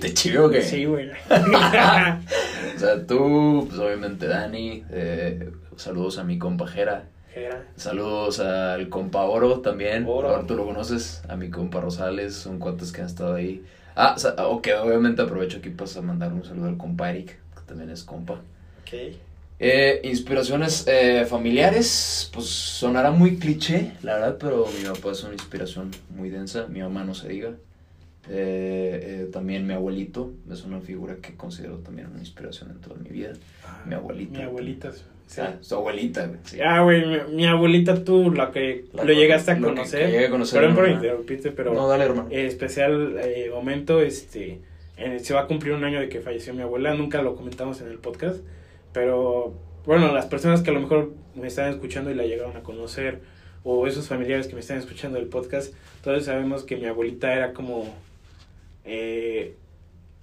¿Te 0.00 0.14
chivo 0.14 0.48
que? 0.48 0.62
Sí, 0.62 0.86
güey. 0.86 1.10
O 1.30 2.78
sea, 2.78 3.06
tú, 3.06 3.66
pues 3.68 3.78
obviamente 3.78 4.26
Dani. 4.26 4.84
eh, 4.90 5.50
saludos 5.76 6.18
a 6.18 6.24
mi 6.24 6.38
compajera. 6.38 7.04
Era. 7.34 7.64
Saludos 7.76 8.40
al 8.40 8.88
compa 8.88 9.22
Oro 9.22 9.60
también. 9.60 10.04
Oro. 10.08 10.30
Ahora 10.30 10.46
tú 10.46 10.56
lo 10.56 10.64
conoces. 10.64 11.22
A 11.28 11.36
mi 11.36 11.50
compa 11.50 11.80
Rosales. 11.80 12.34
Son 12.34 12.58
cuantos 12.58 12.92
que 12.92 13.02
han 13.02 13.06
estado 13.06 13.34
ahí. 13.34 13.62
Ah, 13.94 14.16
ok, 14.46 14.68
obviamente 14.82 15.20
aprovecho 15.22 15.58
aquí 15.58 15.68
para 15.70 16.00
mandar 16.00 16.32
un 16.32 16.44
saludo 16.44 16.68
al 16.68 16.76
compa 16.78 17.10
Eric, 17.10 17.38
que 17.54 17.60
también 17.66 17.90
es 17.90 18.02
compa. 18.04 18.40
Ok. 18.80 19.14
Eh, 19.62 20.00
inspiraciones 20.04 20.86
eh, 20.88 21.26
familiares, 21.28 22.30
pues 22.32 22.46
sonará 22.46 23.10
muy 23.10 23.36
cliché, 23.36 23.92
la 24.02 24.14
verdad, 24.14 24.36
pero 24.40 24.66
mi 24.78 24.88
papá 24.88 25.12
es 25.12 25.22
una 25.22 25.34
inspiración 25.34 25.90
muy 26.16 26.30
densa, 26.30 26.66
mi 26.68 26.80
mamá 26.80 27.04
no 27.04 27.14
se 27.14 27.28
diga. 27.28 27.50
Eh, 28.30 29.00
eh, 29.24 29.28
también 29.32 29.66
mi 29.66 29.74
abuelito 29.74 30.32
es 30.50 30.64
una 30.64 30.80
figura 30.80 31.16
que 31.20 31.36
considero 31.36 31.76
también 31.78 32.08
una 32.08 32.20
inspiración 32.20 32.70
en 32.70 32.80
toda 32.80 32.96
mi 32.96 33.10
vida. 33.10 33.32
Mi 33.86 33.94
abuelita. 33.94 34.38
Mi 34.38 34.44
abuelita. 34.44 34.92
sí. 35.26 35.40
Ah, 35.42 35.54
su 35.60 35.74
abuelita, 35.74 36.26
güey. 36.26 36.38
sí. 36.44 36.58
Ah, 36.64 36.80
güey, 36.82 37.04
mi, 37.06 37.34
mi 37.36 37.46
abuelita 37.46 38.02
tú, 38.02 38.30
la 38.32 38.50
que 38.52 38.86
La 38.94 39.04
lo 39.04 39.12
llegaste 39.12 39.50
a 39.50 39.54
que- 39.56 39.60
conocer. 39.62 40.06
que 40.06 40.12
llegué 40.12 40.26
a 40.26 40.30
conocer, 40.30 40.60
Perdón 40.60 40.74
por 40.76 40.88
¿no? 40.88 40.94
interrumpirte, 40.94 41.50
pero 41.52 41.74
No, 41.74 41.86
dale, 41.86 42.04
hermano. 42.04 42.28
especial 42.30 43.16
eh, 43.22 43.50
momento, 43.52 44.00
este, 44.00 44.60
se 45.20 45.34
va 45.34 45.42
a 45.42 45.46
cumplir 45.46 45.74
un 45.74 45.84
año 45.84 46.00
de 46.00 46.08
que 46.08 46.20
falleció 46.20 46.54
mi 46.54 46.62
abuela, 46.62 46.94
nunca 46.94 47.20
lo 47.22 47.36
comentamos 47.36 47.80
en 47.82 47.88
el 47.88 47.98
podcast, 47.98 48.38
pero 48.92 49.54
bueno, 49.86 50.12
las 50.12 50.26
personas 50.26 50.62
que 50.62 50.70
a 50.70 50.74
lo 50.74 50.80
mejor 50.80 51.12
me 51.34 51.46
están 51.46 51.70
escuchando 51.70 52.10
y 52.10 52.14
la 52.14 52.24
llegaron 52.24 52.56
a 52.56 52.62
conocer, 52.62 53.20
o 53.62 53.86
esos 53.86 54.08
familiares 54.08 54.46
que 54.46 54.54
me 54.54 54.60
están 54.60 54.78
escuchando 54.78 55.18
el 55.18 55.26
podcast, 55.26 55.74
todos 56.02 56.24
sabemos 56.24 56.64
que 56.64 56.76
mi 56.76 56.86
abuelita 56.86 57.32
era 57.34 57.52
como 57.52 57.94
eh, 58.84 59.56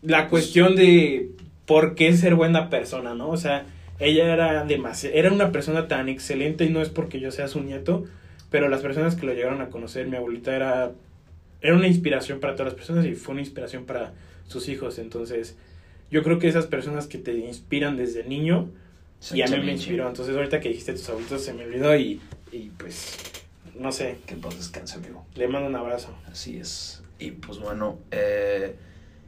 la 0.01 0.27
cuestión 0.27 0.75
de 0.75 1.31
por 1.65 1.95
qué 1.95 2.15
ser 2.15 2.35
buena 2.35 2.69
persona, 2.69 3.13
¿no? 3.13 3.29
O 3.29 3.37
sea, 3.37 3.65
ella 3.99 4.33
era 4.33 4.63
demasiado, 4.65 5.15
era 5.15 5.31
una 5.31 5.51
persona 5.51 5.87
tan 5.87 6.09
excelente 6.09 6.65
y 6.65 6.69
no 6.69 6.81
es 6.81 6.89
porque 6.89 7.19
yo 7.19 7.31
sea 7.31 7.47
su 7.47 7.61
nieto, 7.61 8.05
pero 8.49 8.69
las 8.69 8.81
personas 8.81 9.15
que 9.15 9.25
lo 9.25 9.33
llegaron 9.33 9.61
a 9.61 9.69
conocer, 9.69 10.07
mi 10.07 10.15
abuelita 10.15 10.55
era, 10.55 10.91
era 11.61 11.75
una 11.75 11.87
inspiración 11.87 12.39
para 12.39 12.53
todas 12.55 12.73
las 12.73 12.75
personas 12.75 13.05
y 13.05 13.15
fue 13.15 13.33
una 13.33 13.41
inspiración 13.41 13.85
para 13.85 14.13
sus 14.47 14.69
hijos. 14.69 14.97
Entonces, 14.99 15.57
yo 16.11 16.23
creo 16.23 16.39
que 16.39 16.47
esas 16.47 16.67
personas 16.67 17.07
que 17.07 17.17
te 17.17 17.33
inspiran 17.35 17.97
desde 17.97 18.23
niño, 18.23 18.69
y 19.33 19.41
a 19.41 19.47
mí 19.47 19.57
me 19.59 19.71
inspiró. 19.71 20.07
Entonces, 20.07 20.35
ahorita 20.35 20.59
que 20.59 20.69
dijiste 20.69 20.93
tus 20.93 21.09
abuelitos, 21.09 21.41
se 21.41 21.53
me 21.53 21.63
olvidó 21.65 21.95
y, 21.97 22.21
y 22.51 22.69
pues, 22.77 23.17
no 23.75 23.91
sé, 23.91 24.17
Que 24.25 24.35
en 24.35 24.41
paz 24.41 24.55
descanse, 24.57 24.95
amigo. 24.95 25.25
le 25.35 25.47
mando 25.47 25.67
un 25.69 25.75
abrazo. 25.75 26.15
Así 26.31 26.57
es. 26.57 27.01
Y 27.19 27.31
pues 27.31 27.57
bueno, 27.57 27.97
eh, 28.11 28.75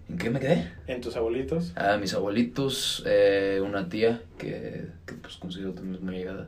¿en 0.10 0.18
qué 0.20 0.30
me 0.30 0.40
quedé? 0.40 0.72
En 0.86 1.02
tus 1.02 1.16
abuelitos. 1.16 1.74
A 1.76 1.98
mis 1.98 2.14
abuelitos, 2.14 3.04
eh, 3.08 3.62
una 3.66 3.90
tía 3.90 4.22
que, 4.38 4.86
que 5.08 5.14
pues 5.16 5.38
considero 5.38 5.74
también 5.74 6.06
muy 6.06 6.16
llegada. 6.18 6.48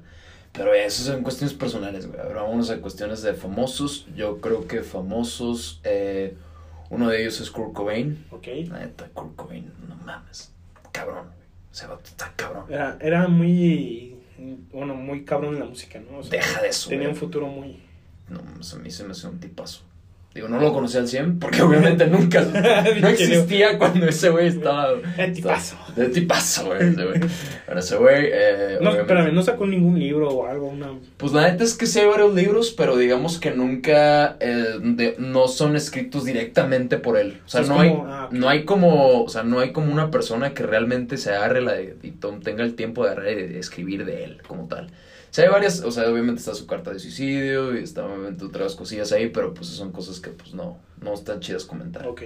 Pero 0.54 0.74
eso 0.74 1.04
son 1.04 1.24
cuestiones 1.24 1.56
personales, 1.56 2.06
güey. 2.08 2.20
Ahora 2.20 2.44
vámonos 2.44 2.70
a 2.70 2.78
cuestiones 2.80 3.22
de 3.24 3.34
famosos. 3.34 4.06
Yo 4.16 4.40
creo 4.40 4.68
que 4.68 4.84
famosos, 4.84 5.80
eh, 5.84 6.36
uno 6.92 7.10
de 7.10 7.22
ellos 7.22 7.40
es 7.40 7.50
Kurt 7.50 7.74
Cobain. 7.74 8.26
Ok. 8.32 8.48
La 8.70 8.80
neta, 8.80 9.08
Kurt 9.14 9.36
Cobain, 9.36 9.72
no 9.88 9.96
mames. 9.96 10.52
Cabrón, 10.92 11.26
güey. 11.26 11.48
Se 11.72 11.88
va 11.88 11.96
a 11.96 12.00
está 12.04 12.34
cabrón. 12.36 12.66
Era, 12.70 12.98
era 13.02 13.28
muy, 13.28 14.16
bueno, 14.72 14.94
muy 14.94 15.24
cabrón 15.24 15.54
en 15.54 15.60
la 15.62 15.66
música, 15.66 16.00
¿no? 16.00 16.18
O 16.20 16.24
sea, 16.24 16.32
Deja 16.32 16.62
de 16.62 16.68
eso, 16.68 16.90
Tenía 16.90 17.06
güey. 17.08 17.14
un 17.14 17.20
futuro 17.20 17.48
muy... 17.48 17.82
No, 18.30 18.40
a 18.40 18.76
mí 18.80 18.92
se 18.92 19.04
me 19.06 19.12
hace 19.12 19.28
un 19.28 19.40
tipazo. 19.40 19.84
Digo, 20.34 20.48
no 20.48 20.62
lo 20.62 20.72
conocí 20.72 20.98
al 20.98 21.10
100 21.10 21.40
porque 21.40 21.62
obviamente 21.62 22.08
nunca, 22.08 22.42
no 23.02 23.08
existía 23.10 23.78
cuando 23.78 24.06
ese 24.08 24.30
güey 24.30 24.48
estaba... 24.48 24.94
Eh, 25.18 25.32
tipazo. 25.36 25.76
De 25.96 26.08
tipazo, 26.08 26.68
güey, 26.68 26.88
ese 26.90 27.04
güey. 27.04 27.20
Pero 27.68 27.80
ese 27.80 27.98
güey, 27.98 28.30
eh, 28.32 28.78
No, 28.80 28.92
espérame, 28.96 29.34
no 29.34 29.42
sacó 29.44 29.68
ningún 29.68 30.00
libro 30.00 30.30
o 30.30 30.48
algo, 30.48 30.68
una... 30.68 30.88
Pues 31.18 31.34
la 31.34 31.52
neta 31.52 31.66
es 31.66 31.74
que 31.76 31.86
sí 31.86 32.00
hay 32.00 32.08
varios 32.08 32.34
libros, 32.34 32.72
pero 32.72 32.96
digamos 32.96 33.40
que 33.40 33.52
nunca 33.52 34.38
eh, 34.40 34.76
de- 34.82 35.16
no 35.20 35.50
son 35.50 35.76
escritos 35.76 36.24
directamente 36.24 36.98
por 36.98 37.18
él. 37.18 37.42
O 37.46 37.50
sea, 37.50 37.62
no 37.64 37.68
como- 37.76 37.82
hay, 37.82 37.94
ah, 38.08 38.30
no 38.32 38.48
hay 38.48 38.64
como, 38.64 39.24
o 39.24 39.28
sea, 39.30 39.44
no 39.44 39.60
hay 39.60 39.74
como 39.74 39.92
una 39.92 40.12
persona 40.12 40.54
que 40.54 40.64
realmente 40.64 41.18
se 41.18 41.32
agarre 41.32 41.60
la 41.62 41.74
de- 41.74 41.98
y 42.04 42.12
tom- 42.12 42.40
tenga 42.40 42.64
el 42.64 42.76
tiempo 42.76 43.04
de 43.04 43.12
agarrar 43.12 43.32
y 43.34 43.36
de, 43.36 43.48
de 43.50 43.60
escribir 43.60 44.06
de 44.06 44.24
él 44.24 44.38
como 44.48 44.68
tal. 44.70 44.88
O 45.32 45.34
sea, 45.34 45.46
hay 45.46 45.50
varias, 45.50 45.80
o 45.82 45.92
sea, 45.92 46.12
obviamente 46.12 46.40
está 46.40 46.54
su 46.54 46.68
carta 46.68 46.92
de 46.92 47.00
suicidio 47.00 47.80
y 47.80 47.84
está 47.84 48.06
obviamente 48.06 48.44
otras 48.44 48.76
cosillas 48.76 49.14
ahí, 49.14 49.30
pero 49.30 49.54
pues 49.54 49.68
son 49.68 49.92
cosas 49.92 50.20
que 50.20 50.30
pues 50.30 50.54
no, 50.54 50.78
no 51.02 51.14
están 51.14 51.40
chidas 51.40 51.64
comentar. 51.64 52.06
Ok. 52.06 52.24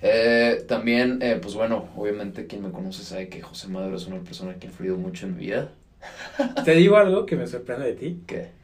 Eh, 0.00 0.64
también, 0.66 1.18
eh, 1.22 1.38
pues 1.40 1.54
bueno, 1.54 1.88
obviamente 1.96 2.46
quien 2.46 2.62
me 2.62 2.70
conoce 2.70 3.02
sabe 3.04 3.28
que 3.28 3.42
José 3.42 3.68
Madero 3.68 3.96
es 3.96 4.06
una 4.06 4.20
persona 4.22 4.54
que 4.54 4.66
ha 4.66 4.70
influido 4.70 4.96
mucho 4.96 5.26
en 5.26 5.36
mi 5.36 5.44
vida. 5.44 5.70
Te 6.64 6.74
digo 6.74 6.96
algo 6.96 7.26
que 7.26 7.36
me 7.36 7.46
sorprende 7.46 7.86
de 7.86 7.92
ti. 7.94 8.20
Que 8.26 8.56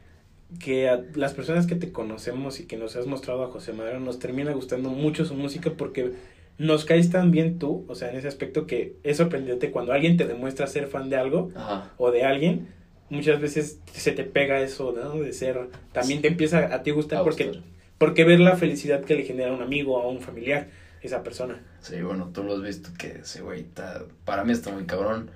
que 0.59 0.89
a 0.89 1.03
las 1.15 1.33
personas 1.33 1.67
que 1.67 1.75
te 1.75 1.91
conocemos 1.91 2.59
y 2.59 2.65
que 2.65 2.77
nos 2.77 2.95
has 2.95 3.07
mostrado 3.07 3.43
a 3.43 3.47
José 3.47 3.73
Madero 3.73 3.99
nos 3.99 4.19
termina 4.19 4.51
gustando 4.53 4.89
mucho 4.89 5.25
su 5.25 5.33
música 5.33 5.71
porque 5.75 6.13
nos 6.57 6.85
caes 6.85 7.09
tan 7.09 7.31
bien 7.31 7.57
tú, 7.57 7.85
o 7.87 7.95
sea, 7.95 8.11
en 8.11 8.17
ese 8.17 8.27
aspecto 8.27 8.67
que 8.67 8.95
es 9.03 9.17
sorprendente 9.17 9.71
cuando 9.71 9.93
alguien 9.93 10.17
te 10.17 10.27
demuestra 10.27 10.67
ser 10.67 10.87
fan 10.87 11.09
de 11.09 11.17
algo 11.17 11.49
Ajá. 11.55 11.91
o 11.97 12.11
de 12.11 12.23
alguien, 12.23 12.67
muchas 13.09 13.39
veces 13.41 13.79
se 13.93 14.11
te 14.11 14.23
pega 14.23 14.61
eso, 14.61 14.93
¿no? 14.93 15.19
De 15.19 15.33
ser, 15.33 15.69
también 15.91 16.21
te 16.21 16.27
empieza 16.29 16.73
a 16.73 16.83
ti 16.83 16.91
gustar 16.91 17.19
A 17.19 17.23
porque, 17.23 17.45
gustar. 17.45 17.63
porque 17.97 18.23
ver 18.25 18.39
la 18.39 18.55
felicidad 18.57 19.03
que 19.03 19.15
le 19.15 19.23
genera 19.23 19.51
a 19.51 19.55
un 19.55 19.61
amigo 19.61 19.97
o 19.97 20.01
a 20.03 20.07
un 20.07 20.21
familiar, 20.21 20.69
esa 21.01 21.23
persona. 21.23 21.61
Sí, 21.79 22.01
bueno, 22.01 22.31
tú 22.33 22.43
lo 22.43 22.55
has 22.55 22.61
visto 22.63 22.89
que 22.97 23.19
ese 23.19 23.41
güey 23.41 23.61
está, 23.61 24.05
para 24.25 24.43
mí 24.43 24.53
está 24.53 24.71
muy 24.71 24.85
cabrón. 24.85 25.31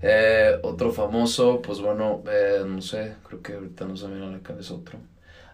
Eh, 0.00 0.58
otro 0.62 0.92
famoso, 0.92 1.62
pues 1.62 1.80
bueno, 1.80 2.24
eh, 2.30 2.62
no 2.66 2.82
sé, 2.82 3.16
creo 3.26 3.40
que 3.42 3.52
ahorita 3.54 3.84
no 3.86 3.96
se 3.96 4.08
me 4.08 4.14
viene 4.16 4.28
a 4.28 4.36
la 4.36 4.42
cabeza 4.42 4.74
otro. 4.74 4.98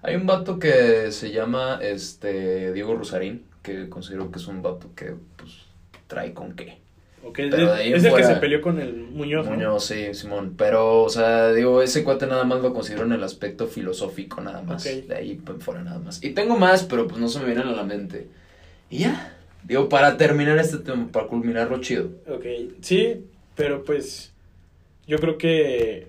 Hay 0.02 0.16
un 0.16 0.26
vato 0.26 0.58
que 0.58 1.12
se 1.12 1.32
llama 1.32 1.78
este 1.82 2.72
Diego 2.72 2.94
Rosarín, 2.96 3.46
que 3.62 3.88
considero 3.88 4.30
que 4.30 4.38
es 4.38 4.46
un 4.46 4.62
vato 4.62 4.94
que, 4.94 5.14
pues, 5.36 5.52
trae 6.06 6.32
con 6.32 6.54
qué. 6.54 6.78
Ok, 7.28 7.40
Pero 7.50 7.74
de 7.74 7.82
ahí 7.82 7.92
es 7.92 8.04
el 8.04 8.14
que 8.14 8.24
se 8.24 8.36
peleó 8.36 8.62
con 8.62 8.80
el 8.80 8.94
Muñoz, 8.94 9.46
¿no? 9.46 9.52
Muñoz, 9.52 9.84
sí, 9.84 10.14
Simón. 10.14 10.54
Pero, 10.56 11.02
o 11.02 11.08
sea, 11.10 11.52
digo, 11.52 11.82
ese 11.82 12.02
cuate 12.04 12.26
nada 12.26 12.44
más 12.44 12.62
lo 12.62 12.72
considero 12.72 13.04
en 13.04 13.12
el 13.12 13.22
aspecto 13.22 13.66
filosófico, 13.66 14.40
nada 14.40 14.62
más. 14.62 14.84
De 14.84 15.14
ahí 15.14 15.40
fuera 15.58 15.82
nada 15.82 15.98
más. 15.98 16.24
Y 16.24 16.30
tengo 16.30 16.56
más, 16.56 16.84
pero 16.84 17.06
pues 17.06 17.20
no 17.20 17.28
se 17.28 17.40
me 17.40 17.46
vienen 17.46 17.68
a 17.68 17.72
la 17.72 17.82
mente. 17.82 18.28
Y 18.88 19.00
ya. 19.00 19.34
Digo, 19.64 19.88
para 19.90 20.16
terminar 20.16 20.56
este 20.58 20.78
tema, 20.78 21.08
para 21.12 21.26
culminarlo 21.26 21.80
chido. 21.80 22.08
Ok, 22.26 22.46
sí, 22.80 23.26
pero 23.54 23.84
pues 23.84 24.32
yo 25.06 25.18
creo 25.18 25.36
que 25.36 26.08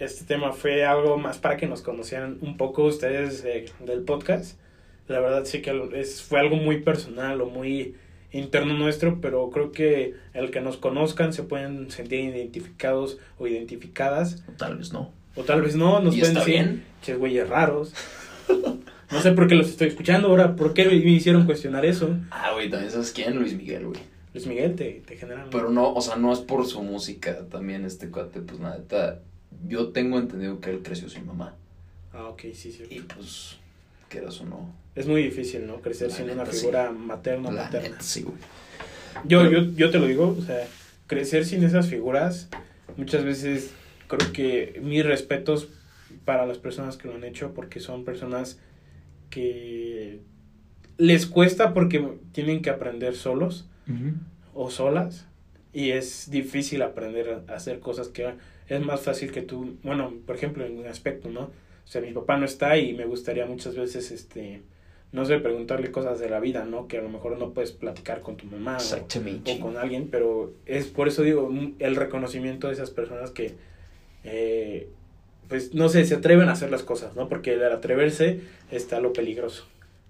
este 0.00 0.24
tema 0.24 0.52
fue 0.52 0.84
algo 0.84 1.16
más 1.16 1.38
para 1.38 1.56
que 1.56 1.68
nos 1.68 1.82
conocieran 1.82 2.38
un 2.40 2.56
poco 2.56 2.84
ustedes 2.84 3.44
eh, 3.44 3.66
del 3.84 4.02
podcast. 4.02 4.58
La 5.06 5.20
verdad 5.20 5.44
sí 5.44 5.62
que 5.62 5.90
es, 5.94 6.22
fue 6.22 6.40
algo 6.40 6.56
muy 6.56 6.80
personal 6.80 7.40
o 7.40 7.46
muy 7.46 7.94
interno 8.38 8.74
nuestro, 8.74 9.20
pero 9.20 9.50
creo 9.50 9.72
que 9.72 10.14
el 10.34 10.50
que 10.50 10.60
nos 10.60 10.76
conozcan 10.76 11.32
se 11.32 11.42
pueden 11.42 11.90
sentir 11.90 12.20
identificados 12.20 13.18
o 13.38 13.46
identificadas, 13.46 14.44
O 14.48 14.52
tal 14.52 14.78
vez 14.78 14.92
no. 14.92 15.12
o 15.34 15.42
tal 15.42 15.62
vez 15.62 15.76
no, 15.76 16.00
nos 16.00 16.16
pueden 16.16 16.34
decir, 16.34 16.52
bien. 16.54 16.84
che 17.02 17.16
güeyes 17.16 17.48
raros. 17.48 17.92
No 19.08 19.20
sé 19.22 19.30
por 19.32 19.46
qué 19.46 19.54
los 19.54 19.68
estoy 19.68 19.86
escuchando 19.86 20.26
ahora, 20.26 20.56
¿por 20.56 20.74
qué 20.74 20.84
me 20.84 20.94
hicieron 20.94 21.46
cuestionar 21.46 21.84
eso? 21.84 22.16
Ah, 22.32 22.50
güey, 22.54 22.68
también 22.68 22.90
sabes 22.90 23.12
quién, 23.12 23.36
Luis 23.38 23.54
Miguel, 23.54 23.86
güey. 23.86 24.00
Luis 24.34 24.48
Miguel 24.48 24.74
te, 24.74 25.00
te 25.06 25.16
generan... 25.16 25.48
Pero 25.50 25.70
no, 25.70 25.94
o 25.94 26.00
sea, 26.00 26.16
no 26.16 26.32
es 26.32 26.40
por 26.40 26.66
su 26.66 26.82
música 26.82 27.46
también 27.48 27.84
este 27.84 28.10
cuate, 28.10 28.40
pues 28.40 28.58
nada, 28.58 29.20
yo 29.68 29.90
tengo 29.90 30.18
entendido 30.18 30.60
que 30.60 30.70
él 30.70 30.80
creció 30.82 31.08
sin 31.08 31.24
mamá. 31.24 31.54
Ah, 32.12 32.26
ok, 32.26 32.42
sí, 32.52 32.72
sí. 32.72 32.82
Y 32.90 33.00
pues, 33.00 33.58
quieras 34.08 34.40
o 34.40 34.44
no. 34.44 34.74
Es 34.96 35.06
muy 35.06 35.22
difícil, 35.22 35.66
¿no? 35.66 35.80
Crecer 35.82 36.08
La 36.08 36.14
sin 36.16 36.30
una 36.30 36.46
sí. 36.46 36.58
figura 36.60 36.90
materna 36.90 37.48
o 37.50 37.52
materna. 37.52 37.88
neta, 37.90 38.00
sí, 38.02 38.22
güey. 38.22 38.34
Yo, 39.24 39.40
Pero- 39.42 39.62
yo, 39.64 39.70
yo 39.76 39.90
te 39.90 39.98
lo 39.98 40.06
digo, 40.06 40.34
o 40.38 40.42
sea, 40.42 40.66
crecer 41.06 41.44
sin 41.44 41.62
esas 41.62 41.88
figuras, 41.88 42.48
muchas 42.96 43.24
veces 43.24 43.70
creo 44.08 44.32
que 44.32 44.80
mis 44.82 45.04
respetos 45.04 45.68
para 46.24 46.46
las 46.46 46.58
personas 46.58 46.96
que 46.96 47.08
lo 47.08 47.14
han 47.14 47.24
hecho, 47.24 47.52
porque 47.54 47.78
son 47.80 48.04
personas 48.04 48.58
que 49.30 50.20
les 50.98 51.26
cuesta 51.26 51.74
porque 51.74 52.18
tienen 52.32 52.62
que 52.62 52.70
aprender 52.70 53.14
solos 53.16 53.68
o 54.54 54.70
solas 54.70 55.26
y 55.72 55.90
es 55.90 56.30
difícil 56.30 56.82
aprender 56.82 57.42
a 57.48 57.54
hacer 57.54 57.80
cosas 57.80 58.08
que 58.08 58.34
es 58.68 58.80
más 58.80 59.00
fácil 59.00 59.30
que 59.30 59.42
tú, 59.42 59.76
bueno, 59.82 60.12
por 60.26 60.36
ejemplo, 60.36 60.64
en 60.64 60.78
un 60.78 60.86
aspecto, 60.86 61.28
¿no? 61.30 61.42
O 61.42 61.88
sea, 61.88 62.00
mi 62.00 62.12
papá 62.12 62.36
no 62.36 62.44
está 62.46 62.76
y 62.78 62.94
me 62.94 63.04
gustaría 63.04 63.46
muchas 63.46 63.76
veces, 63.76 64.10
este, 64.10 64.62
no 65.16 65.24
sé, 65.24 65.38
preguntarle 65.38 65.90
cosas 65.90 66.18
de 66.20 66.28
la 66.28 66.40
vida, 66.40 66.66
¿no? 66.66 66.88
Que 66.88 66.98
a 66.98 67.00
lo 67.00 67.08
mejor 67.08 67.38
no 67.38 67.52
puedes 67.54 67.72
platicar 67.72 68.20
con 68.20 68.36
tu 68.36 68.44
mamá 68.44 68.76
o, 68.76 69.60
con 69.60 69.78
alguien, 69.78 70.08
pero 70.10 70.52
es 70.66 70.88
por 70.88 71.08
eso 71.08 71.22
digo, 71.22 71.50
el 71.78 71.96
reconocimiento 71.96 72.66
de 72.66 72.74
esas 72.74 72.90
personas 72.90 73.30
que, 73.30 73.54
eh, 74.24 74.90
pues, 75.48 75.72
no 75.72 75.88
sé, 75.88 76.04
se 76.04 76.16
atreven 76.16 76.50
a 76.50 76.52
hacer 76.52 76.70
las 76.70 76.82
cosas, 76.82 77.16
¿no? 77.16 77.30
Porque 77.30 77.54
el 77.54 77.64
atreverse 77.64 78.40
está 78.70 79.00
lo 79.00 79.14
peligroso. 79.14 79.64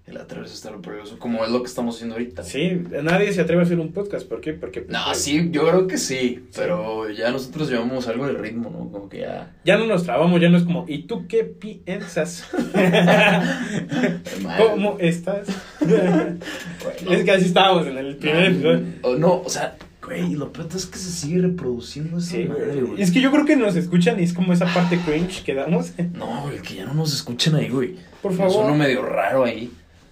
El 0.07 0.15
atreverse 0.15 0.53
está 0.53 0.71
lo 0.71 0.81
peligroso, 0.81 1.19
como 1.19 1.43
es 1.43 1.51
lo 1.51 1.61
que 1.61 1.67
estamos 1.67 1.95
haciendo 1.95 2.15
ahorita. 2.15 2.41
Sí, 2.41 2.81
nadie 3.03 3.33
se 3.33 3.41
atreve 3.41 3.61
a 3.63 3.65
hacer 3.65 3.77
un 3.77 3.91
podcast, 3.91 4.25
¿por 4.25 4.39
qué? 4.39 4.53
Porque... 4.53 4.85
No, 4.87 4.99
pues, 5.07 5.17
sí, 5.17 5.49
yo 5.51 5.67
creo 5.67 5.85
que 5.85 5.97
sí, 5.97 6.45
pero 6.55 7.09
ya 7.09 7.29
nosotros 7.29 7.69
llevamos 7.69 8.07
algo 8.07 8.25
de 8.25 8.33
ritmo, 8.33 8.69
¿no? 8.69 8.89
Como 8.89 9.09
que 9.09 9.19
ya... 9.19 9.53
Ya 9.65 9.77
no 9.77 9.85
nos 9.85 10.03
trabamos, 10.03 10.39
ya 10.39 10.47
no 10.47 10.55
es 10.57 10.63
como, 10.63 10.85
¿y 10.87 11.03
tú 11.03 11.27
qué 11.27 11.43
piensas? 11.43 12.45
¿Cómo 14.57 14.95
estás? 14.99 15.47
es 15.81 17.23
que 17.25 17.31
así 17.31 17.45
estábamos 17.45 17.87
en 17.87 17.97
el 17.97 18.15
primer 18.15 18.45
episodio. 18.45 18.83
No, 19.03 19.15
no, 19.15 19.41
o 19.41 19.49
sea, 19.49 19.75
güey, 20.01 20.35
lo 20.35 20.53
peor 20.53 20.69
es 20.73 20.85
que 20.85 20.97
se 20.97 21.11
sigue 21.11 21.41
reproduciendo 21.41 22.19
esa 22.19 22.31
Sí, 22.31 22.45
madre, 22.45 22.81
güey. 22.81 23.01
Es 23.01 23.11
que 23.11 23.19
yo 23.19 23.29
creo 23.29 23.43
que 23.45 23.57
nos 23.57 23.75
escuchan 23.75 24.19
y 24.21 24.23
es 24.23 24.31
como 24.31 24.53
esa 24.53 24.73
parte 24.73 24.99
cringe 25.05 25.43
que 25.43 25.53
damos. 25.53 25.91
No, 26.13 26.43
güey, 26.43 26.61
que 26.61 26.75
ya 26.75 26.85
no 26.85 26.93
nos 26.93 27.13
escuchen 27.13 27.55
ahí, 27.55 27.67
güey. 27.67 27.95
Por 28.21 28.33
Suena 28.33 28.49
favor. 28.49 28.73
medio 28.73 29.01
raro 29.03 29.43
ahí. 29.43 29.69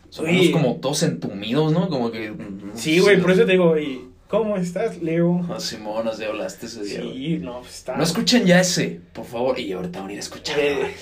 Sonamos 0.10 0.42
Oye. 0.42 0.52
como 0.52 0.76
todos 0.78 1.04
entumidos, 1.04 1.72
¿no? 1.72 1.90
Como 1.90 2.12
que... 2.12 2.32
no 2.32 2.76
Sí, 2.76 3.00
güey, 3.00 3.20
por 3.22 3.32
eso 3.32 3.46
te 3.46 3.54
digo, 3.54 3.78
¿y 3.78 4.08
cómo 4.28 4.58
estás, 4.58 5.02
Leo? 5.02 5.46
Ah, 5.50 5.60
Simón, 5.60 6.08
así 6.08 6.24
hablaste 6.24 6.66
ese 6.68 6.84
día. 6.84 7.02
Sí, 7.02 7.40
no, 7.42 7.60
pues 7.62 7.76
está. 7.76 7.96
No 7.98 8.04
escuchen 8.04 8.46
ya 8.46 8.60
ese, 8.60 9.02
por 9.14 9.26
favor. 9.26 9.60
Y 9.60 9.72
ahorita 9.72 10.00
van 10.00 10.10
a 10.10 10.14
ir 10.14 10.20
a 10.20 10.22
escuchar. 10.22 10.60
Eh. 10.60 10.94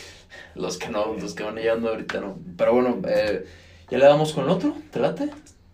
Los 0.55 0.77
que 0.77 0.89
no, 0.89 1.15
los 1.19 1.33
que 1.33 1.43
van 1.43 1.55
llegando 1.55 1.89
ahorita 1.89 2.19
no. 2.21 2.37
Pero 2.57 2.73
bueno, 2.73 3.01
eh, 3.07 3.45
¿ya 3.89 3.97
le 3.97 4.05
damos 4.05 4.33
con 4.33 4.45
el 4.45 4.51
otro? 4.51 4.75
¿Te 4.91 4.99
late? 4.99 5.29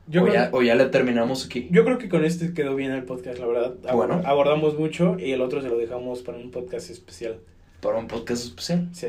Yo 0.07 0.21
o, 0.21 0.25
creo, 0.25 0.33
ya, 0.33 0.49
o 0.53 0.61
ya 0.61 0.75
le 0.75 0.85
terminamos 0.85 1.45
aquí. 1.45 1.67
yo 1.69 1.83
creo 1.85 1.97
que 1.97 2.09
con 2.09 2.25
este 2.25 2.53
quedó 2.53 2.75
bien 2.75 2.91
el 2.91 3.03
podcast, 3.03 3.39
la 3.39 3.45
verdad. 3.45 3.75
Bueno. 3.93 4.21
Abordamos 4.25 4.77
mucho 4.77 5.17
y 5.19 5.31
el 5.31 5.41
otro 5.41 5.61
se 5.61 5.69
lo 5.69 5.77
dejamos 5.77 6.21
para 6.21 6.37
un 6.37 6.49
podcast 6.49 6.89
especial. 6.89 7.39
Para 7.81 7.97
un 7.97 8.07
podcast 8.07 8.43
especial. 8.45 8.89
Sí. 8.93 9.07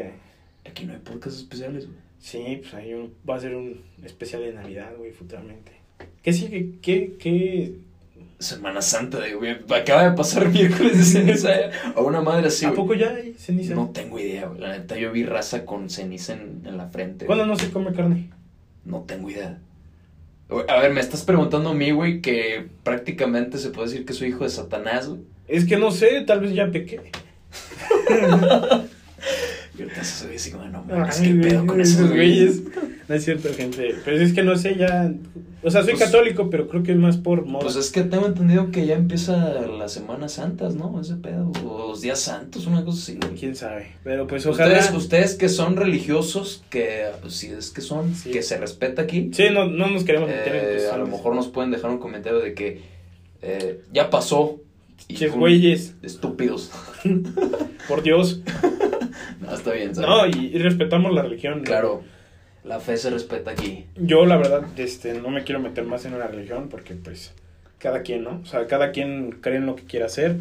Aquí 0.69 0.85
no 0.85 0.93
hay 0.93 0.99
podcast 0.99 1.37
especiales, 1.39 1.87
güey. 1.87 2.10
Sí, 2.21 2.59
pues 2.61 2.75
hay 2.75 2.93
un, 2.95 3.15
va 3.29 3.37
a 3.37 3.41
ser 3.41 3.55
un 3.55 3.81
especial 4.05 4.43
de 4.43 4.53
Navidad, 4.53 4.93
güey, 4.97 5.11
futuramente. 5.13 5.73
¿Qué 6.23 6.33
sigue? 6.33 6.73
¿Qué, 6.83 7.17
qué? 7.19 7.75
Semana 8.39 8.81
Santa, 8.81 9.21
de, 9.21 9.35
güey. 9.35 9.57
Acaba 9.71 10.09
de 10.11 10.17
pasar 10.17 10.49
miércoles 10.53 10.97
de 10.99 11.05
ceniza. 11.05 11.59
eh, 11.61 11.71
A 11.95 12.01
una 12.01 12.21
madre 12.21 12.47
así, 12.49 12.65
¿A 12.65 12.69
güey. 12.69 12.77
poco 12.81 12.95
ya 12.95 13.11
hay 13.11 13.35
ceniza? 13.35 13.75
No 13.75 13.91
tengo 13.91 14.19
idea, 14.19 14.47
güey. 14.47 14.61
La 14.61 14.77
neta, 14.79 14.97
yo 14.99 15.13
vi 15.13 15.25
raza 15.25 15.65
con 15.67 15.91
ceniza 15.91 16.35
en, 16.35 16.63
en 16.65 16.77
la 16.77 16.89
frente. 16.89 17.27
¿Cuándo 17.27 17.45
güey. 17.45 17.57
no 17.57 17.63
se 17.63 17.71
come 17.71 17.93
carne? 17.93 18.31
No 18.85 19.01
tengo 19.01 19.29
idea. 19.31 19.59
A 20.69 20.81
ver, 20.81 20.93
me 20.93 21.01
estás 21.01 21.23
preguntando 21.25 21.71
a 21.71 21.75
mí, 21.75 21.91
güey, 21.93 22.21
que 22.21 22.67
prácticamente 22.83 23.57
se 23.59 23.71
puede 23.71 23.89
decir 23.89 24.05
que 24.07 24.13
soy 24.15 24.29
hijo 24.29 24.45
de 24.45 24.51
Satanás, 24.51 25.09
güey. 25.09 25.21
Es 25.47 25.65
que 25.65 25.77
no 25.77 25.91
sé, 25.91 26.23
tal 26.27 26.41
vez 26.41 26.55
ya 26.55 26.71
pequé. 26.71 27.01
Y 29.81 29.85
ahorita 29.85 30.05
se 30.05 30.27
ve 30.29 30.37
así 30.37 30.51
como, 30.51 30.67
no 30.67 30.85
mames, 30.85 31.21
qué 31.21 31.35
pedo 31.35 31.67
con 31.67 31.81
esos 31.81 32.11
güeyes. 32.11 32.63
No 33.09 33.15
es 33.15 33.25
cierto, 33.25 33.49
gente. 33.57 33.95
Pero 34.05 34.19
es 34.19 34.33
que 34.35 34.43
no 34.43 34.57
sé, 34.57 34.77
ya. 34.77 35.11
O 35.63 35.71
sea, 35.71 35.83
soy 35.83 35.95
Pues- 35.95 36.05
católico, 36.05 36.49
pero 36.51 36.69
creo 36.69 36.83
que 36.83 36.93
es 36.93 36.99
más 36.99 37.17
por 37.17 37.45
moda. 37.47 37.63
Pues 37.65 37.77
es 37.77 37.91
que 37.91 38.03
tengo 38.03 38.27
entendido 38.27 38.71
que 38.71 38.87
ya 38.87 38.95
empieza 38.97 39.37
las 39.63 39.93
Semanas 39.93 40.33
Santas, 40.35 40.75
¿no? 40.75 41.01
Ese 41.01 41.17
pedo. 41.17 41.51
O 41.67 41.89
los 41.89 42.01
días 42.03 42.21
santos, 42.21 42.67
una 42.67 42.85
cosa 42.85 42.99
así. 43.03 43.19
Quién 43.39 43.57
sabe. 43.57 43.93
Pero 44.05 44.27
pues 44.27 44.47
ojalá. 44.47 44.79
Ustedes, 44.79 44.95
ustedes 44.95 45.35
que 45.35 45.49
son 45.49 45.77
religiosos, 45.77 46.63
que 46.71 47.07
pues, 47.21 47.35
si 47.35 47.49
es 47.49 47.71
que 47.71 47.81
son, 47.81 48.15
Sí. 48.15 48.31
que 48.31 48.43
se 48.43 48.59
respeta 48.59 49.03
aquí, 49.03 49.31
Sí, 49.33 49.45
no, 49.53 49.67
no 49.67 49.89
nos 49.89 50.05
queremos 50.05 50.29
meter 50.29 50.55
en 50.55 50.79
eh, 50.81 50.89
a 50.93 50.97
lo 50.97 51.07
mejor 51.07 51.35
nos 51.35 51.49
pueden 51.49 51.71
dejar 51.71 51.91
un 51.91 51.99
comentario 51.99 52.39
de 52.39 52.55
que 52.55 52.81
eh, 53.43 53.81
ya 53.93 54.09
pasó. 54.11 54.61
y 55.09 55.25
un- 55.27 55.39
güeyes, 55.41 55.95
Estúpidos. 56.03 56.71
por 57.89 58.03
Dios. 58.03 58.41
No, 59.51 59.57
está 59.57 59.73
bien, 59.73 59.95
¿sabes? 59.95 60.09
No, 60.09 60.27
y, 60.27 60.47
y 60.47 60.59
respetamos 60.59 61.13
la 61.13 61.23
religión. 61.23 61.63
Claro, 61.65 62.03
la 62.65 62.79
fe 62.81 62.97
se 62.97 63.11
respeta 63.11 63.51
aquí. 63.51 63.87
Yo, 63.97 64.27
la 64.27 64.37
verdad, 64.37 64.63
este, 64.77 65.15
no 65.15 65.31
me 65.31 65.45
quiero 65.45 65.61
meter 65.61 65.85
más 65.85 66.05
en 66.05 66.15
una 66.15 66.27
religión 66.27 66.69
porque, 66.69 66.95
pues, 66.95 67.33
cada 67.79 68.03
quien, 68.03 68.23
¿no? 68.25 68.41
O 68.43 68.47
sea, 68.47 68.67
cada 68.67 68.93
quien 68.93 69.33
cree 69.41 69.57
en 69.57 69.67
lo 69.67 69.75
que 69.75 69.85
quiera 69.85 70.07
hacer. 70.07 70.37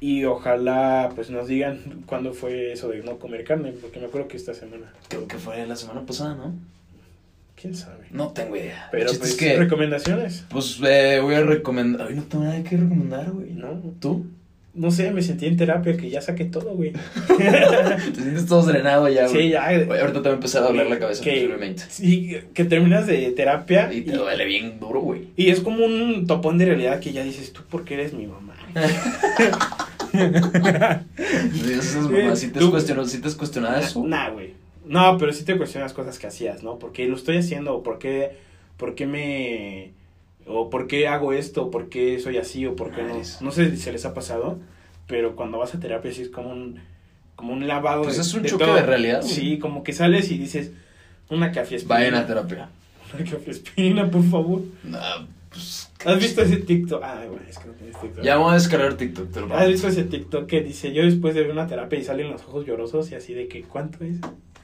Y 0.00 0.24
ojalá, 0.24 1.10
pues, 1.14 1.30
nos 1.30 1.48
digan 1.48 2.04
cuándo 2.06 2.34
fue 2.34 2.72
eso 2.72 2.88
de 2.88 3.02
no 3.02 3.18
comer 3.18 3.44
carne, 3.44 3.72
porque 3.72 3.98
me 3.98 4.06
acuerdo 4.06 4.28
que 4.28 4.36
esta 4.36 4.54
semana. 4.54 4.92
Creo 5.08 5.26
que 5.26 5.38
fue 5.38 5.66
la 5.66 5.76
semana 5.76 6.06
pasada, 6.06 6.34
¿no? 6.34 6.54
¿Quién 7.60 7.74
sabe? 7.74 8.06
No 8.12 8.28
tengo 8.28 8.54
idea. 8.54 8.88
Pero, 8.92 9.06
pues, 9.06 9.30
es 9.30 9.36
que, 9.36 9.56
recomendaciones. 9.56 10.44
pues, 10.50 10.78
eh, 10.86 11.18
voy 11.20 11.34
a 11.34 11.42
recomendar. 11.42 12.06
Ay, 12.08 12.14
no 12.14 12.22
tengo 12.22 12.44
nada 12.44 12.62
que 12.62 12.76
recomendar, 12.76 13.32
güey. 13.32 13.50
No, 13.50 13.80
¿Tú? 13.98 14.26
No 14.74 14.90
sé, 14.90 15.10
me 15.10 15.22
sentí 15.22 15.46
en 15.46 15.56
terapia 15.56 15.96
que 15.96 16.08
ya 16.08 16.20
saqué 16.20 16.44
todo, 16.44 16.74
güey. 16.74 16.92
Te 17.26 18.14
sientes 18.20 18.46
todo 18.46 18.62
drenado 18.62 19.08
ya, 19.08 19.26
güey. 19.28 19.42
sí, 19.42 19.48
ya. 19.50 19.66
Ahorita 19.66 20.22
te 20.22 20.28
va 20.28 20.30
a 20.30 20.34
empezar 20.34 20.62
a 20.62 20.66
doler 20.66 20.88
la 20.88 20.98
cabeza, 20.98 21.22
que, 21.24 21.32
posiblemente. 21.32 21.82
Sí, 21.88 22.36
que 22.54 22.64
terminas 22.64 23.06
de 23.06 23.30
terapia 23.32 23.92
Y 23.92 24.02
te 24.02 24.12
duele 24.12 24.44
bien 24.44 24.78
duro, 24.78 25.00
güey. 25.00 25.28
y 25.36 25.50
es 25.50 25.60
como 25.60 25.84
un 25.84 26.26
topón 26.26 26.58
de 26.58 26.66
realidad 26.66 27.00
que 27.00 27.12
ya 27.12 27.24
dices, 27.24 27.52
tú, 27.52 27.62
¿por 27.68 27.84
qué 27.84 27.94
eres 27.94 28.12
mi 28.12 28.26
mamá? 28.26 28.54
Sí, 30.10 31.72
esas 31.72 32.08
mamás, 32.10 32.38
¿sí 32.40 32.48
te 32.50 32.64
cuestionado, 32.70 33.06
sí 33.06 33.20
te 33.20 33.28
has 33.28 33.34
cuestionado 33.34 33.78
eso? 33.78 34.04
Nah, 34.04 34.30
güey. 34.30 34.54
No, 34.86 35.18
pero 35.18 35.32
sí 35.32 35.44
te 35.44 35.56
cuestionas 35.56 35.92
cosas 35.92 36.18
que 36.18 36.26
hacías, 36.26 36.62
¿no? 36.62 36.78
¿Por 36.78 36.92
qué 36.92 37.06
lo 37.06 37.14
estoy 37.16 37.36
haciendo? 37.36 37.74
¿O 37.74 37.82
por 37.82 37.98
qué, 37.98 38.36
por 38.76 38.94
qué 38.94 39.06
me... 39.06 39.92
o 40.48 40.70
por 40.70 40.86
qué 40.86 41.06
hago 41.08 41.32
esto? 41.32 41.64
¿O 41.66 41.70
por 41.70 41.88
qué 41.88 42.18
soy 42.20 42.38
así? 42.38 42.66
¿O 42.66 42.74
por 42.76 42.90
qué 42.92 43.02
no? 43.02 43.14
No 43.40 43.50
sé 43.50 43.70
si 43.70 43.76
se 43.76 43.92
les 43.92 44.04
ha 44.06 44.14
pasado, 44.14 44.58
pero 45.06 45.36
cuando 45.36 45.58
vas 45.58 45.74
a 45.74 45.80
terapia 45.80 46.12
sí 46.12 46.22
es 46.22 46.28
como 46.30 46.50
un, 46.50 46.80
como 47.36 47.52
un 47.52 47.66
lavado 47.68 48.02
Pues 48.02 48.16
de- 48.16 48.22
es 48.22 48.34
un 48.34 48.42
de 48.42 48.48
choque 48.48 48.64
todo. 48.64 48.74
de 48.74 48.82
realidad. 48.82 49.22
Sí, 49.22 49.58
como 49.58 49.82
que 49.84 49.92
sales 49.92 50.30
y 50.30 50.38
dices, 50.38 50.72
una 51.30 51.52
café 51.52 51.76
Vayan 51.86 52.14
a 52.14 52.26
terapia. 52.26 52.68
Una 53.14 53.24
café 53.30 53.50
espina, 53.52 54.10
por 54.10 54.22
favor. 54.24 54.60
Nah, 54.84 55.24
pues. 55.50 55.90
¿Has 56.04 56.18
visto 56.18 56.42
ese 56.42 56.58
TikTok? 56.58 57.02
Ah, 57.02 57.24
güey, 57.26 57.40
es 57.48 57.58
que 57.58 57.66
no 57.68 57.72
tienes 57.72 57.98
TikTok. 57.98 58.22
Ya 58.22 58.36
vamos 58.36 58.52
a 58.52 58.54
descargar 58.56 58.94
TikTok, 58.98 59.30
te 59.32 59.40
lo 59.40 59.54
¿Has 59.56 59.66
visto 59.66 59.88
ese 59.88 60.04
TikTok 60.04 60.46
que 60.46 60.60
dice, 60.60 60.92
yo 60.92 61.02
después 61.04 61.34
de 61.34 61.40
ver 61.42 61.50
una 61.50 61.66
terapia 61.66 61.98
y 61.98 62.04
salen 62.04 62.30
los 62.30 62.42
ojos 62.42 62.66
llorosos 62.66 63.10
y 63.10 63.14
así 63.14 63.32
de 63.32 63.48
que, 63.48 63.62
¿cuánto 63.62 64.04
es? 64.04 64.16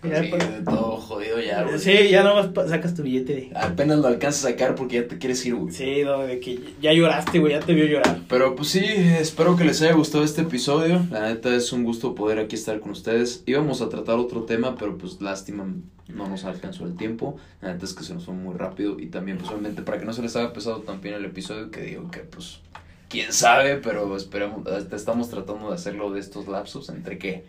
Ya, 0.09 0.22
Sí, 0.22 0.28
pues, 0.30 0.48
de 0.50 0.62
todo 0.62 0.96
jodido 0.98 1.40
ya, 1.40 1.62
güey. 1.64 1.78
sí, 1.78 2.09
ya 2.11 2.22
nomás 2.22 2.50
sacas 2.68 2.94
tu 2.94 3.02
billete 3.02 3.34
de... 3.34 3.50
Apenas 3.55 3.98
lo 3.98 4.09
alcanzas 4.09 4.44
a 4.44 4.48
sacar 4.50 4.74
porque 4.74 4.96
ya 4.96 5.09
te 5.09 5.18
quieres 5.18 5.44
ir, 5.46 5.55
güey. 5.55 5.72
Sí, 5.74 6.02
no, 6.05 6.20
de 6.22 6.40
que 6.40 6.61
ya 6.80 6.92
lloraste, 6.92 7.38
güey, 7.38 7.52
ya 7.52 7.61
te 7.61 7.72
vio 7.74 7.86
llorar. 7.86 8.20
Pero 8.28 8.55
pues 8.55 8.68
sí, 8.68 8.84
espero 8.84 9.57
que 9.57 9.64
les 9.64 9.80
haya 9.82 9.92
gustado 9.94 10.24
este 10.24 10.42
episodio. 10.42 11.05
La 11.11 11.22
neta 11.28 11.55
es 11.55 11.72
un 11.72 11.84
gusto 11.84 12.14
poder 12.14 12.38
aquí 12.38 12.55
estar 12.57 12.80
con 12.80 12.90
ustedes. 12.92 13.42
Íbamos 13.46 13.80
a 13.80 13.88
tratar 13.88 14.16
otro 14.18 14.42
tema, 14.42 14.76
pero 14.78 14.96
pues 14.98 15.20
lástima, 15.20 15.66
no 16.09 16.28
nos 16.28 16.44
alcanzó 16.44 16.84
el 16.84 16.96
tiempo. 16.96 17.36
La 17.61 17.72
neta 17.72 17.84
es 17.84 17.94
que 17.94 18.05
se 18.05 18.14
nos 18.14 18.24
fue 18.26 18.34
muy 18.34 18.55
rápido. 18.55 18.98
Y 19.00 19.07
también, 19.07 19.38
pues 19.38 19.50
obviamente, 19.50 19.82
para 19.82 19.98
que 19.98 20.05
no 20.05 20.12
se 20.12 20.22
les 20.22 20.36
haga 20.36 20.52
pesado 20.52 20.80
también 20.80 21.14
el 21.14 21.24
episodio, 21.24 21.70
que 21.70 21.80
digo 21.80 22.11
que 22.11 22.20
pues, 22.20 22.61
quién 23.09 23.32
sabe, 23.32 23.76
pero 23.76 24.16
esperemos, 24.16 24.66
hasta 24.66 24.96
estamos 24.96 25.28
tratando 25.30 25.68
de 25.68 25.74
hacerlo 25.74 26.11
de 26.11 26.20
estos 26.20 26.48
lapsos, 26.48 26.88
entre 26.88 27.18
qué, 27.18 27.44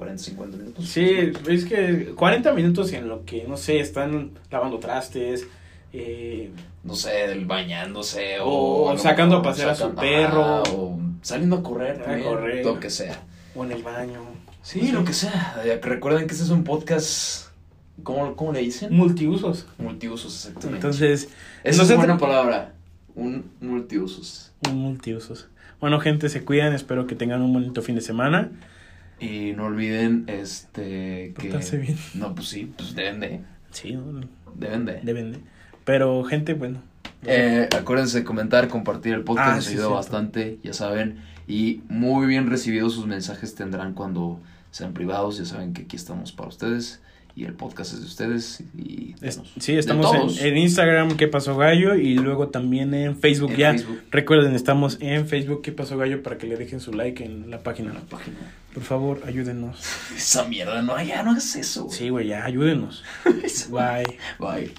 40, 0.00 0.22
50 0.22 0.56
minutos. 0.56 0.88
Sí, 0.88 1.32
es 1.48 1.64
que 1.66 2.12
40 2.16 2.52
minutos 2.54 2.90
en 2.94 3.06
lo 3.06 3.26
que, 3.26 3.44
no 3.46 3.58
sé, 3.58 3.80
están 3.80 4.30
lavando 4.50 4.78
trastes, 4.78 5.46
eh, 5.92 6.50
No 6.84 6.94
sé, 6.94 7.34
bañándose 7.44 8.40
o... 8.40 8.84
O 8.92 8.96
sacando 8.98 9.36
a 9.36 9.42
pasear 9.42 9.68
a 9.70 9.74
su 9.74 9.94
perro. 9.94 10.62
o 10.62 10.98
saliendo 11.20 11.56
a 11.56 11.62
correr 11.62 12.00
A 12.08 12.22
correr. 12.22 12.64
lo 12.64 12.80
que 12.80 12.88
sea. 12.88 13.20
o 13.54 13.62
en 13.64 13.72
el 13.72 13.82
baño. 13.82 14.20
Sí, 14.62 14.90
lo 14.90 15.04
que 15.04 15.12
sea. 15.12 15.60
Eh, 15.64 15.78
Recuerden 15.82 16.26
que 16.26 16.32
este 16.32 16.44
es 16.44 16.50
un 16.50 16.64
podcast. 16.64 17.48
¿Cómo, 18.02 18.34
cómo 18.36 18.52
le 18.54 18.60
dicen? 18.60 18.94
Multiusos. 18.94 19.66
Multiusos, 19.76 20.34
exactamente. 20.34 20.76
Entonces, 20.76 21.28
Esa 21.62 21.82
es 21.82 21.94
buena 21.94 22.16
palabra. 22.16 22.72
Un 23.14 23.50
multiusos. 23.60 24.52
un 24.66 24.76
multiusos. 24.76 25.48
Bueno, 25.80 26.00
gente, 26.00 26.30
se 26.30 26.42
cuidan, 26.44 26.72
espero 26.72 27.06
que 27.06 27.14
tengan 27.14 27.42
un 27.42 27.52
bonito 27.52 27.82
fin 27.82 27.94
de 27.96 28.00
semana. 28.00 28.50
Y 29.20 29.52
no 29.52 29.66
olviden, 29.66 30.24
este. 30.26 31.34
que 31.38 31.48
bien. 31.76 31.98
No, 32.14 32.34
pues 32.34 32.48
sí, 32.48 32.72
pues 32.76 32.94
deben 32.94 33.20
de. 33.20 33.40
Sí, 33.70 33.92
no, 33.92 34.20
Deben 34.54 34.86
de. 34.86 35.00
deben 35.02 35.32
de. 35.32 35.40
Pero, 35.84 36.24
gente, 36.24 36.54
bueno. 36.54 36.82
Eh, 37.26 37.68
acuérdense 37.76 38.18
de 38.18 38.24
comentar, 38.24 38.68
compartir 38.68 39.12
el 39.12 39.24
podcast, 39.24 39.50
Ah, 39.50 39.56
nos 39.56 39.64
sí, 39.66 39.74
ayuda 39.74 39.88
bastante, 39.88 40.58
ya 40.62 40.72
saben. 40.72 41.18
Y 41.46 41.82
muy 41.88 42.26
bien 42.26 42.48
recibidos 42.48 42.94
sus 42.94 43.06
mensajes 43.06 43.54
tendrán 43.54 43.92
cuando 43.92 44.40
sean 44.70 44.94
privados. 44.94 45.36
Ya 45.36 45.44
saben 45.44 45.74
que 45.74 45.82
aquí 45.82 45.96
estamos 45.96 46.32
para 46.32 46.48
ustedes. 46.48 47.02
Y 47.40 47.46
el 47.46 47.54
podcast 47.54 47.94
es 47.94 48.00
de 48.00 48.06
ustedes. 48.06 48.62
Y 48.76 49.14
de 49.14 49.28
Es- 49.28 49.38
nos- 49.38 49.50
sí, 49.58 49.72
de 49.72 49.78
estamos 49.80 50.38
en, 50.42 50.58
Instagram, 50.58 51.16
¿Qué 51.16 51.26
pasó 51.26 51.56
gallo? 51.56 51.94
Y 51.94 52.14
luego 52.16 52.48
también 52.48 52.92
en 52.92 53.16
Facebook 53.16 53.52
En 53.52 53.56
ya. 53.56 53.72
Facebook. 53.72 53.98
Recuerden, 54.10 54.54
estamos 54.54 54.98
en 55.00 55.26
Facebook, 55.26 55.62
¿Qué 55.62 55.72
pasó 55.72 55.96
gallo? 55.96 56.22
Para 56.22 56.36
que 56.36 56.46
le 56.46 56.56
dejen 56.58 56.80
su 56.80 56.92
like 56.92 57.24
en 57.24 57.48
la 57.50 57.62
página. 57.62 57.94
la 57.94 58.00
página. 58.00 58.36
Por 58.74 58.82
favor, 58.82 59.22
ayúdenos. 59.26 59.80
Esa 60.14 60.44
mierda, 60.44 60.82
no, 60.82 61.02
ya 61.02 61.22
no 61.22 61.30
hagas 61.30 61.56
eso. 61.56 61.84
güey. 61.84 61.96
Sí, 61.96 62.08
güey, 62.10 62.26
ya, 62.28 62.44
ayúdenos. 62.44 63.02
Bye. 63.70 64.18
Bye. 64.38 64.72